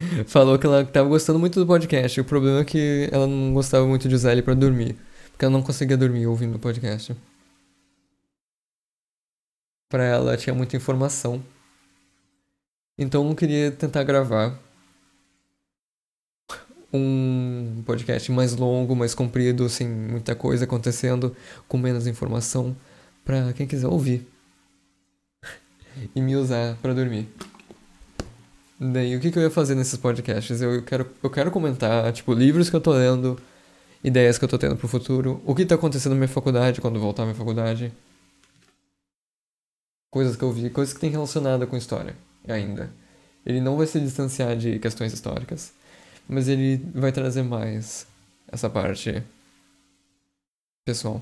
Falou 0.26 0.58
que 0.58 0.66
ela 0.66 0.84
tava 0.84 1.08
gostando 1.08 1.38
muito 1.38 1.58
do 1.58 1.66
podcast. 1.66 2.20
O 2.20 2.24
problema 2.24 2.60
é 2.60 2.64
que 2.64 3.08
ela 3.12 3.26
não 3.26 3.54
gostava 3.54 3.86
muito 3.86 4.08
de 4.08 4.14
usar 4.14 4.32
ele 4.32 4.42
pra 4.42 4.54
dormir. 4.54 4.96
Porque 5.36 5.44
eu 5.44 5.50
não 5.50 5.62
conseguia 5.62 5.98
dormir 5.98 6.26
ouvindo 6.26 6.54
o 6.54 6.58
podcast. 6.58 7.14
Pra 9.86 10.02
ela 10.02 10.34
tinha 10.34 10.54
muita 10.54 10.78
informação. 10.78 11.44
Então 12.96 13.20
eu 13.22 13.28
não 13.28 13.34
queria 13.34 13.70
tentar 13.70 14.02
gravar 14.02 14.58
um 16.90 17.82
podcast 17.84 18.32
mais 18.32 18.56
longo, 18.56 18.96
mais 18.96 19.14
comprido, 19.14 19.68
sem 19.68 19.86
muita 19.86 20.34
coisa 20.34 20.64
acontecendo, 20.64 21.36
com 21.68 21.76
menos 21.76 22.06
informação, 22.06 22.74
pra 23.22 23.52
quem 23.52 23.66
quiser 23.66 23.88
ouvir. 23.88 24.26
e 26.16 26.20
me 26.22 26.34
usar 26.34 26.76
para 26.76 26.94
dormir. 26.94 27.28
Daí, 28.80 29.14
o 29.14 29.20
que, 29.20 29.30
que 29.30 29.38
eu 29.38 29.42
ia 29.42 29.50
fazer 29.50 29.74
nesses 29.74 29.98
podcasts? 29.98 30.62
Eu 30.62 30.82
quero, 30.82 31.06
eu 31.22 31.28
quero 31.28 31.50
comentar, 31.50 32.10
tipo, 32.14 32.32
livros 32.32 32.70
que 32.70 32.76
eu 32.76 32.80
tô 32.80 32.94
lendo, 32.94 33.38
ideias 34.06 34.38
que 34.38 34.44
eu 34.44 34.48
tô 34.48 34.56
tendo 34.56 34.76
pro 34.76 34.86
futuro, 34.86 35.42
o 35.44 35.52
que 35.52 35.66
tá 35.66 35.74
acontecendo 35.74 36.12
na 36.12 36.18
minha 36.18 36.28
faculdade 36.28 36.80
quando 36.80 37.00
voltar 37.00 37.24
à 37.24 37.26
minha 37.26 37.34
faculdade. 37.34 37.92
Coisas 40.12 40.36
que 40.36 40.44
eu 40.44 40.52
vi, 40.52 40.70
coisas 40.70 40.94
que 40.94 41.00
tem 41.00 41.10
relacionada 41.10 41.66
com 41.66 41.76
história 41.76 42.14
ainda. 42.46 42.88
Ele 43.44 43.60
não 43.60 43.76
vai 43.76 43.86
se 43.86 43.98
distanciar 43.98 44.56
de 44.56 44.78
questões 44.78 45.12
históricas, 45.12 45.72
mas 46.28 46.46
ele 46.46 46.76
vai 46.94 47.10
trazer 47.10 47.42
mais 47.42 48.06
essa 48.46 48.70
parte 48.70 49.22
pessoal. 50.84 51.20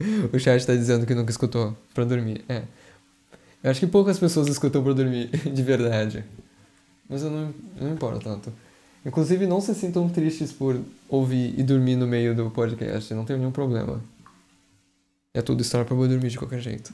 O 0.32 0.38
chat 0.38 0.66
tá 0.66 0.74
dizendo 0.74 1.06
que 1.06 1.14
nunca 1.14 1.30
escutou 1.30 1.74
pra 1.94 2.04
dormir. 2.04 2.44
É. 2.50 2.64
Eu 3.62 3.70
acho 3.70 3.80
que 3.80 3.86
poucas 3.86 4.18
pessoas 4.18 4.46
escutam 4.46 4.82
pra 4.82 4.92
dormir, 4.92 5.28
de 5.50 5.62
verdade. 5.62 6.22
Mas 7.08 7.22
eu 7.22 7.30
não, 7.30 7.54
não 7.76 7.88
me 7.88 7.94
importo 7.94 8.20
tanto. 8.20 8.52
Inclusive, 9.06 9.46
não 9.46 9.60
se 9.60 9.72
sintam 9.72 10.08
tristes 10.08 10.52
por 10.52 10.82
ouvir 11.08 11.56
e 11.56 11.62
dormir 11.62 11.94
no 11.94 12.08
meio 12.08 12.34
do 12.34 12.50
podcast. 12.50 13.14
Não 13.14 13.24
tem 13.24 13.38
nenhum 13.38 13.52
problema. 13.52 14.02
É 15.32 15.40
tudo 15.40 15.62
história 15.62 15.86
pra 15.86 15.94
eu 15.94 16.08
dormir 16.08 16.28
de 16.28 16.36
qualquer 16.36 16.60
jeito. 16.60 16.92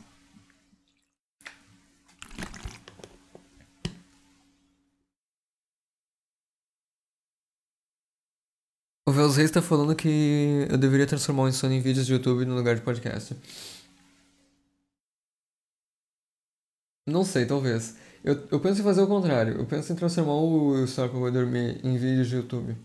O 9.06 9.10
Vels 9.10 9.36
Reis 9.36 9.50
tá 9.50 9.62
falando 9.62 9.96
que 9.96 10.66
eu 10.70 10.76
deveria 10.76 11.06
transformar 11.06 11.44
o 11.44 11.48
Insônia 11.48 11.78
em 11.78 11.80
vídeos 11.80 12.06
de 12.06 12.12
YouTube 12.12 12.44
no 12.44 12.54
lugar 12.54 12.74
de 12.74 12.82
podcast. 12.82 13.34
Não 17.06 17.24
sei, 17.24 17.46
talvez. 17.46 17.96
Eu, 18.24 18.34
eu 18.50 18.60
penso 18.60 18.80
em 18.80 18.84
fazer 18.84 19.02
o 19.02 19.06
contrário. 19.06 19.58
Eu 19.58 19.66
penso 19.66 19.92
em 19.92 19.96
transformar 19.96 20.34
o 20.34 20.84
História 20.84 21.10
pra 21.10 21.20
eu 21.20 21.32
dormir 21.32 21.80
em 21.84 21.96
vídeos 21.96 22.28
de 22.28 22.36
YouTube. 22.36 22.76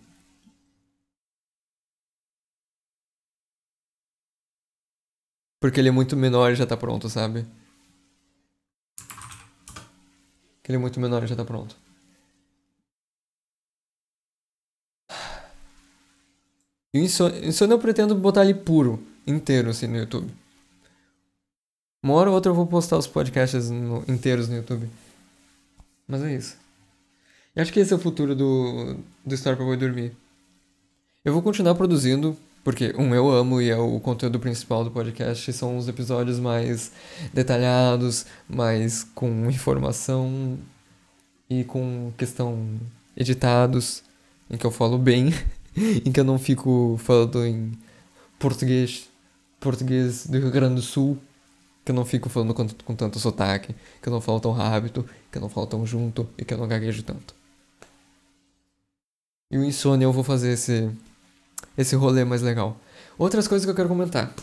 Porque 5.60 5.80
ele 5.80 5.90
é 5.90 5.92
muito 5.92 6.16
menor 6.16 6.52
e 6.52 6.56
já 6.56 6.66
tá 6.66 6.78
pronto, 6.78 7.10
sabe? 7.10 7.46
Que 10.64 10.72
ele 10.72 10.78
é 10.78 10.80
muito 10.80 11.00
menor 11.00 11.24
e 11.24 11.28
já 11.28 11.36
tá 11.36 11.46
pronto. 11.46 11.76
E 16.94 17.00
Insônia 17.00 17.74
eu 17.74 17.80
pretendo 17.80 18.16
botar 18.16 18.44
ele 18.44 18.54
puro, 18.54 19.04
inteiro, 19.26 19.70
assim, 19.70 19.88
no 19.88 19.98
YouTube. 19.98 20.34
Uma 22.04 22.16
hora 22.16 22.30
ou 22.30 22.36
outra 22.36 22.52
eu 22.52 22.56
vou 22.56 22.66
postar 22.66 22.98
os 22.98 23.08
podcasts 23.08 23.70
no, 23.70 24.04
inteiros 24.08 24.48
no 24.48 24.56
YouTube. 24.56 24.90
Mas 26.08 26.22
é 26.24 26.36
isso. 26.36 26.58
Acho 27.56 27.74
que 27.74 27.80
esse 27.80 27.92
é 27.92 27.96
o 27.96 28.00
futuro 28.00 28.36
do, 28.36 28.98
do 29.26 29.34
História 29.34 29.58
pra 29.58 29.66
Boi 29.66 29.76
Dormir. 29.76 30.12
Eu 31.26 31.34
vou 31.34 31.42
continuar 31.42 31.76
produzindo, 31.76 32.38
porque, 32.64 32.94
um, 32.98 33.14
eu 33.14 33.30
amo 33.30 33.60
e 33.60 33.70
é 33.70 33.78
o 33.78 34.00
conteúdo 34.00 34.40
principal 34.40 34.84
do 34.84 34.92
podcast, 34.92 35.52
são 35.52 35.78
os 35.78 35.88
episódios 35.88 36.40
mais 36.40 36.92
detalhados, 37.34 38.26
mais 38.48 39.04
com 39.04 39.50
informação 39.50 40.58
e 41.50 41.64
com 41.64 42.14
questão 42.16 42.80
editados, 43.16 44.04
em 44.50 44.56
que 44.56 44.66
eu 44.66 44.72
falo 44.72 44.98
bem. 44.98 45.34
em 46.06 46.12
que 46.12 46.20
eu 46.20 46.24
não 46.24 46.40
fico 46.40 47.00
falando 47.04 47.46
em 47.46 47.72
português, 48.40 49.10
português 49.60 50.28
do 50.28 50.38
Rio 50.40 50.52
Grande 50.52 50.76
do 50.76 50.82
Sul, 50.82 51.18
que 51.88 51.92
eu 51.92 51.96
não 51.96 52.04
fico 52.04 52.28
falando 52.28 52.54
com, 52.54 52.68
com 52.68 52.94
tanto 52.94 53.18
sotaque, 53.18 53.74
que 54.02 54.10
eu 54.10 54.12
não 54.12 54.20
falo 54.20 54.42
tão 54.42 54.52
rápido, 54.52 55.08
que 55.32 55.38
eu 55.38 55.42
não 55.42 55.48
falo 55.48 55.68
tão 55.68 55.86
junto 55.86 56.28
e 56.38 56.44
que 56.44 56.54
eu 56.54 56.58
não 56.58 56.68
gaguejo 56.68 57.02
tanto. 57.02 57.34
E 59.50 59.58
o 59.58 59.64
insônia 59.64 60.04
eu 60.04 60.12
vou 60.12 60.22
fazer 60.22 60.52
esse 60.52 60.92
esse 61.78 61.96
rolê 61.96 62.26
mais 62.26 62.42
legal. 62.42 62.78
Outras 63.18 63.48
coisas 63.48 63.66
que 63.66 63.72
eu 63.72 63.76
quero 63.76 63.88
comentar. 63.88 64.34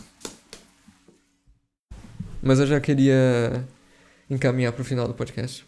Mas 2.43 2.59
eu 2.61 2.67
já 2.67 2.81
queria 2.81 3.63
encaminhar 4.31 4.73
pro 4.73 4.83
final 4.83 5.07
do 5.07 5.13
podcast. 5.13 5.67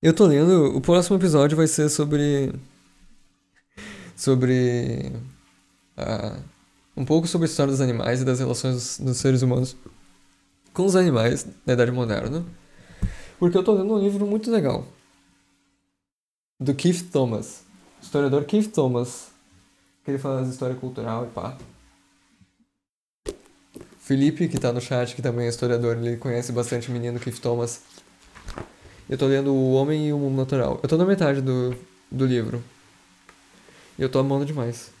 Eu 0.00 0.14
tô 0.14 0.24
lendo, 0.24 0.74
o 0.74 0.80
próximo 0.80 1.18
episódio 1.18 1.54
vai 1.54 1.66
ser 1.66 1.90
sobre 1.90 2.50
sobre. 4.16 5.12
Uh, 5.98 6.55
um 6.96 7.04
pouco 7.04 7.26
sobre 7.28 7.46
a 7.46 7.50
história 7.50 7.70
dos 7.70 7.80
animais 7.80 8.22
e 8.22 8.24
das 8.24 8.38
relações 8.38 8.98
dos, 8.98 9.16
seres 9.18 9.42
humanos 9.42 9.76
com 10.72 10.86
os 10.86 10.96
animais 10.96 11.46
na 11.66 11.74
Idade 11.74 11.92
Moderna. 11.92 12.44
Porque 13.38 13.56
eu 13.56 13.62
tô 13.62 13.74
lendo 13.74 13.94
um 13.94 13.98
livro 13.98 14.26
muito 14.26 14.50
legal. 14.50 14.86
Do 16.58 16.74
Keith 16.74 17.10
Thomas. 17.10 17.62
Historiador 18.00 18.44
Keith 18.44 18.72
Thomas. 18.72 19.28
Que 20.04 20.12
ele 20.12 20.18
fala 20.18 20.42
de 20.42 20.50
história 20.50 20.74
cultural 20.74 21.26
e 21.26 21.28
pá. 21.28 21.56
Felipe, 23.98 24.48
que 24.48 24.58
tá 24.58 24.72
no 24.72 24.80
chat, 24.80 25.14
que 25.14 25.20
também 25.20 25.46
é 25.46 25.48
historiador, 25.48 25.96
ele 25.96 26.16
conhece 26.16 26.52
bastante 26.52 26.88
o 26.88 26.92
menino 26.92 27.18
Keith 27.18 27.40
Thomas. 27.40 27.82
Eu 29.08 29.18
tô 29.18 29.26
lendo 29.26 29.52
O 29.52 29.72
Homem 29.72 30.08
e 30.08 30.12
o 30.12 30.18
Mundo 30.18 30.36
Natural. 30.36 30.80
Eu 30.82 30.88
tô 30.88 30.96
na 30.96 31.04
metade 31.04 31.40
do, 31.40 31.76
do 32.10 32.24
livro. 32.24 32.62
E 33.98 34.02
eu 34.02 34.08
tô 34.08 34.18
amando 34.18 34.44
demais. 34.44 34.95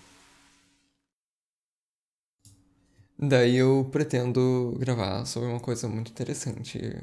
Daí 3.18 3.56
eu 3.56 3.88
pretendo 3.90 4.76
gravar 4.78 5.24
sobre 5.24 5.48
uma 5.48 5.60
coisa 5.60 5.88
muito 5.88 6.10
interessante. 6.10 6.96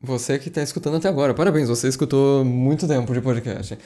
Você 0.00 0.38
que 0.38 0.50
tá 0.50 0.62
escutando 0.62 0.96
até 0.96 1.08
agora, 1.08 1.34
parabéns, 1.34 1.68
você 1.68 1.88
escutou 1.88 2.44
muito 2.44 2.86
tempo 2.86 3.12
de 3.12 3.20
podcast. 3.20 3.76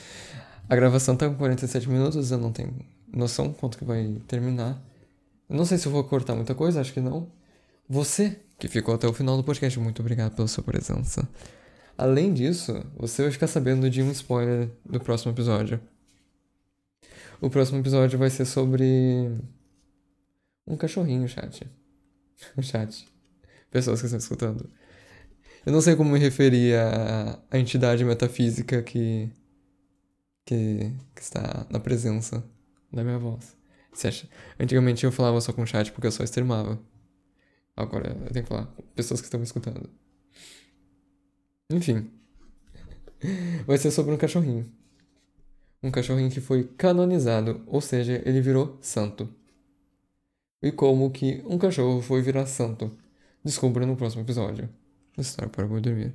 A 0.69 0.77
gravação 0.77 1.17
tá 1.17 1.29
com 1.29 1.35
47 1.37 1.89
minutos, 1.89 2.31
eu 2.31 2.39
não 2.39 2.53
tenho 2.53 2.75
noção 3.11 3.53
quanto 3.53 3.79
que 3.79 3.85
vai 3.85 4.21
terminar. 4.29 4.83
Não 5.49 5.65
sei 5.65 5.79
se 5.79 5.87
eu 5.87 5.93
vou 5.93 6.05
cortar 6.05 6.35
muita 6.35 6.55
coisa, 6.55 6.81
acho 6.81 6.93
que 6.93 7.01
não. 7.01 7.29
Você 7.89 8.39
que 8.59 8.69
ficou 8.69 8.95
até 8.95 9.09
o 9.09 9.13
final 9.13 9.37
do 9.37 9.43
podcast, 9.43 9.79
muito 9.81 10.01
obrigado 10.01 10.35
pela 10.37 10.49
sua 10.49 10.63
presença. 10.63 11.29
Além 11.97 12.33
disso, 12.33 12.85
você 12.97 13.23
vai 13.23 13.33
ficar 13.33 13.47
sabendo 13.47 13.91
de 13.91 14.03
um 14.03 14.11
spoiler 14.13 14.71
do 14.85 15.01
próximo 15.01 15.33
episódio. 15.33 15.81
O 17.41 17.51
próximo 17.51 17.79
episódio 17.79 18.19
vai 18.19 18.31
ser 18.31 18.45
sobre 18.45 19.31
um 20.67 20.77
cachorrinho, 20.77 21.29
chat. 21.29 21.67
chat. 22.63 23.09
Pessoas 23.71 24.01
que 24.01 24.07
estão 24.07 24.19
escutando. 24.19 24.71
Eu 25.65 25.73
não 25.73 25.81
sei 25.81 25.97
como 25.97 26.11
me 26.11 26.19
referir 26.19 26.75
à, 26.77 27.41
à 27.51 27.59
entidade 27.59 28.05
metafísica 28.05 28.83
que, 28.83 29.31
que, 30.45 30.93
que 31.15 31.23
está 31.23 31.67
na 31.71 31.79
presença 31.79 32.45
da 32.93 33.05
minha 33.05 33.19
voz. 33.19 33.57
Antigamente 34.59 35.05
eu 35.05 35.13
falava 35.13 35.41
só 35.41 35.53
com 35.53 35.65
chat 35.65 35.93
porque 35.93 36.07
eu 36.07 36.13
só 36.13 36.25
extremava. 36.25 36.81
Agora 37.77 38.17
eu 38.25 38.33
tenho 38.33 38.45
que 38.45 38.49
falar 38.49 38.67
pessoas 38.95 39.21
que 39.21 39.27
estão 39.27 39.39
me 39.39 39.47
escutando. 39.47 39.89
Enfim. 41.71 42.11
Vai 43.67 43.79
ser 43.79 43.91
sobre 43.91 44.13
um 44.13 44.19
cachorrinho 44.19 44.71
um 45.83 45.91
cachorrinho 45.91 46.31
que 46.31 46.41
foi 46.41 46.65
canonizado, 46.65 47.63
ou 47.67 47.81
seja, 47.81 48.23
ele 48.25 48.41
virou 48.41 48.79
santo. 48.81 49.29
E 50.63 50.71
como 50.71 51.11
que 51.11 51.43
um 51.47 51.59
cachorro 51.59 52.01
foi 52.01 52.23
virar 52.23 52.47
santo? 52.47 52.91
Descubra 53.45 53.85
no 53.85 53.97
próximo 53.97 54.23
episódio. 54.23 54.69
História 55.19 55.51
para 55.51 55.67
dormir. 55.67 56.15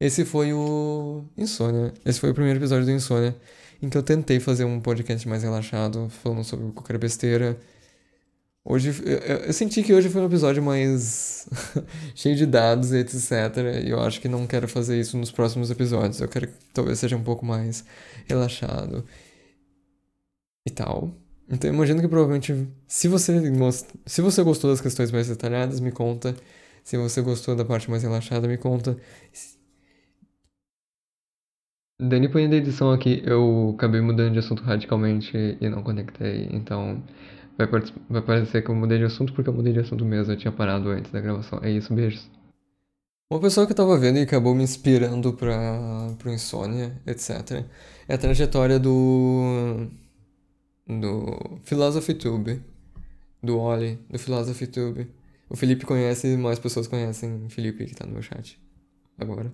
Esse 0.00 0.24
foi 0.24 0.52
o 0.52 1.24
Insônia. 1.36 1.92
Esse 2.04 2.18
foi 2.18 2.30
o 2.30 2.34
primeiro 2.34 2.58
episódio 2.58 2.86
do 2.86 2.90
Insônia, 2.90 3.36
em 3.80 3.88
que 3.88 3.96
eu 3.96 4.02
tentei 4.02 4.40
fazer 4.40 4.64
um 4.64 4.80
podcast 4.80 5.28
mais 5.28 5.42
relaxado, 5.42 6.08
falando 6.08 6.44
sobre 6.44 6.72
qualquer 6.72 6.98
besteira 6.98 7.58
Hoje, 8.64 8.90
eu, 9.04 9.18
eu, 9.18 9.52
senti 9.52 9.82
que 9.82 9.92
hoje 9.92 10.08
foi 10.08 10.22
um 10.22 10.26
episódio 10.26 10.62
mais 10.62 11.48
cheio 12.14 12.36
de 12.36 12.46
dados 12.46 12.92
e 12.92 12.98
etc. 12.98 13.82
E 13.84 13.90
eu 13.90 14.00
acho 14.00 14.20
que 14.20 14.28
não 14.28 14.46
quero 14.46 14.68
fazer 14.68 15.00
isso 15.00 15.16
nos 15.16 15.32
próximos 15.32 15.70
episódios. 15.70 16.20
Eu 16.20 16.28
quero 16.28 16.46
que 16.46 16.54
talvez 16.72 16.98
seja 17.00 17.16
um 17.16 17.24
pouco 17.24 17.44
mais 17.44 17.84
relaxado 18.28 19.04
e 20.66 20.70
tal. 20.70 21.12
Então 21.48 21.70
eu 21.70 21.74
imagino 21.74 22.00
que 22.00 22.08
provavelmente, 22.08 22.68
se 22.86 23.08
você, 23.08 23.32
se 24.06 24.22
você 24.22 24.42
gostou 24.42 24.70
das 24.70 24.80
questões 24.80 25.10
mais 25.10 25.28
detalhadas, 25.28 25.80
me 25.80 25.92
conta. 25.92 26.34
Se 26.84 26.96
você 26.96 27.22
gostou 27.22 27.54
da 27.54 27.64
parte 27.64 27.90
mais 27.90 28.02
relaxada, 28.02 28.48
me 28.48 28.56
conta. 28.56 28.96
Dani 32.00 32.28
põe 32.28 32.50
da 32.50 32.56
edição 32.56 32.90
aqui, 32.92 33.22
eu 33.24 33.74
acabei 33.76 34.00
mudando 34.00 34.32
de 34.32 34.40
assunto 34.40 34.62
radicalmente 34.62 35.36
e 35.60 35.68
não 35.68 35.82
conectei, 35.84 36.48
então 36.50 37.00
Vai, 37.56 37.66
vai 38.08 38.22
parecer 38.22 38.62
que 38.62 38.70
eu 38.70 38.74
mudei 38.74 38.98
de 38.98 39.04
assunto 39.04 39.32
porque 39.32 39.48
eu 39.48 39.54
mudei 39.54 39.72
de 39.72 39.80
assunto 39.80 40.04
mesmo. 40.04 40.32
Eu 40.32 40.36
tinha 40.36 40.52
parado 40.52 40.88
antes 40.88 41.10
da 41.10 41.20
gravação. 41.20 41.60
É 41.62 41.70
isso, 41.70 41.92
beijos. 41.94 42.28
Uma 43.30 43.40
pessoa 43.40 43.66
que 43.66 43.72
eu 43.72 43.76
tava 43.76 43.98
vendo 43.98 44.18
e 44.18 44.22
acabou 44.22 44.54
me 44.54 44.62
inspirando 44.62 45.32
pra, 45.32 46.14
pro 46.18 46.30
Insônia, 46.30 47.00
etc. 47.06 47.64
É 48.08 48.14
a 48.14 48.18
trajetória 48.18 48.78
do. 48.78 49.88
Do 51.00 51.60
Philosophy 51.64 52.14
Tube. 52.14 52.62
Do 53.42 53.58
Oli, 53.58 53.96
do 54.08 54.18
Philosophy 54.18 54.66
Tube. 54.66 55.10
O 55.48 55.56
Felipe 55.56 55.84
conhece 55.84 56.36
mais 56.36 56.58
pessoas 56.58 56.86
conhecem 56.86 57.44
o 57.44 57.48
Felipe 57.48 57.86
que 57.86 57.94
tá 57.94 58.06
no 58.06 58.12
meu 58.12 58.22
chat. 58.22 58.60
Agora. 59.18 59.52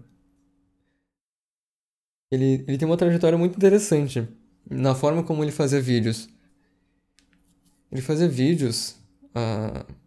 Ele, 2.31 2.65
ele 2.69 2.79
tem 2.79 2.87
uma 2.87 2.97
trajetória 2.97 3.39
muito 3.39 3.57
interessante 3.57 4.29
na 4.71 4.95
forma 4.95 5.23
como 5.23 5.43
ele 5.43 5.53
fazia 5.53 5.81
vídeos. 5.81 6.29
Ele 7.91 8.03
fazia 8.03 8.29
vídeos. 8.29 8.97
Uh, 9.31 9.99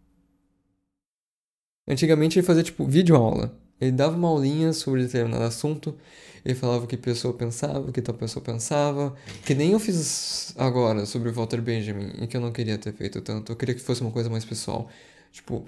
Antigamente 1.86 2.38
ele 2.38 2.46
fazia, 2.46 2.62
tipo, 2.62 2.86
vídeo 2.86 3.16
aula. 3.16 3.56
Ele 3.80 3.92
dava 3.92 4.16
uma 4.16 4.28
aulinha 4.28 4.72
sobre 4.72 5.02
determinado 5.02 5.42
assunto, 5.44 5.96
ele 6.44 6.54
falava 6.54 6.84
o 6.84 6.88
que 6.88 6.96
pessoa 6.96 7.32
pensava, 7.34 7.88
o 7.88 7.92
que 7.92 8.02
tal 8.02 8.14
pessoa 8.14 8.44
pensava, 8.44 9.14
que 9.44 9.54
nem 9.54 9.72
eu 9.72 9.78
fiz 9.78 10.54
agora 10.56 11.06
sobre 11.06 11.28
o 11.28 11.32
Walter 11.32 11.60
Benjamin, 11.60 12.12
e 12.20 12.26
que 12.26 12.36
eu 12.36 12.40
não 12.40 12.52
queria 12.52 12.76
ter 12.78 12.92
feito 12.92 13.20
tanto. 13.20 13.52
Eu 13.52 13.56
queria 13.56 13.74
que 13.74 13.80
fosse 13.80 14.00
uma 14.00 14.10
coisa 14.10 14.28
mais 14.28 14.44
pessoal. 14.44 14.88
Tipo, 15.30 15.64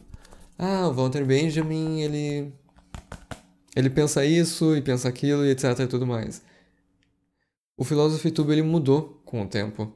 ah, 0.58 0.88
o 0.88 0.94
Walter 0.94 1.24
Benjamin, 1.24 2.00
ele 2.00 2.52
ele 3.76 3.90
pensa 3.90 4.24
isso 4.24 4.76
e 4.76 4.82
pensa 4.82 5.08
aquilo 5.08 5.44
e 5.44 5.50
etc 5.50 5.78
e 5.80 5.86
tudo 5.86 6.06
mais. 6.06 6.42
O 7.76 7.84
filósofo 7.84 8.26
YouTube 8.28 8.52
ele 8.52 8.62
mudou 8.62 9.20
com 9.24 9.42
o 9.42 9.48
tempo. 9.48 9.92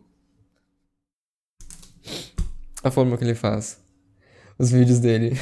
A 2.82 2.90
forma 2.90 3.16
que 3.16 3.24
ele 3.24 3.34
faz. 3.34 3.78
Os 4.58 4.72
vídeos 4.72 4.98
dele. 4.98 5.32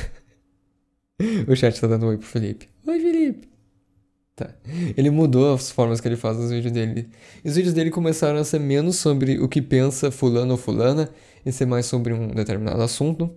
o 1.49 1.57
chat 1.57 1.81
tá 1.81 1.87
dando 1.87 2.07
oi 2.07 2.19
pro 2.19 2.27
Felipe. 2.27 2.69
Oi, 2.87 3.01
Felipe. 3.01 3.46
Tá. 4.37 4.55
Ele 4.97 5.09
mudou 5.11 5.55
as 5.55 5.71
formas 5.71 5.99
que 6.01 6.07
ele 6.09 6.17
faz 6.17 6.39
os 6.39 6.51
vídeos 6.51 6.73
dele. 6.73 7.09
E 7.43 7.49
os 7.49 7.57
vídeos 7.57 7.73
dele 7.75 7.91
começaram 7.91 8.39
a 8.39 8.45
ser 8.45 8.61
menos 8.61 8.97
sobre 8.97 9.39
o 9.41 9.49
que 9.49 9.63
pensa 9.63 10.11
fulano 10.11 10.53
ou 10.53 10.59
fulana 10.59 11.11
e 11.45 11.51
ser 11.51 11.65
mais 11.67 11.87
sobre 11.87 12.13
um 12.13 12.29
determinado 12.29 12.83
assunto. 12.83 13.35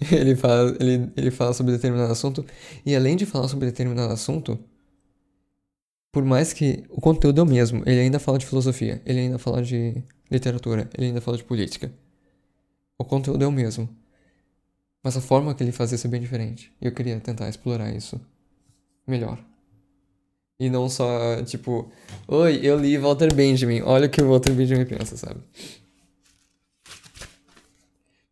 ele, 0.10 0.34
fala, 0.36 0.76
ele, 0.80 1.12
ele 1.16 1.30
fala 1.30 1.52
sobre 1.52 1.72
determinado 1.72 2.10
assunto. 2.12 2.44
E 2.84 2.94
além 2.96 3.16
de 3.16 3.26
falar 3.26 3.48
sobre 3.48 3.66
determinado 3.66 4.12
assunto, 4.12 4.58
por 6.12 6.24
mais 6.24 6.52
que 6.52 6.84
o 6.90 7.00
conteúdo 7.00 7.40
é 7.40 7.44
o 7.44 7.46
mesmo, 7.46 7.82
ele 7.86 8.00
ainda 8.00 8.18
fala 8.18 8.38
de 8.38 8.46
filosofia, 8.46 9.00
ele 9.06 9.20
ainda 9.20 9.38
fala 9.38 9.62
de 9.62 10.02
literatura, 10.30 10.88
ele 10.96 11.06
ainda 11.08 11.20
fala 11.20 11.36
de 11.36 11.44
política. 11.44 11.92
O 12.98 13.04
conteúdo 13.04 13.44
é 13.44 13.46
o 13.46 13.52
mesmo. 13.52 13.99
Mas 15.02 15.16
a 15.16 15.20
forma 15.20 15.54
que 15.54 15.62
ele 15.62 15.72
fazia 15.72 15.96
isso 15.96 16.06
é 16.06 16.10
bem 16.10 16.20
diferente. 16.20 16.72
E 16.80 16.86
eu 16.86 16.92
queria 16.92 17.18
tentar 17.20 17.48
explorar 17.48 17.90
isso 17.94 18.20
melhor. 19.06 19.42
E 20.58 20.68
não 20.68 20.90
só, 20.90 21.42
tipo, 21.42 21.90
oi, 22.28 22.60
eu 22.62 22.78
li 22.78 22.98
Walter 22.98 23.32
Benjamin, 23.34 23.80
olha 23.80 24.06
o 24.06 24.10
que 24.10 24.20
o 24.22 24.28
Walter 24.28 24.52
Benjamin 24.52 24.84
pensa, 24.84 25.16
sabe? 25.16 25.40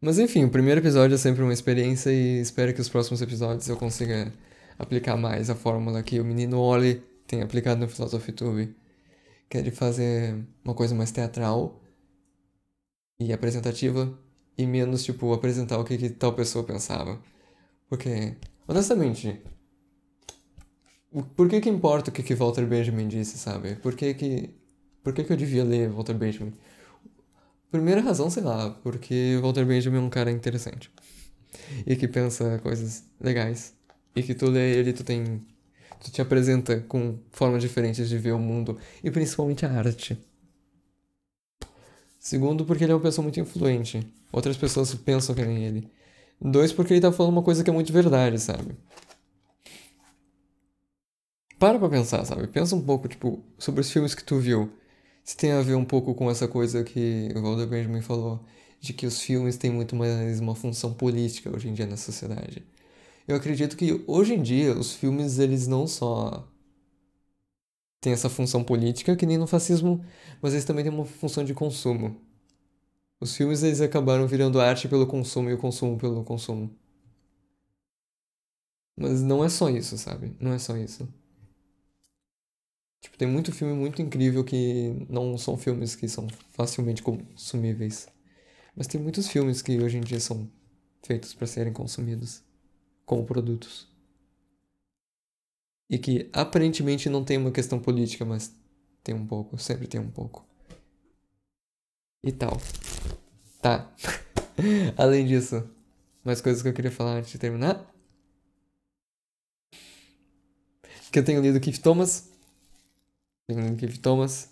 Mas 0.00 0.18
enfim, 0.18 0.44
o 0.44 0.50
primeiro 0.50 0.80
episódio 0.80 1.14
é 1.14 1.18
sempre 1.18 1.42
uma 1.42 1.52
experiência 1.52 2.10
e 2.10 2.40
espero 2.40 2.72
que 2.74 2.80
os 2.80 2.88
próximos 2.88 3.20
episódios 3.22 3.68
eu 3.68 3.76
consiga 3.76 4.32
aplicar 4.78 5.16
mais 5.16 5.50
a 5.50 5.54
fórmula 5.54 6.02
que 6.02 6.20
o 6.20 6.24
menino 6.24 6.60
Oli 6.60 7.02
tem 7.26 7.42
aplicado 7.42 7.80
no 7.80 7.88
Philosophy 7.88 8.30
Tube, 8.30 8.76
que 9.48 9.58
é 9.58 9.62
de 9.62 9.70
fazer 9.70 10.36
uma 10.64 10.74
coisa 10.74 10.94
mais 10.94 11.10
teatral 11.10 11.80
e 13.18 13.32
apresentativa 13.32 14.16
e 14.58 14.66
menos, 14.66 15.04
tipo, 15.04 15.32
apresentar 15.32 15.78
o 15.78 15.84
que, 15.84 15.96
que 15.96 16.10
tal 16.10 16.34
pessoa 16.34 16.64
pensava. 16.64 17.18
Porque, 17.88 18.36
honestamente, 18.66 19.40
por 21.36 21.48
que 21.48 21.60
que 21.60 21.68
importa 21.68 22.10
o 22.10 22.12
que, 22.12 22.22
que 22.22 22.34
Walter 22.34 22.66
Benjamin 22.66 23.08
disse, 23.08 23.38
sabe? 23.38 23.76
Por 23.76 23.94
que 23.94 24.12
que, 24.14 24.50
por 25.02 25.14
que 25.14 25.24
que 25.24 25.32
eu 25.32 25.36
devia 25.36 25.64
ler 25.64 25.90
Walter 25.90 26.14
Benjamin? 26.14 26.52
Primeira 27.70 28.00
razão, 28.00 28.28
sei 28.30 28.42
lá, 28.42 28.70
porque 28.82 29.38
Walter 29.42 29.64
Benjamin 29.64 29.98
é 29.98 30.00
um 30.00 30.10
cara 30.10 30.30
interessante. 30.30 30.90
E 31.86 31.96
que 31.96 32.08
pensa 32.08 32.58
coisas 32.58 33.04
legais. 33.20 33.74
E 34.16 34.22
que 34.22 34.34
tu 34.34 34.50
lê 34.50 34.76
ele, 34.76 34.92
tu 34.92 35.04
tem. 35.04 35.46
Tu 36.00 36.10
te 36.10 36.22
apresenta 36.22 36.80
com 36.80 37.18
formas 37.30 37.62
diferentes 37.62 38.08
de 38.08 38.18
ver 38.18 38.32
o 38.32 38.38
mundo. 38.38 38.78
E 39.02 39.10
principalmente 39.10 39.66
a 39.66 39.70
arte. 39.70 40.18
Segundo, 42.28 42.66
porque 42.66 42.84
ele 42.84 42.92
é 42.92 42.94
uma 42.94 43.00
pessoa 43.00 43.22
muito 43.22 43.40
influente. 43.40 44.06
Outras 44.30 44.54
pessoas 44.54 44.94
pensam 44.94 45.34
que 45.34 45.42
nem 45.42 45.64
ele. 45.64 45.90
Dois, 46.38 46.70
porque 46.70 46.92
ele 46.92 47.00
tá 47.00 47.10
falando 47.10 47.32
uma 47.32 47.42
coisa 47.42 47.64
que 47.64 47.70
é 47.70 47.72
muito 47.72 47.90
verdade, 47.90 48.38
sabe? 48.38 48.76
Para 51.58 51.78
pra 51.78 51.88
pensar, 51.88 52.26
sabe? 52.26 52.46
Pensa 52.48 52.76
um 52.76 52.82
pouco, 52.82 53.08
tipo, 53.08 53.42
sobre 53.56 53.80
os 53.80 53.90
filmes 53.90 54.14
que 54.14 54.22
tu 54.22 54.38
viu 54.38 54.70
se 55.24 55.38
tem 55.38 55.52
a 55.52 55.62
ver 55.62 55.74
um 55.74 55.86
pouco 55.86 56.14
com 56.14 56.30
essa 56.30 56.46
coisa 56.46 56.84
que 56.84 57.30
o 57.34 57.40
Walter 57.40 57.66
Benjamin 57.66 58.02
falou, 58.02 58.44
de 58.78 58.92
que 58.92 59.06
os 59.06 59.22
filmes 59.22 59.56
têm 59.56 59.70
muito 59.70 59.96
mais 59.96 60.38
uma 60.38 60.54
função 60.54 60.92
política 60.92 61.50
hoje 61.50 61.70
em 61.70 61.72
dia 61.72 61.86
na 61.86 61.96
sociedade. 61.96 62.62
Eu 63.26 63.36
acredito 63.36 63.74
que 63.74 64.04
hoje 64.06 64.34
em 64.34 64.42
dia 64.42 64.74
os 64.74 64.92
filmes 64.92 65.38
eles 65.38 65.66
não 65.66 65.86
só 65.86 66.46
têm 68.00 68.12
essa 68.12 68.28
função 68.30 68.62
política 68.64 69.16
que 69.16 69.26
nem 69.26 69.38
no 69.38 69.46
fascismo, 69.46 70.04
mas 70.40 70.52
eles 70.52 70.64
também 70.64 70.84
têm 70.84 70.92
uma 70.92 71.04
função 71.04 71.44
de 71.44 71.54
consumo. 71.54 72.16
Os 73.20 73.36
filmes 73.36 73.62
eles 73.62 73.80
acabaram 73.80 74.26
virando 74.26 74.60
arte 74.60 74.88
pelo 74.88 75.06
consumo 75.06 75.50
e 75.50 75.54
o 75.54 75.58
consumo 75.58 75.98
pelo 75.98 76.24
consumo. 76.24 76.70
Mas 78.96 79.22
não 79.22 79.44
é 79.44 79.48
só 79.48 79.70
isso, 79.70 79.96
sabe? 79.96 80.36
Não 80.40 80.52
é 80.52 80.58
só 80.58 80.76
isso. 80.76 81.08
Tipo, 83.00 83.16
tem 83.16 83.28
muito 83.28 83.52
filme 83.52 83.74
muito 83.74 84.02
incrível 84.02 84.44
que 84.44 85.06
não 85.08 85.38
são 85.38 85.56
filmes 85.56 85.94
que 85.94 86.08
são 86.08 86.26
facilmente 86.50 87.02
consumíveis. 87.02 88.08
Mas 88.76 88.86
tem 88.86 89.00
muitos 89.00 89.28
filmes 89.28 89.62
que 89.62 89.80
hoje 89.80 89.98
em 89.98 90.00
dia 90.00 90.20
são 90.20 90.50
feitos 91.02 91.34
para 91.34 91.46
serem 91.46 91.72
consumidos 91.72 92.42
como 93.06 93.24
produtos. 93.24 93.88
E 95.90 95.98
que 95.98 96.28
aparentemente 96.32 97.08
não 97.08 97.24
tem 97.24 97.38
uma 97.38 97.50
questão 97.50 97.80
política, 97.80 98.24
mas 98.24 98.54
tem 99.02 99.14
um 99.14 99.26
pouco, 99.26 99.58
sempre 99.58 99.86
tem 99.86 100.00
um 100.00 100.10
pouco. 100.10 100.46
E 102.22 102.32
tal. 102.32 102.58
Tá. 103.62 103.90
Além 104.96 105.26
disso, 105.26 105.68
mais 106.24 106.40
coisas 106.40 106.62
que 106.62 106.68
eu 106.68 106.74
queria 106.74 106.90
falar 106.90 107.12
antes 107.12 107.30
de 107.30 107.38
terminar. 107.38 107.90
Que 111.10 111.18
eu 111.18 111.24
tenho 111.24 111.40
lido 111.40 111.58
Keith 111.58 111.80
Thomas, 111.80 112.30
Keith 113.78 113.98
Thomas. 114.02 114.50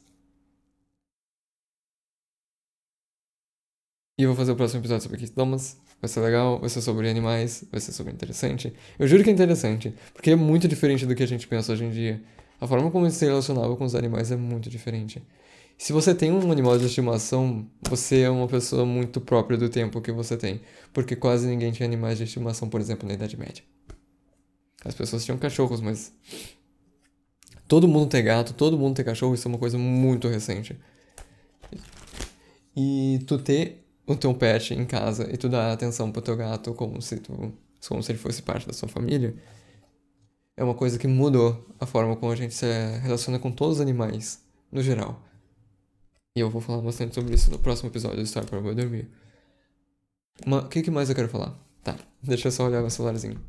E 4.18 4.22
eu 4.22 4.30
vou 4.30 4.36
fazer 4.36 4.52
o 4.52 4.56
próximo 4.56 4.80
episódio 4.80 5.02
sobre 5.02 5.18
Keith 5.18 5.34
Thomas. 5.34 5.76
Vai 6.06 6.08
ser 6.08 6.20
legal, 6.20 6.60
vai 6.60 6.68
ser 6.68 6.80
sobre 6.80 7.10
animais, 7.10 7.64
vai 7.70 7.80
ser 7.80 7.90
super 7.90 8.14
interessante. 8.14 8.72
Eu 8.96 9.08
juro 9.08 9.24
que 9.24 9.30
é 9.30 9.32
interessante, 9.32 9.92
porque 10.14 10.30
é 10.30 10.36
muito 10.36 10.68
diferente 10.68 11.04
do 11.04 11.16
que 11.16 11.22
a 11.24 11.26
gente 11.26 11.48
pensa 11.48 11.72
hoje 11.72 11.84
em 11.84 11.90
dia. 11.90 12.22
A 12.60 12.66
forma 12.66 12.92
como 12.92 13.06
ele 13.06 13.12
se 13.12 13.24
relacionava 13.24 13.74
com 13.74 13.84
os 13.84 13.96
animais 13.96 14.30
é 14.30 14.36
muito 14.36 14.70
diferente. 14.70 15.20
Se 15.76 15.92
você 15.92 16.14
tem 16.14 16.30
um 16.30 16.52
animal 16.52 16.78
de 16.78 16.86
estimação, 16.86 17.66
você 17.90 18.20
é 18.20 18.30
uma 18.30 18.46
pessoa 18.46 18.86
muito 18.86 19.20
própria 19.20 19.58
do 19.58 19.68
tempo 19.68 20.00
que 20.00 20.12
você 20.12 20.36
tem. 20.36 20.60
Porque 20.92 21.16
quase 21.16 21.48
ninguém 21.48 21.72
tinha 21.72 21.86
animais 21.86 22.18
de 22.18 22.24
estimação, 22.24 22.68
por 22.68 22.80
exemplo, 22.80 23.08
na 23.08 23.14
Idade 23.14 23.36
Média. 23.36 23.64
As 24.84 24.94
pessoas 24.94 25.24
tinham 25.24 25.36
cachorros, 25.36 25.80
mas 25.80 26.12
Todo 27.68 27.88
mundo 27.88 28.08
tem 28.08 28.22
gato, 28.22 28.54
todo 28.54 28.78
mundo 28.78 28.94
tem 28.94 29.04
cachorro, 29.04 29.34
isso 29.34 29.48
é 29.48 29.50
uma 29.50 29.58
coisa 29.58 29.76
muito 29.76 30.28
recente. 30.28 30.78
E 32.76 33.18
tu 33.26 33.38
ter 33.38 33.85
o 34.06 34.14
teu 34.14 34.32
pet 34.34 34.74
em 34.74 34.84
casa 34.86 35.28
e 35.32 35.36
tu 35.36 35.48
dar 35.48 35.72
atenção 35.72 36.12
pro 36.12 36.22
teu 36.22 36.36
gato 36.36 36.72
como 36.74 37.02
se 37.02 37.18
tu, 37.18 37.52
como 37.88 38.02
se 38.02 38.12
ele 38.12 38.18
fosse 38.18 38.42
parte 38.42 38.66
da 38.66 38.72
sua 38.72 38.88
família, 38.88 39.34
é 40.56 40.64
uma 40.64 40.74
coisa 40.74 40.98
que 40.98 41.06
mudou 41.06 41.66
a 41.78 41.86
forma 41.86 42.16
como 42.16 42.32
a 42.32 42.36
gente 42.36 42.54
se 42.54 42.66
relaciona 43.02 43.38
com 43.38 43.50
todos 43.50 43.76
os 43.76 43.80
animais, 43.80 44.42
no 44.70 44.82
geral. 44.82 45.22
E 46.34 46.40
eu 46.40 46.48
vou 46.50 46.60
falar 46.60 46.82
bastante 46.82 47.14
sobre 47.14 47.34
isso 47.34 47.50
no 47.50 47.58
próximo 47.58 47.88
episódio 47.88 48.18
do 48.18 48.22
História 48.22 48.48
para 48.48 48.60
Boi 48.60 48.74
Dormir. 48.74 49.08
O 50.46 50.68
que, 50.68 50.82
que 50.82 50.90
mais 50.90 51.08
eu 51.08 51.14
quero 51.14 51.28
falar? 51.28 51.58
Tá, 51.82 51.96
deixa 52.22 52.48
eu 52.48 52.52
só 52.52 52.66
olhar 52.66 52.80
meu 52.80 52.90
celularzinho. 52.90 53.40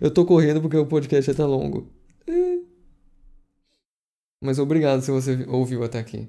Eu 0.00 0.10
tô 0.10 0.24
correndo 0.24 0.60
porque 0.60 0.76
o 0.76 0.86
podcast 0.86 1.34
tá 1.34 1.46
longo. 1.46 1.90
Mas 4.40 4.58
obrigado 4.58 5.02
se 5.02 5.10
você 5.10 5.44
ouviu 5.48 5.82
até 5.84 5.98
aqui. 5.98 6.28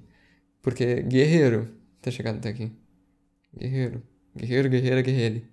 Porque 0.62 1.02
guerreiro 1.04 1.70
ter 2.02 2.12
chegado 2.12 2.38
até 2.38 2.50
aqui. 2.50 2.72
Guerreiro. 3.54 4.04
Guerreiro, 4.36 4.70
guerreira, 4.70 5.02
guerreiro. 5.02 5.48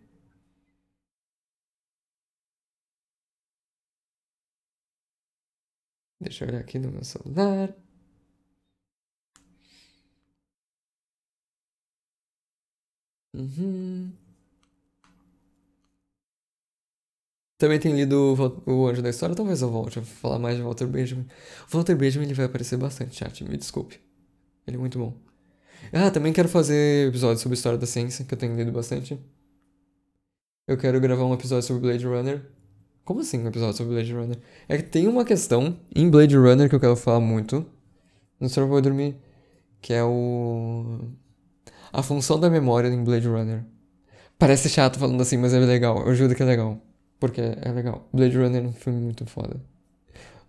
Deixa 6.20 6.44
eu 6.44 6.48
olhar 6.48 6.60
aqui 6.60 6.78
no 6.78 6.90
meu 6.92 7.04
celular. 7.04 7.74
Uhum. 13.34 14.12
Também 17.58 17.78
tenho 17.80 17.96
lido 17.96 18.34
o 18.66 18.86
Anjo 18.86 19.02
da 19.02 19.10
História, 19.10 19.34
talvez 19.34 19.62
eu 19.62 19.70
volte 19.70 19.98
a 19.98 20.02
falar 20.02 20.38
mais 20.38 20.56
de 20.56 20.62
Walter 20.62 20.86
Benjamin. 20.86 21.26
O 21.68 21.76
Walter 21.76 21.96
Benjamin 21.96 22.26
ele 22.26 22.34
vai 22.34 22.46
aparecer 22.46 22.76
bastante, 22.76 23.16
chat, 23.16 23.42
me 23.44 23.56
desculpe. 23.56 24.00
Ele 24.66 24.76
é 24.76 24.80
muito 24.80 24.98
bom. 24.98 25.27
Ah, 25.92 26.10
também 26.10 26.32
quero 26.32 26.48
fazer 26.48 27.08
episódios 27.08 27.40
sobre 27.40 27.56
história 27.56 27.78
da 27.78 27.86
ciência, 27.86 28.24
que 28.24 28.34
eu 28.34 28.38
tenho 28.38 28.54
lido 28.54 28.72
bastante. 28.72 29.18
Eu 30.66 30.76
quero 30.76 31.00
gravar 31.00 31.24
um 31.24 31.32
episódio 31.32 31.66
sobre 31.66 31.82
Blade 31.82 32.06
Runner. 32.06 32.44
Como 33.04 33.20
assim 33.20 33.38
um 33.38 33.46
episódio 33.46 33.74
sobre 33.74 33.94
Blade 33.94 34.12
Runner? 34.12 34.38
É 34.68 34.76
que 34.76 34.82
tem 34.82 35.08
uma 35.08 35.24
questão 35.24 35.80
em 35.94 36.10
Blade 36.10 36.36
Runner 36.36 36.68
que 36.68 36.74
eu 36.74 36.80
quero 36.80 36.94
falar 36.94 37.20
muito. 37.20 37.64
No 38.38 38.48
História 38.48 38.68
Vai 38.68 38.82
Dormir. 38.82 39.16
Que 39.80 39.94
é 39.94 40.04
o. 40.04 41.00
A 41.90 42.02
função 42.02 42.38
da 42.38 42.50
memória 42.50 42.88
em 42.88 43.02
Blade 43.02 43.26
Runner. 43.26 43.64
Parece 44.38 44.68
chato 44.68 44.98
falando 44.98 45.22
assim, 45.22 45.38
mas 45.38 45.54
é 45.54 45.58
legal. 45.58 46.06
Eu 46.06 46.14
juro 46.14 46.34
que 46.34 46.42
é 46.42 46.46
legal. 46.46 46.78
Porque 47.18 47.40
é 47.40 47.72
legal. 47.72 48.06
Blade 48.12 48.36
Runner 48.36 48.62
é 48.62 48.66
um 48.66 48.72
filme 48.72 49.00
muito 49.00 49.24
foda. 49.24 49.58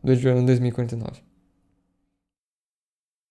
Blade 0.03 0.27
Runner 0.27 0.45
2049. 0.45 1.21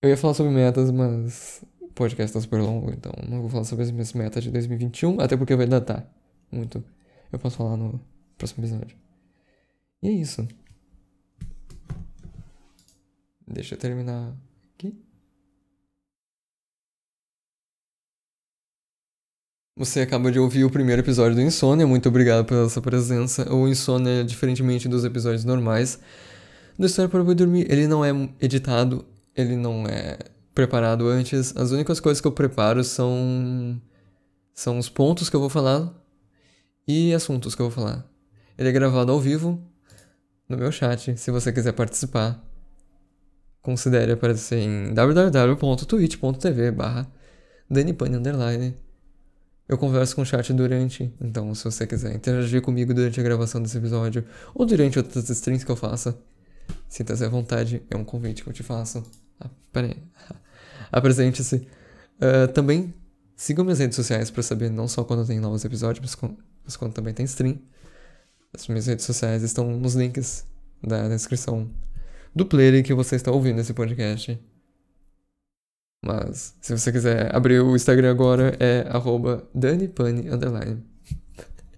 Eu 0.03 0.09
ia 0.09 0.17
falar 0.17 0.33
sobre 0.33 0.53
metas, 0.53 0.91
mas 0.91 1.63
podcast 1.99 2.33
tá 2.33 2.41
super 2.41 2.61
longo, 2.61 2.93
então 2.93 3.13
não 3.29 3.41
vou 3.41 3.51
falar 3.51 3.65
sobre 3.65 3.85
as 3.85 3.91
minhas 3.91 4.13
metas 4.13 4.45
de 4.45 4.51
2021, 4.53 5.21
até 5.21 5.37
porque 5.37 5.57
vai 5.57 5.67
datar 5.67 6.09
muito. 6.51 6.83
Eu 7.33 7.39
posso 7.39 7.57
falar 7.57 7.77
no 7.77 8.01
próximo 8.39 8.65
episódio. 8.65 8.97
E 10.03 10.09
é 10.09 10.13
isso. 10.13 10.47
Deixa 13.47 13.75
eu 13.75 13.79
terminar 13.79 14.33
aqui. 14.75 14.95
Você 19.77 20.01
acaba 20.01 20.31
de 20.31 20.39
ouvir 20.39 20.65
o 20.65 20.71
primeiro 20.71 21.03
episódio 21.03 21.35
do 21.35 21.43
Insônia, 21.43 21.87
muito 21.87 22.09
obrigado 22.09 22.45
pela 22.45 22.69
sua 22.69 22.83
presença. 22.83 23.53
O 23.53 23.67
Insônia, 23.67 24.25
diferentemente 24.25 24.89
dos 24.89 25.05
episódios 25.05 25.45
normais 25.45 25.99
do 26.79 26.87
História 26.87 27.09
para 27.09 27.23
Dormir, 27.35 27.67
ele 27.69 27.89
não 27.89 28.05
é 28.05 28.11
editado, 28.41 29.05
ele 29.35 29.57
não 29.57 29.85
é 29.87 30.19
preparado 30.59 31.07
antes. 31.07 31.57
As 31.57 31.71
únicas 31.71 32.01
coisas 32.01 32.21
que 32.21 32.27
eu 32.27 32.33
preparo 32.33 32.83
são 32.83 33.81
são 34.53 34.77
os 34.77 34.89
pontos 34.89 35.31
que 35.31 35.37
eu 35.37 35.41
vou 35.41 35.49
falar 35.49 35.95
e 36.87 37.15
assuntos 37.15 37.55
que 37.55 37.63
eu 37.63 37.71
vou 37.71 37.85
falar. 37.85 38.05
Ele 38.59 38.69
é 38.69 38.73
gravado 38.73 39.13
ao 39.13 39.21
vivo 39.21 39.63
no 40.49 40.59
meu 40.59 40.73
chat, 40.73 41.17
se 41.17 41.31
você 41.31 41.53
quiser 41.53 41.71
participar. 41.75 42.45
Considere 43.63 44.11
aparecer 44.11 44.59
em 44.59 44.93
www.twitch.tv 44.93 46.73
barra. 46.73 47.09
Eu 49.69 49.79
converso 49.79 50.17
com 50.17 50.23
o 50.23 50.27
chat 50.27 50.53
durante, 50.53 51.15
então 51.21 51.55
se 51.55 51.63
você 51.63 51.87
quiser 51.87 52.17
interagir 52.17 52.63
comigo 52.63 52.93
durante 52.93 53.21
a 53.21 53.23
gravação 53.23 53.63
desse 53.63 53.79
episódio 53.79 54.25
ou 54.53 54.67
durante 54.67 54.99
outras 54.99 55.31
streams 55.31 55.65
que 55.65 55.71
eu 55.71 55.77
faça, 55.77 56.19
sinta-se 56.89 57.25
à 57.25 57.29
vontade, 57.29 57.81
é 57.89 57.97
um 57.97 58.03
convite 58.03 58.43
que 58.43 58.49
eu 58.49 58.53
te 58.53 58.65
faço. 58.65 59.05
Ah, 59.41 59.49
peraí. 59.73 59.97
Apresente-se. 60.91 61.67
Uh, 62.21 62.53
também 62.53 62.93
sigam 63.37 63.65
minhas 63.65 63.79
redes 63.79 63.97
sociais 63.97 64.31
para 64.31 64.43
saber 64.43 64.71
não 64.71 64.89
só 64.89 65.05
quando 65.05 65.27
tem 65.27 65.39
novos 65.39 65.65
episódios, 65.65 66.01
mas, 66.01 66.15
com, 66.15 66.37
mas 66.65 66.77
quando 66.77 66.93
também 66.93 67.15
tem 67.15 67.25
stream. 67.25 67.59
As 68.53 68.67
minhas 68.67 68.87
redes 68.87 69.05
sociais 69.05 69.43
estão 69.43 69.71
nos 69.77 69.95
links 69.95 70.45
da 70.83 71.09
descrição 71.09 71.71
do 72.35 72.47
player 72.47 72.83
que 72.83 72.95
você 72.95 73.17
está 73.17 73.31
ouvindo 73.31 73.61
esse 73.61 73.75
podcast. 73.75 74.39
Mas, 76.05 76.55
se 76.61 76.77
você 76.77 76.93
quiser 76.93 77.35
abrir 77.35 77.61
o 77.61 77.75
Instagram 77.75 78.11
agora, 78.11 78.57
é 78.61 78.87
arroba 78.89 79.47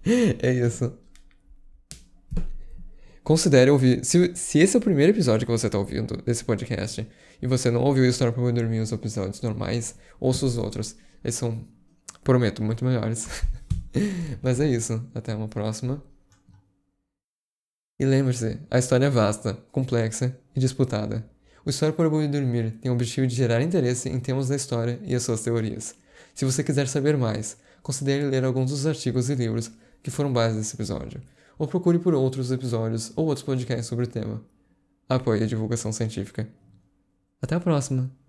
é 0.05 0.53
isso. 0.53 1.00
Considere 3.23 3.69
ouvir. 3.69 4.03
Se, 4.03 4.35
se 4.35 4.59
esse 4.59 4.75
é 4.75 4.79
o 4.79 4.81
primeiro 4.81 5.11
episódio 5.11 5.45
que 5.45 5.51
você 5.51 5.67
está 5.67 5.77
ouvindo 5.77 6.17
desse 6.23 6.43
podcast 6.43 7.07
e 7.39 7.47
você 7.47 7.69
não 7.69 7.81
ouviu 7.81 8.03
História 8.05 8.33
para 8.33 8.51
dormir 8.51 8.79
os 8.79 8.91
episódios 8.91 9.41
normais, 9.41 9.95
ouça 10.19 10.45
os 10.45 10.57
outros. 10.57 10.95
Eles 11.23 11.35
são, 11.35 11.63
prometo, 12.23 12.63
muito 12.63 12.83
melhores. 12.83 13.27
Mas 14.41 14.59
é 14.59 14.67
isso. 14.67 15.07
Até 15.13 15.35
uma 15.35 15.47
próxima. 15.47 16.03
E 17.99 18.05
lembre-se, 18.05 18.57
a 18.71 18.79
história 18.79 19.05
é 19.05 19.09
vasta, 19.09 19.53
complexa 19.71 20.35
e 20.55 20.59
disputada. 20.59 21.23
O 21.63 21.69
História 21.69 21.93
para 21.93 22.09
Bom 22.09 22.27
Dormir 22.27 22.71
tem 22.81 22.89
o 22.89 22.95
objetivo 22.95 23.27
de 23.27 23.35
gerar 23.35 23.61
interesse 23.61 24.09
em 24.09 24.19
temas 24.19 24.47
da 24.47 24.55
história 24.55 24.99
e 25.03 25.13
as 25.13 25.21
suas 25.21 25.43
teorias. 25.43 25.93
Se 26.33 26.43
você 26.43 26.63
quiser 26.63 26.87
saber 26.87 27.15
mais, 27.15 27.57
considere 27.83 28.25
ler 28.25 28.43
alguns 28.43 28.71
dos 28.71 28.87
artigos 28.87 29.29
e 29.29 29.35
livros 29.35 29.69
que 30.01 30.09
foram 30.09 30.33
base 30.33 30.57
desse 30.57 30.75
episódio 30.75 31.21
ou 31.61 31.67
procure 31.67 31.99
por 31.99 32.15
outros 32.15 32.51
episódios 32.51 33.13
ou 33.15 33.27
outros 33.27 33.45
podcasts 33.45 33.85
sobre 33.85 34.05
o 34.05 34.07
tema. 34.07 34.41
Apoie 35.07 35.43
a 35.43 35.45
divulgação 35.45 35.91
científica. 35.91 36.49
Até 37.39 37.53
a 37.53 37.59
próxima! 37.59 38.20